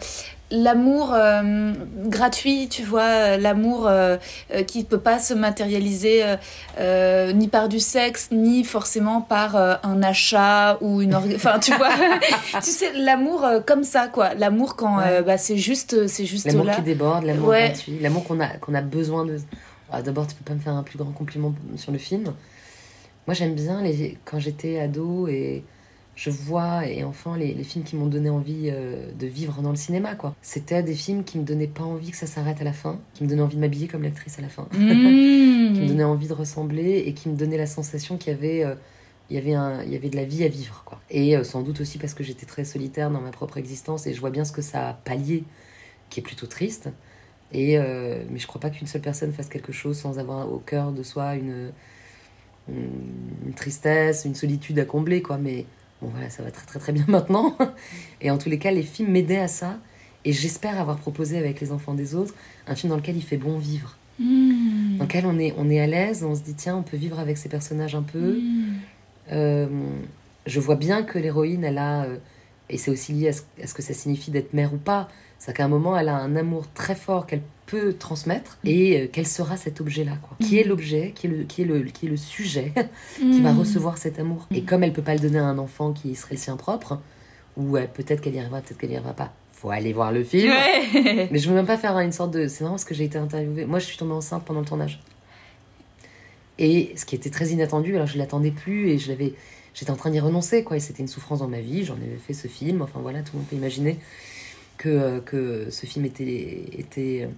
l'amour 0.50 1.12
euh, 1.14 1.72
gratuit, 2.04 2.68
tu 2.68 2.82
vois, 2.84 3.02
euh, 3.02 3.36
l'amour 3.36 3.90
qui 4.66 4.78
ne 4.80 4.84
peut 4.84 4.98
pas 5.00 5.18
se 5.18 5.34
matérialiser 5.34 6.22
ni 7.34 7.48
par 7.48 7.68
du 7.68 7.80
sexe, 7.80 8.28
ni 8.32 8.64
forcément 8.64 9.20
par 9.20 9.56
un 9.56 10.02
achat 10.02 10.78
ou 10.80 11.02
une... 11.02 11.14
Enfin, 11.34 11.58
tu 11.58 11.72
vois, 11.74 11.90
tu 12.62 12.70
sais, 12.70 12.92
l'amour 12.94 13.44
comme 13.66 13.82
ça, 13.84 14.06
quoi. 14.08 14.34
L'amour 14.34 14.76
quand 14.76 15.00
euh, 15.00 15.22
bah, 15.22 15.38
c'est 15.38 15.56
juste, 15.56 16.06
c'est 16.06 16.26
juste 16.26 16.46
L'amour 16.46 16.70
qui 16.76 16.82
déborde, 16.82 17.24
l'amour 17.24 17.48
Ouais. 17.48 17.68
gratuit, 17.70 17.98
l'amour 18.00 18.24
qu'on 18.24 18.40
a, 18.40 18.48
qu'on 18.58 18.74
a 18.74 18.82
besoin 18.82 19.24
de. 19.24 19.38
Ah, 19.92 20.02
D'abord, 20.02 20.26
tu 20.26 20.34
peux 20.34 20.44
pas 20.44 20.54
me 20.54 20.60
faire 20.60 20.72
un 20.74 20.82
plus 20.82 20.98
grand 20.98 21.12
compliment 21.12 21.54
sur 21.76 21.92
le 21.92 21.98
film. 21.98 22.32
Moi, 23.26 23.34
j'aime 23.34 23.54
bien 23.54 23.82
les... 23.82 24.18
quand 24.24 24.38
j'étais 24.38 24.78
ado 24.78 25.28
et 25.28 25.64
je 26.14 26.30
vois, 26.30 26.86
et 26.86 27.04
enfant, 27.04 27.34
les, 27.34 27.52
les 27.52 27.64
films 27.64 27.84
qui 27.84 27.94
m'ont 27.96 28.06
donné 28.06 28.30
envie 28.30 28.70
euh, 28.72 29.12
de 29.18 29.26
vivre 29.26 29.60
dans 29.60 29.70
le 29.70 29.76
cinéma, 29.76 30.14
quoi. 30.14 30.34
C'était 30.40 30.82
des 30.82 30.94
films 30.94 31.24
qui 31.24 31.38
me 31.38 31.44
donnaient 31.44 31.66
pas 31.66 31.82
envie 31.84 32.10
que 32.10 32.16
ça 32.16 32.26
s'arrête 32.26 32.60
à 32.60 32.64
la 32.64 32.72
fin, 32.72 33.00
qui 33.14 33.24
me 33.24 33.28
donnaient 33.28 33.42
envie 33.42 33.56
de 33.56 33.60
m'habiller 33.60 33.86
comme 33.86 34.02
l'actrice 34.02 34.38
à 34.38 34.42
la 34.42 34.48
fin, 34.48 34.64
qui 34.72 34.78
me 34.78 35.82
Mmh. 35.82 35.86
donnaient 35.88 36.04
envie 36.04 36.28
de 36.28 36.32
ressembler 36.32 37.04
et 37.06 37.12
qui 37.12 37.28
me 37.28 37.36
donnaient 37.36 37.58
la 37.58 37.66
sensation 37.66 38.16
qu'il 38.16 38.32
y 38.32 38.36
avait. 38.36 38.64
euh, 38.64 38.74
il 39.28 39.34
y, 39.34 39.38
avait 39.40 39.54
un, 39.54 39.82
il 39.82 39.90
y 39.92 39.96
avait 39.96 40.08
de 40.08 40.14
la 40.16 40.24
vie 40.24 40.44
à 40.44 40.48
vivre. 40.48 40.82
Quoi. 40.86 41.00
Et 41.10 41.36
euh, 41.36 41.42
sans 41.42 41.62
doute 41.62 41.80
aussi 41.80 41.98
parce 41.98 42.14
que 42.14 42.22
j'étais 42.22 42.46
très 42.46 42.64
solitaire 42.64 43.10
dans 43.10 43.20
ma 43.20 43.30
propre 43.32 43.56
existence 43.58 44.06
et 44.06 44.14
je 44.14 44.20
vois 44.20 44.30
bien 44.30 44.44
ce 44.44 44.52
que 44.52 44.62
ça 44.62 44.88
a 44.90 44.92
pallié, 44.94 45.42
qui 46.10 46.20
est 46.20 46.22
plutôt 46.22 46.46
triste. 46.46 46.88
Et, 47.52 47.76
mais 47.78 48.38
je 48.38 48.46
crois 48.46 48.60
pas 48.60 48.70
qu'une 48.70 48.86
seule 48.86 49.02
personne 49.02 49.32
fasse 49.32 49.48
quelque 49.48 49.72
chose 49.72 49.96
sans 49.98 50.18
avoir 50.18 50.52
au 50.52 50.58
cœur 50.58 50.92
de 50.92 51.02
soi 51.02 51.34
une, 51.36 51.72
une, 52.68 53.52
tristesse, 53.54 54.24
une 54.24 54.34
solitude 54.34 54.78
à 54.78 54.84
combler. 54.84 55.22
Quoi. 55.22 55.38
Mais 55.38 55.66
bon, 56.00 56.08
voilà, 56.08 56.30
ça 56.30 56.42
va 56.42 56.50
très 56.50 56.66
très 56.66 56.78
très 56.78 56.92
bien 56.92 57.04
maintenant. 57.08 57.56
Et 58.20 58.30
en 58.30 58.38
tous 58.38 58.48
les 58.48 58.58
cas, 58.58 58.70
les 58.70 58.82
films 58.82 59.10
m'aidaient 59.10 59.38
à 59.38 59.48
ça. 59.48 59.78
Et 60.24 60.32
j'espère 60.32 60.80
avoir 60.80 60.96
proposé 60.96 61.38
avec 61.38 61.60
les 61.60 61.70
enfants 61.70 61.94
des 61.94 62.16
autres 62.16 62.34
un 62.66 62.74
film 62.74 62.90
dans 62.90 62.96
lequel 62.96 63.16
il 63.16 63.22
fait 63.22 63.36
bon 63.36 63.58
vivre. 63.58 63.96
Mmh. 64.18 64.98
Dans 64.98 65.04
lequel 65.04 65.26
on 65.26 65.38
est, 65.38 65.54
on 65.56 65.70
est 65.70 65.78
à 65.78 65.86
l'aise, 65.86 66.24
on 66.24 66.34
se 66.34 66.42
dit 66.42 66.54
tiens, 66.54 66.76
on 66.76 66.82
peut 66.82 66.96
vivre 66.96 67.20
avec 67.20 67.38
ces 67.38 67.48
personnages 67.48 67.94
un 67.94 68.02
peu. 68.02 68.32
Mmh. 68.32 68.74
Euh, 69.32 69.66
je 70.46 70.60
vois 70.60 70.76
bien 70.76 71.02
que 71.02 71.18
l'héroïne, 71.18 71.64
elle 71.64 71.78
a, 71.78 72.04
euh, 72.04 72.16
et 72.70 72.78
c'est 72.78 72.90
aussi 72.90 73.12
lié 73.12 73.28
à 73.28 73.32
ce, 73.32 73.42
à 73.62 73.66
ce 73.66 73.74
que 73.74 73.82
ça 73.82 73.94
signifie 73.94 74.30
d'être 74.30 74.52
mère 74.54 74.72
ou 74.74 74.78
pas, 74.78 75.08
c'est 75.38 75.54
qu'à 75.54 75.64
un 75.64 75.68
moment, 75.68 75.96
elle 75.98 76.08
a 76.08 76.16
un 76.16 76.34
amour 76.36 76.66
très 76.74 76.94
fort 76.94 77.26
qu'elle 77.26 77.42
peut 77.66 77.94
transmettre 77.94 78.58
et 78.64 79.00
euh, 79.02 79.06
quel 79.12 79.26
sera 79.26 79.56
cet 79.56 79.80
objet-là 79.80 80.12
quoi 80.22 80.36
Qui 80.40 80.58
est 80.58 80.64
l'objet 80.64 81.12
qui, 81.14 81.26
est 81.26 81.30
le- 81.30 81.44
qui, 81.44 81.62
est 81.62 81.64
le, 81.64 81.80
qui 81.82 82.06
est 82.06 82.08
le 82.08 82.16
sujet 82.16 82.72
qui 83.18 83.40
va 83.42 83.52
Mmh. 83.52 83.58
recevoir 83.58 83.98
cet 83.98 84.18
amour 84.18 84.46
Et 84.54 84.62
comme 84.62 84.82
elle 84.84 84.92
peut 84.92 85.02
pas 85.02 85.14
le 85.14 85.20
donner 85.20 85.38
à 85.38 85.44
un 85.44 85.58
enfant 85.58 85.92
qui 85.92 86.14
serait 86.14 86.36
le 86.36 86.40
sien 86.40 86.56
propre, 86.56 87.00
ou 87.56 87.76
euh, 87.76 87.86
peut-être 87.92 88.20
qu'elle 88.20 88.34
y 88.34 88.38
arrivera, 88.38 88.60
peut-être 88.60 88.78
qu'elle 88.78 88.90
y 88.92 88.94
arrivera 88.94 89.14
pas, 89.14 89.32
faut 89.52 89.70
aller 89.70 89.92
voir 89.92 90.12
le 90.12 90.22
film. 90.24 90.50
Ouais. 90.52 91.28
Mais 91.30 91.38
je 91.38 91.48
veux 91.48 91.54
même 91.54 91.66
pas 91.66 91.78
faire 91.78 91.98
une 91.98 92.12
sorte 92.12 92.30
de. 92.32 92.46
C'est 92.46 92.62
marrant 92.62 92.74
parce 92.74 92.84
que 92.84 92.94
j'ai 92.94 93.04
été 93.04 93.16
interviewée. 93.18 93.64
Moi, 93.64 93.78
je 93.78 93.86
suis 93.86 93.96
tombée 93.96 94.12
enceinte 94.12 94.44
pendant 94.44 94.60
le 94.60 94.66
tournage. 94.66 95.00
Et 96.58 96.92
ce 96.96 97.04
qui 97.04 97.14
était 97.14 97.30
très 97.30 97.48
inattendu, 97.48 97.94
alors 97.96 98.06
je 98.06 98.16
l'attendais 98.18 98.50
plus 98.50 98.90
et 98.90 98.98
je 98.98 99.08
l'avais. 99.10 99.34
J'étais 99.76 99.90
en 99.90 99.96
train 99.96 100.10
d'y 100.10 100.20
renoncer, 100.20 100.64
quoi. 100.64 100.78
Et 100.78 100.80
c'était 100.80 101.02
une 101.02 101.08
souffrance 101.08 101.40
dans 101.40 101.48
ma 101.48 101.60
vie. 101.60 101.84
J'en 101.84 101.94
avais 101.94 102.16
fait 102.16 102.32
ce 102.32 102.48
film. 102.48 102.80
Enfin 102.80 102.98
voilà, 103.00 103.20
tout 103.20 103.32
le 103.34 103.40
monde 103.40 103.48
peut 103.48 103.56
imaginer 103.56 103.98
que, 104.78 104.88
euh, 104.88 105.20
que 105.20 105.68
ce 105.70 105.84
film 105.84 106.06
était. 106.06 106.64
était 106.72 107.24
euh, 107.24 107.28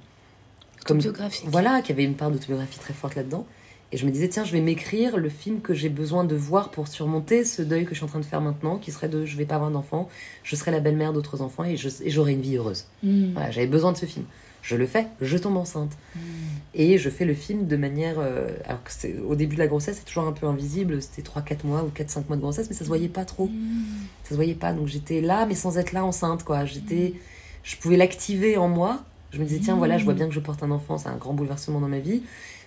comme, 0.87 0.99
Autobiographique. 0.99 1.49
voilà, 1.49 1.81
qu'il 1.83 1.91
y 1.91 1.93
avait 1.93 2.05
une 2.05 2.15
part 2.15 2.31
d'autobiographie 2.31 2.79
très 2.79 2.95
forte 2.95 3.17
là-dedans. 3.17 3.45
Et 3.91 3.97
je 3.97 4.07
me 4.07 4.11
disais, 4.11 4.29
tiens, 4.29 4.45
je 4.45 4.53
vais 4.53 4.61
m'écrire 4.61 5.17
le 5.17 5.29
film 5.29 5.61
que 5.61 5.75
j'ai 5.75 5.89
besoin 5.89 6.23
de 6.23 6.37
voir 6.37 6.71
pour 6.71 6.87
surmonter 6.89 7.45
ce 7.45 7.63
deuil 7.63 7.85
que 7.85 7.91
je 7.91 7.97
suis 7.97 8.05
en 8.05 8.09
train 8.09 8.21
de 8.21 8.25
faire 8.25 8.41
maintenant, 8.41 8.77
qui 8.77 8.93
serait 8.93 9.09
de 9.09 9.25
je 9.25 9.37
vais 9.37 9.47
pas 9.47 9.57
avoir 9.57 9.71
d'enfants, 9.71 10.09
je 10.45 10.55
serai 10.57 10.71
la 10.71 10.81
belle-mère 10.81 11.13
d'autres 11.15 11.41
enfants 11.41 11.65
et 11.65 11.77
j'aurai 11.77 12.33
une 12.33 12.43
vie 12.43 12.57
heureuse. 12.57 12.85
Mmh. 13.03 13.33
Voilà, 13.33 13.51
j'avais 13.51 13.67
besoin 13.67 13.93
de 13.93 13.97
ce 13.97 14.05
film. 14.07 14.27
Je 14.63 14.77
le 14.77 14.87
fais, 14.87 15.07
je 15.21 15.39
tombe 15.39 15.57
enceinte. 15.57 15.93
Et 16.75 16.99
je 16.99 17.09
fais 17.11 17.25
le 17.25 17.35
film 17.35 17.67
de 17.67 17.77
manière. 17.77 18.17
euh, 18.19 18.49
alors 18.67 18.83
que 18.85 18.91
c'est, 18.93 19.17
au 19.19 19.35
début 19.35 19.55
de 19.55 19.61
la 19.61 19.67
grossesse, 19.67 19.97
c'est 19.99 20.05
toujours 20.05 20.25
un 20.27 20.33
peu 20.33 20.47
invisible. 20.47 21.01
C'était 21.01 21.23
3-4 21.23 21.65
mois 21.65 21.85
ou 21.85 21.89
4-5 21.89 22.27
mois 22.29 22.37
de 22.37 22.43
grossesse, 22.43 22.69
mais 22.69 22.75
ça 22.75 22.85
se 22.85 22.89
voyait 22.89 23.09
pas 23.09 23.25
trop. 23.25 23.49
Ça 24.25 24.31
se 24.31 24.35
voyait 24.35 24.55
pas. 24.55 24.73
Donc 24.73 24.87
j'étais 24.87 25.21
là, 25.21 25.47
mais 25.47 25.55
sans 25.55 25.79
être 25.79 25.93
là 25.93 26.05
enceinte, 26.05 26.45
quoi. 26.45 26.65
J'étais. 26.65 27.15
Je 27.63 27.77
pouvais 27.77 27.97
l'activer 27.97 28.57
en 28.57 28.69
moi. 28.69 29.03
Je 29.31 29.39
me 29.41 29.45
disais, 29.45 29.61
tiens, 29.61 29.77
voilà, 29.77 29.99
je 29.99 30.05
vois 30.05 30.15
bien 30.15 30.27
que 30.29 30.35
je 30.35 30.41
porte 30.41 30.63
un 30.63 30.71
enfant, 30.71 30.97
c'est 30.99 31.09
un 31.09 31.17
grand 31.17 31.35
bouleversement 31.35 31.81
dans 31.81 31.89
ma 31.89 31.99
vie. 31.99 32.23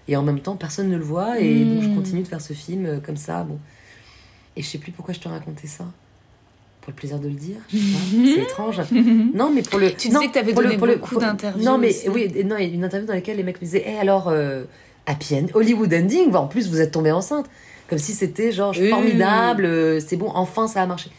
Et 0.07 0.15
en 0.15 0.23
même 0.23 0.39
temps, 0.39 0.55
personne 0.55 0.89
ne 0.89 0.97
le 0.97 1.03
voit. 1.03 1.39
Et 1.39 1.63
donc 1.65 1.83
je 1.83 1.89
continue 1.89 2.21
de 2.23 2.27
faire 2.27 2.41
ce 2.41 2.53
film 2.53 2.85
euh, 2.85 2.99
comme 2.99 3.17
ça. 3.17 3.43
Bon. 3.43 3.59
Et 4.55 4.61
je 4.61 4.67
sais 4.67 4.77
plus 4.77 4.91
pourquoi 4.91 5.13
je 5.13 5.19
te 5.19 5.27
racontais 5.29 5.67
ça. 5.67 5.85
Pour 6.81 6.91
le 6.91 6.95
plaisir 6.95 7.19
de 7.19 7.27
le 7.27 7.33
dire, 7.35 7.57
pas. 7.71 7.77
c'est 8.25 8.41
étrange. 8.41 8.81
Non, 9.35 9.51
mais 9.53 9.61
pour 9.61 9.79
le. 9.79 9.91
Tu 9.93 10.09
non, 10.09 10.19
disais 10.19 10.29
que 10.29 10.33
t'avais 10.33 10.53
donné 10.53 10.77
pour 10.77 10.87
le- 10.87 10.95
beaucoup 10.95 11.15
d'interviews 11.17 11.63
Non, 11.63 11.77
mais 11.77 11.89
aussi. 11.89 12.09
oui, 12.09 12.31
non, 12.43 12.57
une 12.57 12.83
interview 12.83 13.07
dans 13.07 13.13
laquelle 13.13 13.37
les 13.37 13.43
mecs 13.43 13.61
me 13.61 13.65
disaient, 13.65 13.83
Eh 13.87 13.97
alors, 13.99 14.29
euh, 14.29 14.63
happy 15.05 15.35
end, 15.35 15.45
Hollywood 15.53 15.93
ending, 15.93 16.31
bah, 16.31 16.41
en 16.41 16.47
plus 16.47 16.69
vous 16.69 16.81
êtes 16.81 16.91
tombée 16.91 17.11
enceinte. 17.11 17.45
Comme 17.87 17.99
si 17.99 18.13
c'était 18.13 18.51
genre 18.51 18.73
formidable, 18.75 19.65
euh, 19.65 19.99
c'est 19.99 20.15
bon, 20.15 20.31
enfin 20.33 20.67
ça 20.67 20.81
a 20.81 20.85
marché. 20.87 21.09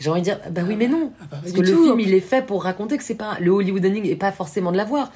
J'ai 0.00 0.10
envie 0.10 0.20
de 0.20 0.24
dire, 0.26 0.40
bah 0.50 0.62
oui, 0.68 0.74
mais 0.76 0.88
non. 0.88 1.12
Parce 1.30 1.44
du 1.44 1.52
que 1.54 1.60
le 1.66 1.72
tout. 1.72 1.82
film, 1.84 2.00
il 2.00 2.12
est 2.12 2.20
fait 2.20 2.44
pour 2.44 2.64
raconter 2.64 2.98
que 2.98 3.04
c'est 3.04 3.14
pas. 3.14 3.38
Le 3.40 3.50
Hollywood 3.50 3.86
ending 3.86 4.04
et 4.06 4.16
pas 4.16 4.32
forcément 4.32 4.70
de 4.72 4.76
l'avoir. 4.76 5.10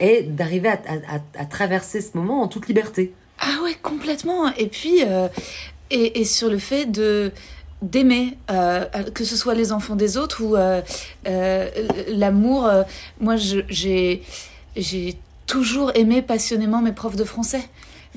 Et 0.00 0.22
d'arriver 0.24 0.68
à, 0.68 0.72
à- 0.72 1.16
à- 1.16 1.42
à 1.42 1.44
traverser 1.46 2.02
ce 2.02 2.10
moment 2.18 2.42
en 2.42 2.48
toute 2.48 2.68
liberté. 2.68 3.14
Ah 3.38 3.62
ouais, 3.64 3.74
complètement. 3.82 4.52
Et 4.58 4.66
puis, 4.66 4.98
euh, 5.06 5.28
et, 5.90 6.20
et 6.20 6.24
sur 6.26 6.50
le 6.50 6.58
fait 6.58 6.84
de 6.84 7.32
d'aimer, 7.82 8.36
euh, 8.50 8.84
que 9.14 9.24
ce 9.24 9.36
soit 9.36 9.54
les 9.54 9.72
enfants 9.72 9.96
des 9.96 10.16
autres 10.16 10.42
ou 10.42 10.56
euh, 10.56 10.80
euh, 11.28 11.68
l'amour. 12.08 12.70
moi, 13.20 13.36
j'ai 13.36 14.22
j'ai 14.76 15.16
toujours 15.46 15.92
aimé 15.94 16.22
passionnément 16.22 16.82
mes 16.82 16.92
profs 16.92 17.16
de 17.16 17.24
français. 17.24 17.62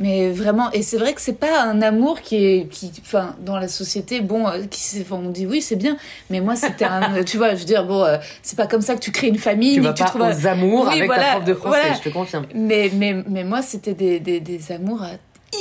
Mais 0.01 0.31
vraiment, 0.31 0.71
et 0.71 0.81
c'est 0.81 0.95
vrai 0.97 1.13
que 1.13 1.19
c'est 1.19 1.33
pas 1.39 1.61
un 1.61 1.81
amour 1.81 2.21
qui 2.21 2.37
est, 2.37 2.67
qui, 2.71 2.89
enfin, 3.01 3.35
dans 3.45 3.57
la 3.57 3.67
société, 3.67 4.21
bon, 4.21 4.45
qui, 4.71 5.01
enfin, 5.01 5.19
on 5.21 5.29
dit 5.29 5.45
oui, 5.45 5.61
c'est 5.61 5.75
bien, 5.75 5.97
mais 6.29 6.39
moi 6.39 6.55
c'était 6.55 6.85
un, 6.85 7.21
tu 7.25 7.35
vois, 7.35 7.49
je 7.53 7.59
veux 7.59 7.65
dire, 7.65 7.83
bon, 7.85 8.05
euh, 8.05 8.15
c'est 8.41 8.55
pas 8.57 8.65
comme 8.65 8.79
ça 8.79 8.95
que 8.95 9.01
tu 9.01 9.11
crées 9.11 9.27
une 9.27 9.37
famille, 9.37 9.73
Tu 9.75 9.81
vas 9.81 9.91
tu 9.91 10.03
pas 10.03 10.09
trouves 10.09 10.21
un- 10.21 10.45
amours 10.45 10.85
Oui, 10.87 10.93
avec 10.99 11.05
voilà, 11.07 11.23
ta 11.23 11.31
prof 11.33 11.43
de 11.43 11.53
français, 11.53 11.79
voilà. 11.81 11.93
je 11.95 11.99
te 12.01 12.09
confirme. 12.09 12.45
Mais, 12.55 12.89
mais, 12.93 13.13
mais 13.27 13.43
moi, 13.43 13.61
c'était 13.61 13.93
des, 13.93 14.21
des, 14.21 14.39
des 14.39 14.71
amours 14.71 15.03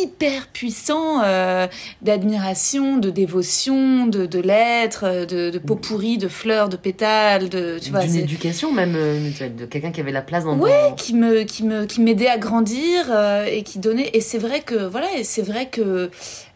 hyper 0.00 0.48
puissants 0.48 1.22
euh, 1.22 1.66
d'admiration, 2.02 2.98
de 2.98 3.10
dévotion, 3.10 4.06
de, 4.06 4.26
de 4.26 4.38
lettres, 4.38 5.04
euh, 5.04 5.26
de, 5.26 5.50
de 5.50 5.58
peau 5.58 5.76
pourrie, 5.76 6.18
de 6.18 6.28
fleurs, 6.28 6.68
de 6.68 6.76
pétales, 6.76 7.48
de, 7.48 7.78
tu 7.80 7.90
vois, 7.90 8.00
D'une 8.00 8.16
éducation 8.16 8.72
même, 8.72 8.94
euh, 8.96 9.30
de 9.48 9.64
quelqu'un 9.64 9.90
qui 9.90 10.00
avait 10.00 10.12
la 10.12 10.22
place 10.22 10.44
dans 10.44 10.56
Ouais, 10.58 10.94
qui 10.96 11.14
me 11.14 11.42
qui 11.44 11.64
me 11.64 11.86
qui 11.86 12.00
m'aidait 12.00 12.28
à 12.28 12.38
grandir 12.38 13.06
euh, 13.10 13.46
et 13.46 13.62
qui 13.62 13.78
donnait 13.78 14.10
et 14.12 14.20
c'est 14.20 14.38
vrai 14.38 14.60
que 14.60 14.74
voilà 14.74 15.08
et 15.16 15.24
c'est 15.24 15.42
vrai 15.42 15.66
que 15.66 16.10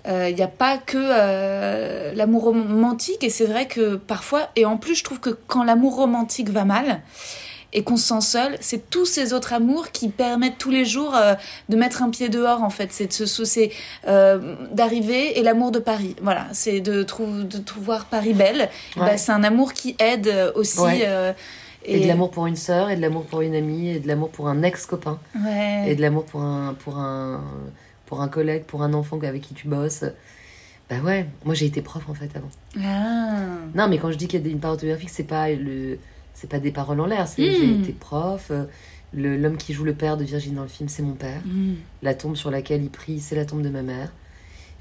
il 0.08 0.34
n'y 0.34 0.42
a 0.42 0.48
pas 0.48 0.78
que 0.78 0.98
euh, 0.98 2.12
l'amour 2.14 2.42
romantique 2.44 3.22
et 3.22 3.30
c'est 3.30 3.46
vrai 3.46 3.66
que 3.66 3.94
parfois 3.94 4.48
et 4.56 4.64
en 4.64 4.76
plus 4.76 4.96
je 4.96 5.04
trouve 5.04 5.20
que 5.20 5.30
quand 5.46 5.62
l'amour 5.62 5.94
romantique 5.94 6.50
va 6.50 6.64
mal 6.64 7.02
et 7.72 7.82
qu'on 7.84 7.96
se 7.96 8.08
sent 8.08 8.20
seul, 8.20 8.56
c'est 8.60 8.90
tous 8.90 9.06
ces 9.06 9.32
autres 9.32 9.52
amours 9.52 9.90
qui 9.92 10.08
permettent 10.08 10.58
tous 10.58 10.70
les 10.70 10.84
jours 10.84 11.14
euh, 11.14 11.34
de 11.68 11.76
mettre 11.76 12.02
un 12.02 12.10
pied 12.10 12.28
dehors 12.28 12.62
en 12.62 12.70
fait, 12.70 12.92
c'est 12.92 13.06
de 13.06 13.12
se 13.12 13.70
euh, 14.08 14.54
d'arriver 14.72 15.38
et 15.38 15.42
l'amour 15.42 15.70
de 15.72 15.78
Paris. 15.78 16.14
Voilà, 16.22 16.46
c'est 16.52 16.80
de 16.80 17.02
trouver 17.02 17.44
de 17.44 17.58
trouver 17.58 17.98
Paris 18.10 18.34
belle. 18.34 18.68
Et 18.96 19.00
Ouais. 19.00 19.16
c'est 19.16 19.32
un 19.32 19.42
amour 19.44 19.72
qui 19.72 19.96
aide 19.98 20.28
euh, 20.28 20.52
aussi 20.54 20.80
Ouais. 20.80 21.02
euh, 21.06 21.32
Et, 21.84 22.00
de 22.00 22.06
l'amour 22.08 22.30
pour 22.30 22.46
une 22.46 22.56
sœur, 22.56 22.90
et 22.90 22.96
de 22.96 23.00
l'amour 23.00 23.24
pour 23.24 23.40
une 23.40 23.54
amie, 23.54 23.88
et 23.88 23.98
de 24.00 24.06
l'amour 24.06 24.30
pour 24.30 24.48
un 24.48 24.62
ex-copain. 24.62 25.18
Ouais. 25.44 25.84
Et 25.90 25.96
de 25.96 26.00
l'amour 26.02 26.24
pour 26.24 26.40
un, 26.42 26.74
pour, 26.74 26.96
un, 26.96 27.42
pour 28.06 28.20
un 28.20 28.28
collègue, 28.28 28.64
pour 28.64 28.82
un 28.82 28.92
enfant 28.94 29.18
avec 29.22 29.42
qui 29.42 29.54
tu 29.54 29.66
bosses. 29.66 30.04
Bah 30.90 30.96
ouais, 31.04 31.26
moi 31.44 31.54
j'ai 31.54 31.66
été 31.66 31.80
prof 31.80 32.02
en 32.08 32.14
fait 32.14 32.30
avant. 32.36 32.50
Ah. 32.84 33.40
Non, 33.74 33.88
mais 33.88 33.98
quand 33.98 34.10
je 34.12 34.16
dis 34.18 34.28
qu'il 34.28 34.44
y 34.44 34.48
a 34.48 34.50
une 34.52 34.60
part 34.60 34.72
autobiographique, 34.72 35.10
c'est 35.10 35.22
pas 35.24 35.48
le, 35.50 35.98
c'est 36.34 36.48
pas 36.50 36.58
des 36.58 36.70
paroles 36.72 37.00
en 37.00 37.06
l'air. 37.06 37.28
C'est 37.28 37.42
Mm. 37.42 37.54
j'ai 37.58 37.70
été 37.80 37.92
prof. 37.92 38.48
euh, 38.50 38.64
le- 39.14 39.36
L'homme 39.36 39.56
qui 39.58 39.72
joue 39.74 39.84
le 39.84 39.94
père 39.94 40.16
de 40.16 40.24
Virginie 40.24 40.56
dans 40.56 40.62
le 40.62 40.68
film, 40.68 40.88
c'est 40.88 41.02
mon 41.02 41.14
père. 41.14 41.40
Mm. 41.44 41.74
La 42.02 42.14
tombe 42.14 42.36
sur 42.36 42.50
laquelle 42.50 42.82
il 42.82 42.90
prie, 42.90 43.20
c'est 43.20 43.36
la 43.36 43.44
tombe 43.44 43.62
de 43.62 43.68
ma 43.68 43.82
mère. 43.82 44.12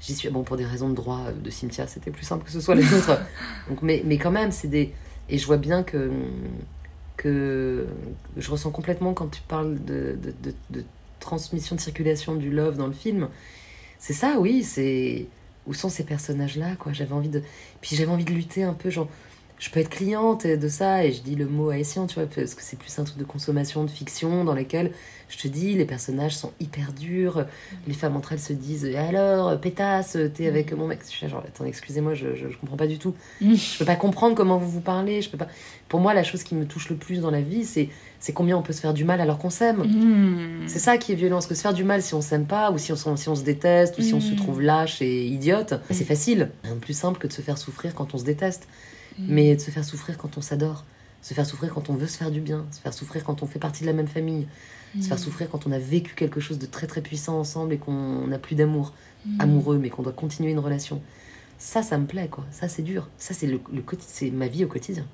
J'y 0.00 0.14
suis 0.14 0.28
bon 0.30 0.42
pour 0.42 0.56
des 0.56 0.64
raisons 0.64 0.88
de 0.88 0.94
droit 0.94 1.20
euh, 1.28 1.32
de 1.32 1.50
cimetière, 1.50 1.88
c'était 1.88 2.10
plus 2.10 2.24
simple 2.24 2.44
que 2.44 2.50
ce 2.50 2.60
soit 2.60 2.74
les 2.74 2.82
autres. 2.94 3.18
Donc, 3.68 3.82
mais, 3.82 4.02
mais 4.04 4.18
quand 4.18 4.30
même, 4.32 4.50
c'est 4.52 4.68
des 4.68 4.92
et 5.28 5.38
je 5.38 5.46
vois 5.46 5.58
bien 5.58 5.82
que 5.82 6.10
que 7.16 7.86
je 8.36 8.50
ressens 8.50 8.70
complètement 8.70 9.12
quand 9.14 9.28
tu 9.28 9.42
parles 9.42 9.76
de, 9.84 10.18
de, 10.22 10.34
de- 10.42 10.54
de 10.70 10.84
transmission 11.20 11.76
de 11.76 11.80
circulation 11.80 12.34
du 12.34 12.50
love 12.50 12.76
dans 12.76 12.86
le 12.88 12.92
film. 12.92 13.28
C'est 13.98 14.12
ça, 14.12 14.36
oui. 14.40 14.64
C'est 14.64 15.26
où 15.66 15.74
sont 15.74 15.88
ces 15.88 16.02
personnages-là, 16.04 16.74
quoi? 16.76 16.92
J'avais 16.92 17.12
envie 17.12 17.28
de 17.28 17.42
puis 17.80 17.94
j'avais 17.94 18.10
envie 18.10 18.24
de 18.24 18.32
lutter 18.32 18.64
un 18.64 18.74
peu, 18.74 18.90
genre 18.90 19.08
je 19.62 19.70
peux 19.70 19.78
être 19.78 19.90
cliente 19.90 20.44
de 20.44 20.68
ça 20.68 21.04
et 21.04 21.12
je 21.12 21.22
dis 21.22 21.36
le 21.36 21.46
mot 21.46 21.70
haïtien, 21.70 22.06
tu 22.06 22.16
vois, 22.16 22.26
parce 22.26 22.56
que 22.56 22.62
c'est 22.64 22.76
plus 22.76 22.98
un 22.98 23.04
truc 23.04 23.16
de 23.16 23.22
consommation, 23.22 23.84
de 23.84 23.90
fiction 23.90 24.42
dans 24.44 24.54
lesquels 24.54 24.90
je 25.28 25.38
te 25.38 25.46
dis 25.46 25.74
les 25.76 25.84
personnages 25.84 26.34
sont 26.36 26.50
hyper 26.58 26.92
durs, 26.92 27.46
les 27.86 27.94
femmes 27.94 28.16
entre 28.16 28.32
elles 28.32 28.40
se 28.40 28.52
disent 28.52 28.84
alors 28.96 29.58
pétasse, 29.60 30.18
t'es 30.34 30.48
avec 30.48 30.72
mon 30.72 30.88
mec. 30.88 30.98
Je 31.04 31.10
suis 31.10 31.24
là, 31.24 31.30
genre 31.30 31.44
attends, 31.46 31.64
excusez-moi, 31.64 32.14
je, 32.14 32.34
je, 32.34 32.48
je 32.50 32.56
comprends 32.58 32.76
pas 32.76 32.88
du 32.88 32.98
tout. 32.98 33.14
Mm. 33.40 33.54
Je 33.54 33.78
peux 33.78 33.84
pas 33.84 33.94
comprendre 33.94 34.34
comment 34.34 34.58
vous 34.58 34.68
vous 34.68 34.80
parlez. 34.80 35.22
Je 35.22 35.30
peux 35.30 35.38
pas. 35.38 35.46
Pour 35.88 36.00
moi, 36.00 36.12
la 36.12 36.24
chose 36.24 36.42
qui 36.42 36.54
me 36.56 36.66
touche 36.66 36.90
le 36.90 36.96
plus 36.96 37.20
dans 37.20 37.30
la 37.30 37.40
vie, 37.40 37.64
c'est 37.64 37.88
c'est 38.18 38.32
combien 38.32 38.56
on 38.58 38.62
peut 38.62 38.72
se 38.72 38.80
faire 38.80 38.92
du 38.94 39.04
mal 39.04 39.20
alors 39.20 39.38
qu'on 39.38 39.48
s'aime. 39.50 39.78
Mm. 39.84 40.66
C'est 40.66 40.80
ça 40.80 40.98
qui 40.98 41.12
est 41.12 41.14
violent, 41.14 41.36
parce 41.36 41.46
que 41.46 41.54
se 41.54 41.62
faire 41.62 41.72
du 41.74 41.84
mal 41.84 42.02
si 42.02 42.14
on 42.14 42.20
s'aime 42.20 42.46
pas, 42.46 42.70
ou 42.72 42.78
si 42.78 42.92
on, 42.92 42.96
se- 42.96 43.16
si 43.16 43.28
on 43.28 43.34
se 43.36 43.42
déteste, 43.44 43.98
ou 43.98 44.02
si 44.02 44.12
on 44.14 44.20
se 44.20 44.32
Mm. 44.32 44.36
trouve 44.36 44.60
lâche 44.60 45.00
et 45.02 45.24
idiote, 45.26 45.74
c'est 45.90 46.04
facile. 46.04 46.50
Rien 46.64 46.74
de 46.74 46.80
plus 46.80 46.96
simple 46.96 47.18
que 47.20 47.26
de 47.28 47.32
se 47.32 47.40
faire 47.42 47.58
souffrir 47.58 47.94
quand 47.94 48.12
on 48.14 48.18
se 48.18 48.24
déteste, 48.24 48.68
mais 49.28 49.54
de 49.54 49.60
se 49.60 49.70
faire 49.70 49.84
souffrir 49.84 50.18
quand 50.18 50.36
on 50.38 50.40
s'adore, 50.40 50.84
se 51.20 51.34
faire 51.34 51.46
souffrir 51.46 51.72
quand 51.72 51.90
on 51.90 51.94
veut 51.94 52.06
se 52.06 52.16
faire 52.16 52.30
du 52.30 52.40
bien, 52.40 52.66
se 52.70 52.80
faire 52.80 52.94
souffrir 52.94 53.24
quand 53.24 53.42
on 53.42 53.46
fait 53.46 53.58
partie 53.58 53.82
de 53.82 53.86
la 53.86 53.92
même 53.92 54.08
famille, 54.08 54.46
se 55.00 55.06
faire 55.06 55.18
souffrir 55.18 55.48
quand 55.48 55.66
on 55.66 55.72
a 55.72 55.78
vécu 55.78 56.14
quelque 56.14 56.40
chose 56.40 56.58
de 56.58 56.66
très 56.66 56.86
très 56.86 57.00
puissant 57.00 57.38
ensemble 57.38 57.72
et 57.72 57.78
qu'on 57.78 58.26
n'a 58.26 58.38
plus 58.38 58.54
d'amour 58.54 58.92
amoureux, 59.38 59.78
mais 59.78 59.88
qu'on 59.88 60.02
doit 60.02 60.12
continuer 60.12 60.50
une 60.50 60.58
relation. 60.58 61.00
Ça, 61.58 61.82
ça 61.82 61.96
me 61.96 62.06
plaît, 62.06 62.28
quoi. 62.28 62.44
Ça, 62.50 62.68
c'est 62.68 62.82
dur. 62.82 63.08
Ça, 63.18 63.34
c'est 63.34 63.46
le, 63.46 63.60
le 63.72 63.82
c'est 64.06 64.30
ma 64.30 64.48
vie 64.48 64.64
au 64.64 64.68
quotidien. 64.68 65.06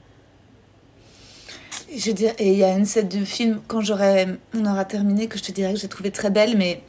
Je 1.94 2.06
veux 2.06 2.14
dire, 2.14 2.32
et 2.38 2.52
il 2.52 2.59
y 2.59 2.64
a 2.64 2.76
une 2.76 2.86
scène 2.86 3.09
du 3.09 3.24
film, 3.24 3.61
quand 3.66 3.82
j'aurai, 3.82 4.26
on 4.54 4.64
aura 4.64 4.84
terminé, 4.84 5.26
que 5.28 5.38
je 5.38 5.42
te 5.42 5.52
dirai 5.52 5.74
que 5.74 5.78
j'ai 5.78 5.88
trouvé 5.88 6.11
très 6.11 6.30
belle, 6.30 6.56
mais 6.56 6.82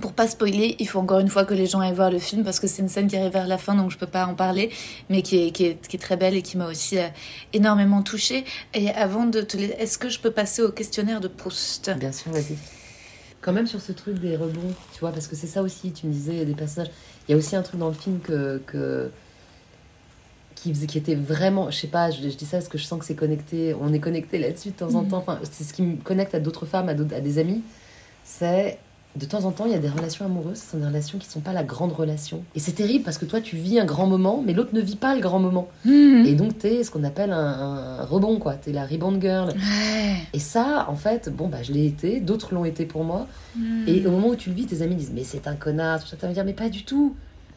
pour 0.00 0.12
pas 0.12 0.28
spoiler, 0.28 0.76
il 0.78 0.86
faut 0.88 1.00
encore 1.00 1.18
une 1.18 1.28
fois 1.28 1.44
que 1.44 1.54
les 1.54 1.66
gens 1.66 1.80
aillent 1.80 1.94
voir 1.94 2.10
le 2.10 2.18
film 2.20 2.44
parce 2.44 2.60
que 2.60 2.66
c'est 2.68 2.82
une 2.82 2.88
scène 2.88 3.08
qui 3.08 3.16
arrive 3.16 3.32
vers 3.32 3.46
la 3.48 3.58
fin, 3.58 3.74
donc 3.74 3.90
je 3.90 3.98
peux 3.98 4.06
pas 4.06 4.26
en 4.26 4.34
parler, 4.34 4.70
mais 5.10 5.22
qui 5.22 5.46
est, 5.46 5.50
qui 5.50 5.64
est, 5.64 5.88
qui 5.88 5.96
est 5.96 6.00
très 6.00 6.16
belle 6.16 6.36
et 6.36 6.42
qui 6.42 6.56
m'a 6.56 6.68
aussi 6.68 6.98
euh, 6.98 7.08
énormément 7.52 8.02
touchée. 8.02 8.44
Et 8.74 8.90
avant 8.90 9.24
de 9.26 9.40
te 9.40 9.56
laisser, 9.56 9.74
est-ce 9.78 9.98
que 9.98 10.08
je 10.08 10.20
peux 10.20 10.30
passer 10.30 10.62
au 10.62 10.70
questionnaire 10.70 11.20
de 11.20 11.26
Proust? 11.28 11.90
Bien 11.98 12.12
sûr, 12.12 12.30
vas-y. 12.30 12.56
Quand 13.40 13.52
même 13.52 13.66
sur 13.66 13.80
ce 13.80 13.92
truc 13.92 14.18
des 14.18 14.36
rebonds, 14.36 14.74
tu 14.92 15.00
vois, 15.00 15.10
parce 15.12 15.26
que 15.26 15.34
c'est 15.36 15.46
ça 15.46 15.62
aussi, 15.62 15.90
tu 15.92 16.06
me 16.06 16.12
disais, 16.12 16.32
il 16.32 16.38
y 16.38 16.42
a 16.42 16.44
des 16.44 16.54
personnages. 16.54 16.90
Il 17.28 17.32
y 17.32 17.34
a 17.34 17.38
aussi 17.38 17.56
un 17.56 17.62
truc 17.62 17.78
dans 17.80 17.88
le 17.88 17.94
film 17.94 18.20
que. 18.20 18.60
que 18.66 19.10
qui, 20.54 20.74
faisait- 20.74 20.86
qui 20.88 20.98
était 20.98 21.14
vraiment. 21.14 21.70
Je 21.70 21.76
sais 21.78 21.86
pas, 21.86 22.10
je, 22.10 22.20
je 22.22 22.34
dis 22.36 22.44
ça 22.46 22.56
parce 22.58 22.68
que 22.68 22.78
je 22.78 22.84
sens 22.84 22.98
que 22.98 23.04
c'est 23.04 23.14
connecté. 23.14 23.74
On 23.80 23.92
est 23.92 24.00
connecté 24.00 24.38
là-dessus 24.38 24.70
de 24.70 24.74
temps 24.74 24.94
en 24.96 25.02
Mhm. 25.02 25.08
temps. 25.10 25.18
Enfin, 25.18 25.38
c'est 25.50 25.62
ce 25.62 25.72
qui 25.72 25.82
me 25.82 25.96
connecte 26.02 26.34
à 26.34 26.40
d'autres 26.40 26.66
femmes, 26.66 26.88
à 26.88 26.94
des 26.94 27.38
amis. 27.38 27.62
C'est. 28.24 28.78
De 29.18 29.24
temps 29.26 29.44
en 29.46 29.50
temps, 29.50 29.64
il 29.66 29.72
y 29.72 29.74
a 29.74 29.78
des 29.78 29.88
relations 29.88 30.24
amoureuses, 30.26 30.58
ce 30.58 30.70
sont 30.72 30.78
des 30.78 30.86
relations 30.86 31.18
qui 31.18 31.26
sont 31.28 31.40
pas 31.40 31.52
la 31.52 31.64
grande 31.64 31.92
relation. 31.92 32.44
Et 32.54 32.60
c'est 32.60 32.72
terrible 32.72 33.02
parce 33.04 33.18
que 33.18 33.24
toi, 33.24 33.40
tu 33.40 33.56
vis 33.56 33.80
un 33.80 33.84
grand 33.84 34.06
moment, 34.06 34.42
mais 34.46 34.52
l'autre 34.52 34.70
ne 34.74 34.80
vit 34.80 34.96
pas 34.96 35.14
le 35.14 35.20
grand 35.20 35.40
moment. 35.40 35.68
Mhm. 35.84 36.24
Et 36.26 36.34
donc, 36.34 36.56
t'es 36.58 36.84
ce 36.84 36.90
qu'on 36.90 37.02
appelle 37.04 37.32
un, 37.32 37.98
un 38.00 38.04
rebond, 38.04 38.38
quoi. 38.38 38.54
T'es 38.54 38.70
la 38.72 38.86
rebound 38.86 39.20
girl. 39.20 39.48
Ouais. 39.48 40.16
Et 40.32 40.38
ça, 40.38 40.86
en 40.88 40.94
fait, 40.94 41.28
bon, 41.34 41.48
bah, 41.48 41.62
je 41.62 41.72
l'ai 41.72 41.86
été, 41.86 42.20
d'autres 42.20 42.54
l'ont 42.54 42.64
été 42.64 42.86
pour 42.86 43.02
moi. 43.02 43.26
Mhm. 43.56 43.84
Et 43.88 44.06
au 44.06 44.10
moment 44.12 44.28
où 44.28 44.36
tu 44.36 44.50
le 44.50 44.54
vis, 44.54 44.66
tes 44.66 44.82
amis 44.82 44.94
disent 44.94 45.12
Mais 45.14 45.24
c'est 45.24 45.48
un 45.48 45.56
connard, 45.56 46.00
tout 46.00 46.06
ça. 46.08 46.16
Tu 46.16 46.22
vas 46.22 46.28
me 46.28 46.34
dire 46.34 46.44
Mais 46.44 46.52
pas 46.52 46.68
du 46.68 46.84
tout. 46.84 47.16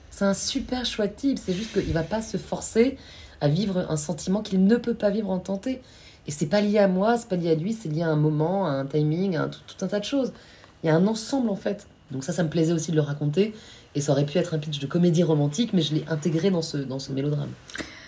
C'est 0.09 0.25
un 0.25 0.33
super 0.33 0.85
chouette 0.85 1.15
type. 1.15 1.37
C'est 1.37 1.53
juste 1.53 1.73
qu'il 1.73 1.93
va 1.93 2.03
pas 2.03 2.21
se 2.21 2.37
forcer 2.37 2.97
à 3.39 3.47
vivre 3.47 3.85
un 3.89 3.97
sentiment 3.97 4.41
qu'il 4.41 4.63
ne 4.65 4.75
peut 4.77 4.93
pas 4.95 5.09
vivre 5.09 5.29
en 5.29 5.39
tenté. 5.39 5.81
Et 6.27 6.31
c'est 6.31 6.45
pas 6.47 6.61
lié 6.61 6.77
à 6.79 6.87
moi, 6.87 7.17
c'est 7.17 7.27
pas 7.27 7.35
lié 7.35 7.49
à 7.51 7.55
lui, 7.55 7.73
c'est 7.73 7.89
lié 7.89 8.03
à 8.03 8.07
un 8.09 8.15
moment, 8.15 8.67
à 8.67 8.71
un 8.71 8.85
timing, 8.85 9.35
à 9.37 9.43
un- 9.43 9.47
tout, 9.49 9.59
tout 9.67 9.83
un 9.85 9.87
tas 9.87 9.99
de 9.99 10.05
choses. 10.05 10.31
Il 10.83 10.87
y 10.87 10.89
a 10.89 10.95
un 10.95 11.07
ensemble 11.07 11.49
en 11.49 11.55
fait. 11.55 11.87
Donc 12.11 12.23
ça, 12.23 12.33
ça 12.33 12.43
me 12.43 12.49
plaisait 12.49 12.73
aussi 12.73 12.91
de 12.91 12.95
le 12.95 13.01
raconter. 13.01 13.53
Et 13.95 14.01
ça 14.01 14.13
aurait 14.13 14.25
pu 14.25 14.37
être 14.37 14.53
un 14.53 14.57
pitch 14.57 14.79
de 14.79 14.87
comédie 14.87 15.23
romantique, 15.23 15.71
mais 15.73 15.81
je 15.81 15.93
l'ai 15.93 16.05
intégré 16.07 16.49
dans 16.49 16.61
ce, 16.61 16.77
dans 16.77 16.99
ce 16.99 17.11
mélodrame. 17.11 17.49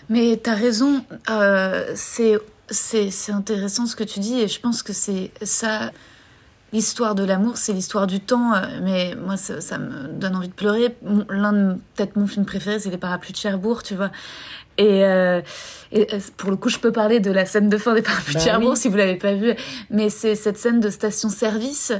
Mais 0.08 0.38
t'as 0.42 0.54
raison, 0.54 1.04
euh, 1.30 1.92
c'est 1.94 2.38
c'est 2.70 3.10
c'est 3.10 3.32
intéressant 3.32 3.86
ce 3.86 3.96
que 3.96 4.04
tu 4.04 4.20
dis 4.20 4.40
et 4.40 4.48
je 4.48 4.60
pense 4.60 4.82
que 4.82 4.92
c'est 4.92 5.30
ça. 5.42 5.92
L'histoire 6.72 7.14
de 7.14 7.22
l'amour, 7.22 7.56
c'est 7.56 7.72
l'histoire 7.72 8.08
du 8.08 8.18
temps, 8.18 8.52
euh, 8.52 8.80
mais 8.82 9.14
moi 9.14 9.36
ça, 9.36 9.60
ça 9.60 9.78
me 9.78 10.08
donne 10.08 10.34
envie 10.34 10.48
de 10.48 10.54
pleurer. 10.54 10.96
L'un 11.28 11.52
de 11.52 11.74
peut-être 11.94 12.16
mon 12.16 12.26
film 12.26 12.44
préféré, 12.44 12.80
c'est 12.80 12.90
Les 12.90 12.98
Parapluies 12.98 13.32
de 13.32 13.38
Cherbourg, 13.38 13.84
tu 13.84 13.94
vois. 13.94 14.10
Et, 14.76 15.04
euh, 15.04 15.40
et 15.92 16.08
pour 16.36 16.50
le 16.50 16.56
coup, 16.56 16.68
je 16.68 16.80
peux 16.80 16.90
parler 16.90 17.20
de 17.20 17.30
la 17.30 17.46
scène 17.46 17.68
de 17.68 17.78
fin 17.78 17.94
des 17.94 18.02
Parapluies 18.02 18.34
Bah 18.34 18.40
de 18.40 18.44
Cherbourg 18.44 18.70
oui. 18.72 18.76
si 18.76 18.88
vous 18.88 18.96
l'avez 18.96 19.14
pas 19.14 19.34
vu, 19.34 19.54
mais 19.90 20.10
c'est 20.10 20.34
cette 20.34 20.58
scène 20.58 20.80
de 20.80 20.90
station-service 20.90 21.92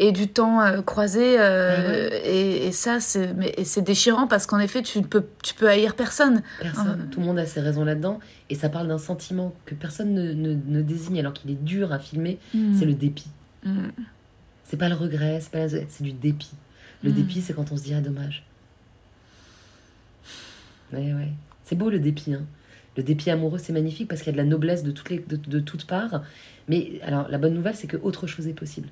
et 0.00 0.12
du 0.12 0.28
temps 0.28 0.60
euh, 0.62 0.80
croisé 0.82 1.36
euh, 1.40 2.08
et, 2.24 2.66
et 2.66 2.72
ça 2.72 2.98
c'est 3.00 3.82
déchirant 3.82 4.26
parce 4.26 4.46
qu'en 4.46 4.58
effet 4.58 4.82
tu 4.82 5.02
peux 5.02 5.24
tu 5.42 5.54
peux 5.54 5.68
haïr 5.68 5.94
personne. 5.96 6.42
Personne, 6.60 7.00
Ah. 7.02 7.06
tout 7.10 7.20
le 7.20 7.26
monde 7.26 7.38
a 7.38 7.46
ses 7.46 7.60
raisons 7.60 7.84
là-dedans. 7.84 8.20
Et 8.50 8.54
ça 8.54 8.68
parle 8.68 8.88
d'un 8.88 8.98
sentiment 8.98 9.54
que 9.66 9.74
personne 9.74 10.14
ne, 10.14 10.32
ne- 10.32 10.54
ne 10.66 10.82
désigne 10.82 11.18
alors 11.20 11.32
qu'il 11.32 11.50
est 11.50 11.62
dur 11.62 11.92
à 11.92 11.98
filmer. 11.98 12.38
C'est 12.78 12.84
le 12.86 12.94
dépit. 12.94 13.28
Mm. 13.64 13.88
C'est 14.64 14.76
pas 14.76 14.88
le 14.88 14.94
regret, 14.94 15.40
c'est 15.40 15.50
pas 15.50 15.68
c'est 15.68 16.02
du 16.02 16.12
dépit. 16.12 16.52
Le 17.02 17.10
Mm. 17.10 17.14
dépit, 17.14 17.40
c'est 17.42 17.52
quand 17.54 17.70
on 17.72 17.76
se 17.76 17.82
dit 17.82 17.94
ah 17.94 18.00
dommage. 18.00 18.44
Ouais, 20.92 21.12
ouais. 21.12 21.32
C'est 21.64 21.76
beau 21.76 21.90
le 21.90 21.98
dépit. 21.98 22.34
Hein. 22.34 22.42
Le 22.96 23.02
dépit 23.02 23.30
amoureux, 23.30 23.58
c'est 23.58 23.72
magnifique 23.72 24.08
parce 24.08 24.22
qu'il 24.22 24.28
y 24.28 24.34
a 24.34 24.38
de 24.38 24.42
la 24.42 24.48
noblesse 24.48 24.82
de 24.82 24.90
toutes, 24.90 25.10
les, 25.10 25.18
de, 25.18 25.36
de 25.36 25.60
toutes 25.60 25.86
parts. 25.86 26.22
Mais 26.68 27.00
alors, 27.02 27.28
la 27.28 27.38
bonne 27.38 27.54
nouvelle, 27.54 27.76
c'est 27.76 27.86
que 27.86 27.96
autre 27.98 28.26
chose 28.26 28.48
est 28.48 28.54
possible. 28.54 28.88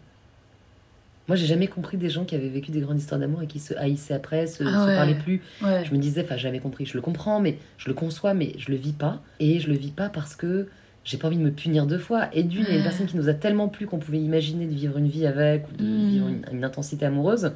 Moi, 1.29 1.35
j'ai 1.37 1.47
jamais 1.47 1.67
compris 1.67 1.97
des 1.97 2.09
gens 2.09 2.25
qui 2.25 2.35
avaient 2.37 2.49
vécu 2.49 2.71
des 2.71 2.81
grandes 2.81 2.99
histoires 2.99 3.19
d'amour 3.21 3.43
et 3.43 3.47
qui 3.49 3.59
se 3.59 3.75
haïssaient 3.75 4.15
après, 4.15 4.47
se, 4.47 4.63
Ah 4.65 4.83
se 4.85 4.87
ouais. 4.89 4.95
parlaient 4.97 5.15
plus. 5.19 5.43
Ouais. 5.63 5.85
Je 5.85 5.93
me 5.93 5.99
disais, 5.99 6.23
enfin, 6.25 6.37
j'avais 6.37 6.61
compris, 6.61 6.87
je 6.87 6.95
le 6.95 7.01
comprends, 7.01 7.41
mais 7.41 7.59
je 7.79 7.89
le 7.89 7.95
conçois, 7.95 8.33
mais 8.35 8.53
je 8.59 8.71
le 8.71 8.77
vis 8.77 8.93
pas. 8.93 9.21
Et 9.41 9.59
je 9.59 9.69
le 9.69 9.75
vis 9.77 9.91
pas 9.91 10.09
parce 10.09 10.37
que 10.37 10.69
j'ai 11.05 11.17
pas 11.19 11.27
envie 11.29 11.39
de 11.39 11.43
me 11.43 11.51
punir 11.51 11.87
deux 11.87 11.99
fois. 11.99 12.29
Et 12.33 12.43
d'une, 12.45 12.63
il 12.63 12.69
y 12.69 12.73
a 12.73 12.77
une 12.79 12.83
personne 12.85 13.07
qui 13.07 13.17
nous 13.17 13.29
a 13.29 13.35
tellement 13.35 13.69
plu 13.69 13.87
qu'on 13.87 13.99
pouvait 13.99 14.19
imaginer 14.21 14.67
de 14.67 14.75
vivre 14.75 14.99
une 14.99 15.09
vie 15.09 15.27
avec, 15.27 15.65
ou 15.73 15.77
de 15.77 15.85
Mm. 15.85 16.09
vivre 16.09 16.29
une, 16.29 16.45
une 16.53 16.65
intensité 16.65 17.05
amoureuse. 17.07 17.53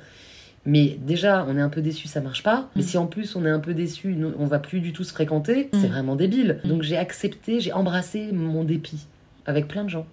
Mais 0.67 0.99
déjà, 1.07 1.47
on 1.49 1.57
est 1.57 1.61
un 1.61 1.69
peu 1.71 1.81
déçu, 1.81 2.07
ça 2.09 2.21
marche 2.21 2.43
pas. 2.43 2.69
Mais 2.77 2.83
Mm. 2.83 2.85
si 2.85 2.99
en 2.99 3.07
plus 3.07 3.35
on 3.37 3.47
est 3.47 3.51
un 3.51 3.61
peu 3.61 3.73
déçu, 3.73 4.17
on 4.39 4.47
va 4.47 4.59
plus 4.59 4.81
du 4.81 4.93
tout 4.93 5.05
se 5.05 5.13
fréquenter, 5.13 5.71
Mm. 5.73 5.81
c'est 5.81 5.87
vraiment 5.89 6.17
débile. 6.17 6.59
Donc 6.65 6.83
j'ai 6.83 6.97
accepté, 6.97 7.61
j'ai 7.61 7.73
embrassé 7.73 8.31
mon 8.33 8.65
dépit 8.65 9.07
avec 9.47 9.69
plein 9.69 9.85
de 9.85 9.91
gens. 9.91 10.07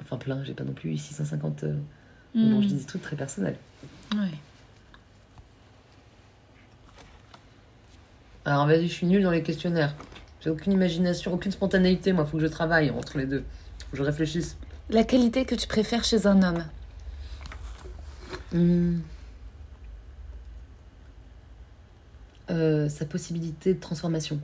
Enfin, 0.00 0.16
plein, 0.16 0.42
j'ai 0.42 0.52
pas 0.54 0.64
non 0.64 0.72
plus 0.72 0.96
650. 0.96 1.64
euh, 1.64 1.74
Bon, 2.34 2.58
Mm. 2.58 2.62
je 2.62 2.66
dis 2.68 2.74
des 2.74 2.84
trucs 2.84 3.02
très 3.02 3.16
personnels. 3.16 3.56
Ouais. 4.14 4.30
Alors 8.44 8.66
vas-y, 8.66 8.88
je 8.88 8.92
suis 8.92 9.06
nulle 9.06 9.22
dans 9.22 9.30
les 9.30 9.42
questionnaires. 9.42 9.94
J'ai 10.40 10.50
aucune 10.50 10.72
imagination, 10.72 11.32
aucune 11.34 11.52
spontanéité, 11.52 12.12
moi, 12.12 12.24
faut 12.24 12.38
que 12.38 12.42
je 12.42 12.48
travaille 12.48 12.90
entre 12.90 13.18
les 13.18 13.26
deux. 13.26 13.44
Faut 13.80 13.90
que 13.92 13.96
je 13.98 14.02
réfléchisse. 14.02 14.56
La 14.90 15.04
qualité 15.04 15.44
que 15.44 15.54
tu 15.54 15.66
préfères 15.68 16.04
chez 16.04 16.26
un 16.26 16.42
homme 16.42 16.64
Hmm. 18.52 18.98
Euh, 22.50 22.88
sa 22.90 23.06
possibilité 23.06 23.72
de 23.72 23.80
transformation. 23.80 24.38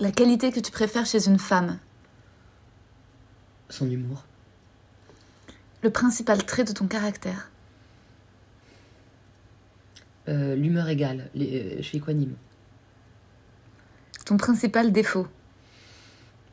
La 0.00 0.10
qualité 0.10 0.50
que 0.50 0.58
tu 0.58 0.72
préfères 0.72 1.06
chez 1.06 1.28
une 1.28 1.38
femme 1.38 1.78
Son 3.68 3.88
humour. 3.88 4.24
Le 5.82 5.90
principal 5.90 6.44
trait 6.44 6.64
de 6.64 6.72
ton 6.72 6.86
caractère 6.86 7.50
Euh, 10.28 10.54
L'humeur 10.56 10.88
égale. 10.88 11.30
Les, 11.34 11.60
euh, 11.62 11.76
je 11.78 11.82
suis 11.82 11.98
équanime. 11.98 12.34
Ton 14.26 14.36
principal 14.36 14.92
défaut 14.92 15.26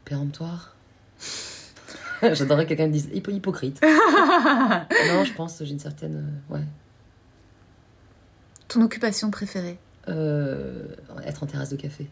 Péremptoire? 0.05 0.75
J'adorerais 2.21 2.63
que 2.63 2.69
quelqu'un 2.69 2.87
me 2.87 2.93
dise 2.93 3.09
hypo- 3.13 3.31
hypocrite. 3.31 3.81
non, 3.83 5.25
je 5.25 5.33
pense, 5.33 5.61
j'ai 5.61 5.71
une 5.71 5.79
certaine. 5.79 6.39
euh, 6.49 6.53
ouais. 6.55 6.63
Ton 8.69 8.81
occupation 8.81 9.29
préférée? 9.31 9.77
Euh, 10.07 10.87
être 11.25 11.43
en 11.43 11.47
terrasse 11.47 11.69
de 11.69 11.75
café. 11.75 12.07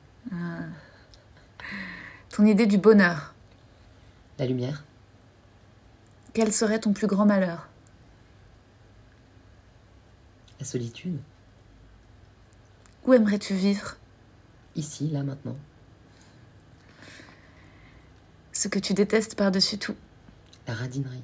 Ton 2.29 2.45
idée 2.45 2.65
du 2.65 2.77
bonheur? 2.77 3.33
La 4.39 4.45
lumière. 4.47 4.83
Quel 6.33 6.51
serait 6.51 6.79
ton 6.79 6.93
plus 6.93 7.07
grand 7.07 7.25
malheur? 7.25 7.69
La 10.59 10.65
solitude. 10.65 11.19
Où 13.05 13.13
aimerais-tu 13.13 13.53
vivre? 13.53 13.97
Ici, 14.75 15.09
là, 15.09 15.23
maintenant. 15.23 15.57
Ce 18.51 18.67
que 18.67 18.79
tu 18.79 18.93
détestes 18.93 19.35
par-dessus 19.35 19.77
tout 19.77 19.95
La 20.67 20.73
radinerie. 20.73 21.23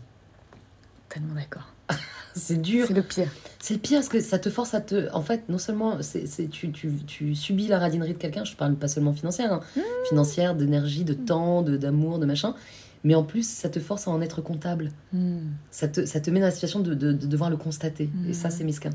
Tellement 1.08 1.34
d'accord. 1.34 1.74
c'est 2.36 2.62
dur. 2.62 2.86
C'est 2.88 2.94
le 2.94 3.02
pire. 3.02 3.32
C'est 3.60 3.74
le 3.76 3.80
pire 3.80 4.00
parce 4.00 4.10
que 4.10 4.22
ça 4.22 4.38
te 4.38 4.50
force 4.50 4.74
à 4.74 4.82
te. 4.82 5.12
En 5.14 5.22
fait, 5.22 5.50
non 5.50 5.58
seulement 5.58 6.02
c'est, 6.02 6.50
tu, 6.50 6.72
tu, 6.72 6.92
tu 7.08 7.34
subis 7.34 7.68
la 7.68 7.80
radinerie 7.80 8.14
de 8.14 8.18
quelqu'un, 8.18 8.44
je 8.44 8.56
parle 8.56 8.76
pas 8.76 8.88
seulement 8.88 9.14
financière, 9.14 9.54
hein. 9.54 9.62
Mmh. 9.76 9.82
financière, 10.10 10.56
d'énergie, 10.56 11.04
de 11.04 11.14
temps, 11.14 11.62
de, 11.62 11.78
d'amour, 11.78 12.20
de 12.20 12.26
machin, 12.26 12.56
mais 13.04 13.16
en 13.16 13.24
plus, 13.24 13.48
ça 13.48 13.70
te 13.70 13.80
force 13.80 14.08
à 14.08 14.12
en 14.12 14.22
être 14.22 14.42
comptable. 14.42 14.92
Ça 15.72 15.88
te, 15.88 16.06
ça 16.06 16.20
te 16.20 16.30
met 16.30 16.40
dans 16.40 16.48
la 16.48 16.52
situation 16.52 16.80
de, 16.82 16.94
de, 16.94 17.14
de 17.14 17.28
devoir 17.28 17.50
le 17.50 17.58
constater. 17.58 18.10
Et 18.28 18.34
ça, 18.34 18.50
c'est 18.50 18.64
mesquin. 18.64 18.90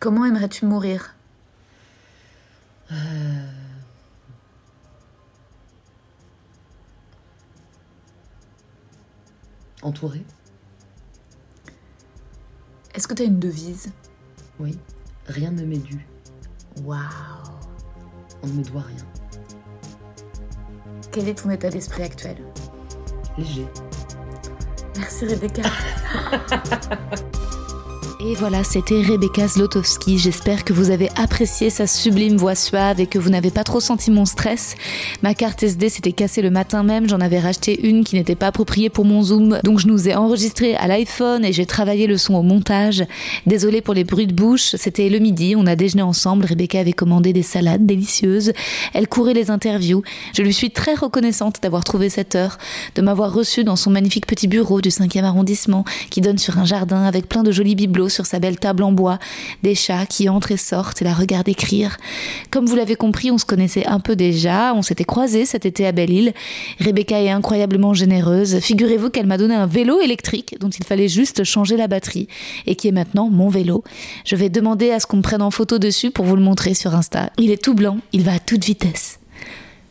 Comment 0.00 0.24
aimerais-tu 0.24 0.66
mourir? 0.66 1.14
Entouré, 9.82 10.22
Est-ce 12.94 13.08
que 13.08 13.14
tu 13.14 13.22
as 13.22 13.24
une 13.24 13.38
devise? 13.40 13.90
Oui. 14.58 14.78
Rien 15.26 15.50
ne 15.52 15.62
m'est 15.64 15.78
dû. 15.78 16.06
Waouh 16.84 17.00
On 18.42 18.46
ne 18.46 18.52
me 18.52 18.62
doit 18.64 18.82
rien. 18.82 19.06
Quel 21.12 21.28
est 21.28 21.42
ton 21.42 21.50
état 21.50 21.70
d'esprit 21.70 22.04
actuel? 22.04 22.36
Léger. 23.36 23.66
Merci 24.96 25.26
Rebecca. 25.26 25.62
Et 28.22 28.34
voilà, 28.34 28.64
c'était 28.64 29.00
Rebecca 29.00 29.48
Zlotowski. 29.48 30.18
J'espère 30.18 30.64
que 30.64 30.74
vous 30.74 30.90
avez 30.90 31.08
apprécié 31.16 31.70
sa 31.70 31.86
sublime 31.86 32.36
voix 32.36 32.54
suave 32.54 33.00
et 33.00 33.06
que 33.06 33.18
vous 33.18 33.30
n'avez 33.30 33.50
pas 33.50 33.64
trop 33.64 33.80
senti 33.80 34.10
mon 34.10 34.26
stress. 34.26 34.74
Ma 35.22 35.32
carte 35.32 35.62
SD 35.62 35.88
s'était 35.88 36.12
cassée 36.12 36.42
le 36.42 36.50
matin 36.50 36.82
même, 36.82 37.08
j'en 37.08 37.20
avais 37.20 37.38
racheté 37.38 37.88
une 37.88 38.04
qui 38.04 38.16
n'était 38.16 38.34
pas 38.34 38.48
appropriée 38.48 38.90
pour 38.90 39.06
mon 39.06 39.22
Zoom, 39.22 39.60
donc 39.64 39.78
je 39.78 39.86
nous 39.86 40.06
ai 40.06 40.14
enregistré 40.14 40.76
à 40.76 40.86
l'iPhone 40.86 41.46
et 41.46 41.54
j'ai 41.54 41.64
travaillé 41.64 42.06
le 42.06 42.18
son 42.18 42.34
au 42.34 42.42
montage. 42.42 43.04
Désolée 43.46 43.80
pour 43.80 43.94
les 43.94 44.04
bruits 44.04 44.26
de 44.26 44.34
bouche, 44.34 44.74
c'était 44.76 45.08
le 45.08 45.18
midi, 45.18 45.54
on 45.56 45.66
a 45.66 45.74
déjeuné 45.74 46.02
ensemble, 46.02 46.44
Rebecca 46.44 46.78
avait 46.78 46.92
commandé 46.92 47.32
des 47.32 47.42
salades 47.42 47.86
délicieuses, 47.86 48.52
elle 48.92 49.08
courait 49.08 49.32
les 49.32 49.50
interviews. 49.50 50.02
Je 50.36 50.42
lui 50.42 50.52
suis 50.52 50.70
très 50.70 50.94
reconnaissante 50.94 51.62
d'avoir 51.62 51.84
trouvé 51.84 52.10
cette 52.10 52.34
heure, 52.34 52.58
de 52.96 53.00
m'avoir 53.00 53.32
reçue 53.32 53.64
dans 53.64 53.76
son 53.76 53.90
magnifique 53.90 54.26
petit 54.26 54.46
bureau 54.46 54.82
du 54.82 54.90
5e 54.90 55.24
arrondissement 55.24 55.86
qui 56.10 56.20
donne 56.20 56.36
sur 56.36 56.58
un 56.58 56.66
jardin 56.66 57.04
avec 57.04 57.26
plein 57.26 57.42
de 57.42 57.50
jolis 57.50 57.74
bibelots 57.74 58.09
sur 58.10 58.26
sa 58.26 58.38
belle 58.38 58.58
table 58.58 58.82
en 58.82 58.92
bois, 58.92 59.18
des 59.62 59.74
chats 59.74 60.06
qui 60.06 60.28
entrent 60.28 60.52
et 60.52 60.56
sortent 60.56 61.00
et 61.00 61.04
la 61.04 61.14
regardent 61.14 61.48
écrire. 61.48 61.96
Comme 62.50 62.66
vous 62.66 62.76
l'avez 62.76 62.96
compris, 62.96 63.30
on 63.30 63.38
se 63.38 63.44
connaissait 63.44 63.86
un 63.86 64.00
peu 64.00 64.16
déjà, 64.16 64.74
on 64.74 64.82
s'était 64.82 65.04
croisés 65.04 65.46
cet 65.46 65.64
été 65.64 65.86
à 65.86 65.92
Belle-Île. 65.92 66.32
Rebecca 66.80 67.20
est 67.20 67.30
incroyablement 67.30 67.94
généreuse. 67.94 68.60
Figurez-vous 68.60 69.10
qu'elle 69.10 69.26
m'a 69.26 69.38
donné 69.38 69.54
un 69.54 69.66
vélo 69.66 70.00
électrique 70.00 70.56
dont 70.60 70.70
il 70.70 70.84
fallait 70.84 71.08
juste 71.08 71.44
changer 71.44 71.76
la 71.76 71.88
batterie 71.88 72.28
et 72.66 72.74
qui 72.74 72.88
est 72.88 72.92
maintenant 72.92 73.30
mon 73.30 73.48
vélo. 73.48 73.84
Je 74.24 74.36
vais 74.36 74.48
demander 74.48 74.90
à 74.90 75.00
ce 75.00 75.06
qu'on 75.06 75.18
me 75.18 75.22
prenne 75.22 75.42
en 75.42 75.50
photo 75.50 75.78
dessus 75.78 76.10
pour 76.10 76.24
vous 76.24 76.36
le 76.36 76.42
montrer 76.42 76.74
sur 76.74 76.94
Insta. 76.94 77.30
Il 77.38 77.50
est 77.50 77.62
tout 77.62 77.74
blanc, 77.74 77.98
il 78.12 78.22
va 78.22 78.34
à 78.34 78.38
toute 78.38 78.64
vitesse. 78.64 79.19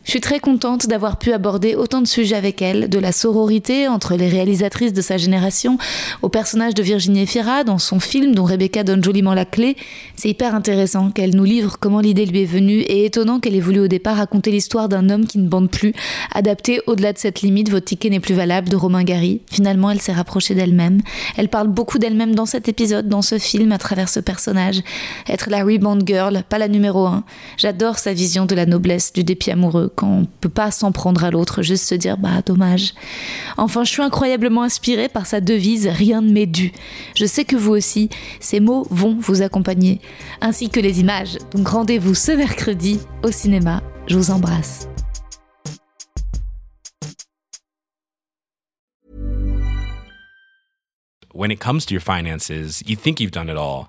Je 0.02 0.12
suis 0.12 0.20
très 0.20 0.40
contente 0.40 0.86
d'avoir 0.86 1.18
pu 1.18 1.32
aborder 1.32 1.74
autant 1.74 2.00
de 2.00 2.06
sujets 2.06 2.34
avec 2.34 2.62
elle, 2.62 2.88
de 2.88 2.98
la 2.98 3.12
sororité 3.12 3.86
entre 3.86 4.16
les 4.16 4.28
réalisatrices 4.28 4.94
de 4.94 5.02
sa 5.02 5.18
génération, 5.18 5.76
au 6.22 6.30
personnage 6.30 6.74
de 6.74 6.82
Virginie 6.82 7.22
Efira 7.22 7.64
dans 7.64 7.78
son 7.78 8.00
film 8.00 8.34
dont 8.34 8.44
Rebecca 8.44 8.82
donne 8.82 9.04
joliment 9.04 9.34
la 9.34 9.44
clé. 9.44 9.76
C'est 10.16 10.30
hyper 10.30 10.54
intéressant 10.54 11.10
qu'elle 11.10 11.36
nous 11.36 11.44
livre 11.44 11.76
comment 11.78 12.00
l'idée 12.00 12.24
lui 12.24 12.42
est 12.42 12.46
venue 12.46 12.78
et 12.80 13.04
étonnant 13.04 13.40
qu'elle 13.40 13.54
ait 13.54 13.60
voulu 13.60 13.78
au 13.78 13.88
départ 13.88 14.16
raconter 14.16 14.50
l'histoire 14.50 14.88
d'un 14.88 15.10
homme 15.10 15.26
qui 15.26 15.38
ne 15.38 15.46
bande 15.46 15.70
plus, 15.70 15.92
adapté 16.34 16.80
au-delà 16.86 17.12
de 17.12 17.18
cette 17.18 17.42
limite, 17.42 17.68
votre 17.68 17.84
ticket 17.84 18.08
n'est 18.08 18.20
plus 18.20 18.34
valable 18.34 18.70
de 18.70 18.76
Romain 18.76 19.04
Gary. 19.04 19.42
Finalement, 19.50 19.90
elle 19.90 20.00
s'est 20.00 20.12
rapprochée 20.12 20.54
d'elle-même. 20.54 21.02
Elle 21.36 21.50
parle 21.50 21.68
beaucoup 21.68 21.98
d'elle-même 21.98 22.34
dans 22.34 22.46
cet 22.46 22.68
épisode, 22.68 23.06
dans 23.08 23.22
ce 23.22 23.38
film, 23.38 23.70
à 23.70 23.78
travers 23.78 24.08
ce 24.08 24.20
personnage. 24.20 24.80
Être 25.28 25.50
la 25.50 25.62
rebound 25.62 26.04
girl, 26.06 26.42
pas 26.48 26.58
la 26.58 26.68
numéro 26.68 27.06
un. 27.06 27.22
J'adore 27.58 27.98
sa 27.98 28.14
vision 28.14 28.46
de 28.46 28.54
la 28.54 28.64
noblesse, 28.64 29.12
du 29.12 29.24
dépit 29.24 29.50
amoureux, 29.50 29.89
quand 29.94 30.08
on 30.08 30.24
peut 30.24 30.48
pas 30.48 30.70
s'en 30.70 30.92
prendre 30.92 31.24
à 31.24 31.30
l'autre, 31.30 31.62
juste 31.62 31.88
se 31.88 31.94
dire 31.94 32.16
bah 32.16 32.42
dommage. 32.44 32.94
Enfin, 33.56 33.84
je 33.84 33.90
suis 33.90 34.02
incroyablement 34.02 34.62
inspirée 34.62 35.08
par 35.08 35.26
sa 35.26 35.40
devise 35.40 35.88
rien 35.88 36.20
ne 36.20 36.32
m'est 36.32 36.46
dû. 36.46 36.72
Je 37.14 37.26
sais 37.26 37.44
que 37.44 37.56
vous 37.56 37.72
aussi, 37.72 38.08
ces 38.40 38.60
mots 38.60 38.86
vont 38.90 39.16
vous 39.18 39.42
accompagner, 39.42 40.00
ainsi 40.40 40.70
que 40.70 40.80
les 40.80 41.00
images. 41.00 41.38
Donc 41.52 41.68
rendez-vous 41.68 42.14
ce 42.14 42.32
mercredi 42.32 43.00
au 43.22 43.30
cinéma. 43.30 43.82
Je 44.06 44.16
vous 44.16 44.30
embrasse. 44.30 44.88
When 51.32 51.52
it 51.52 51.60
comes 51.60 51.86
to 51.86 51.94
your 51.94 52.02
finances, 52.02 52.50
you 52.84 52.96
think 52.96 53.20
you've 53.20 53.30
done 53.30 53.48
it 53.48 53.56
all. 53.56 53.88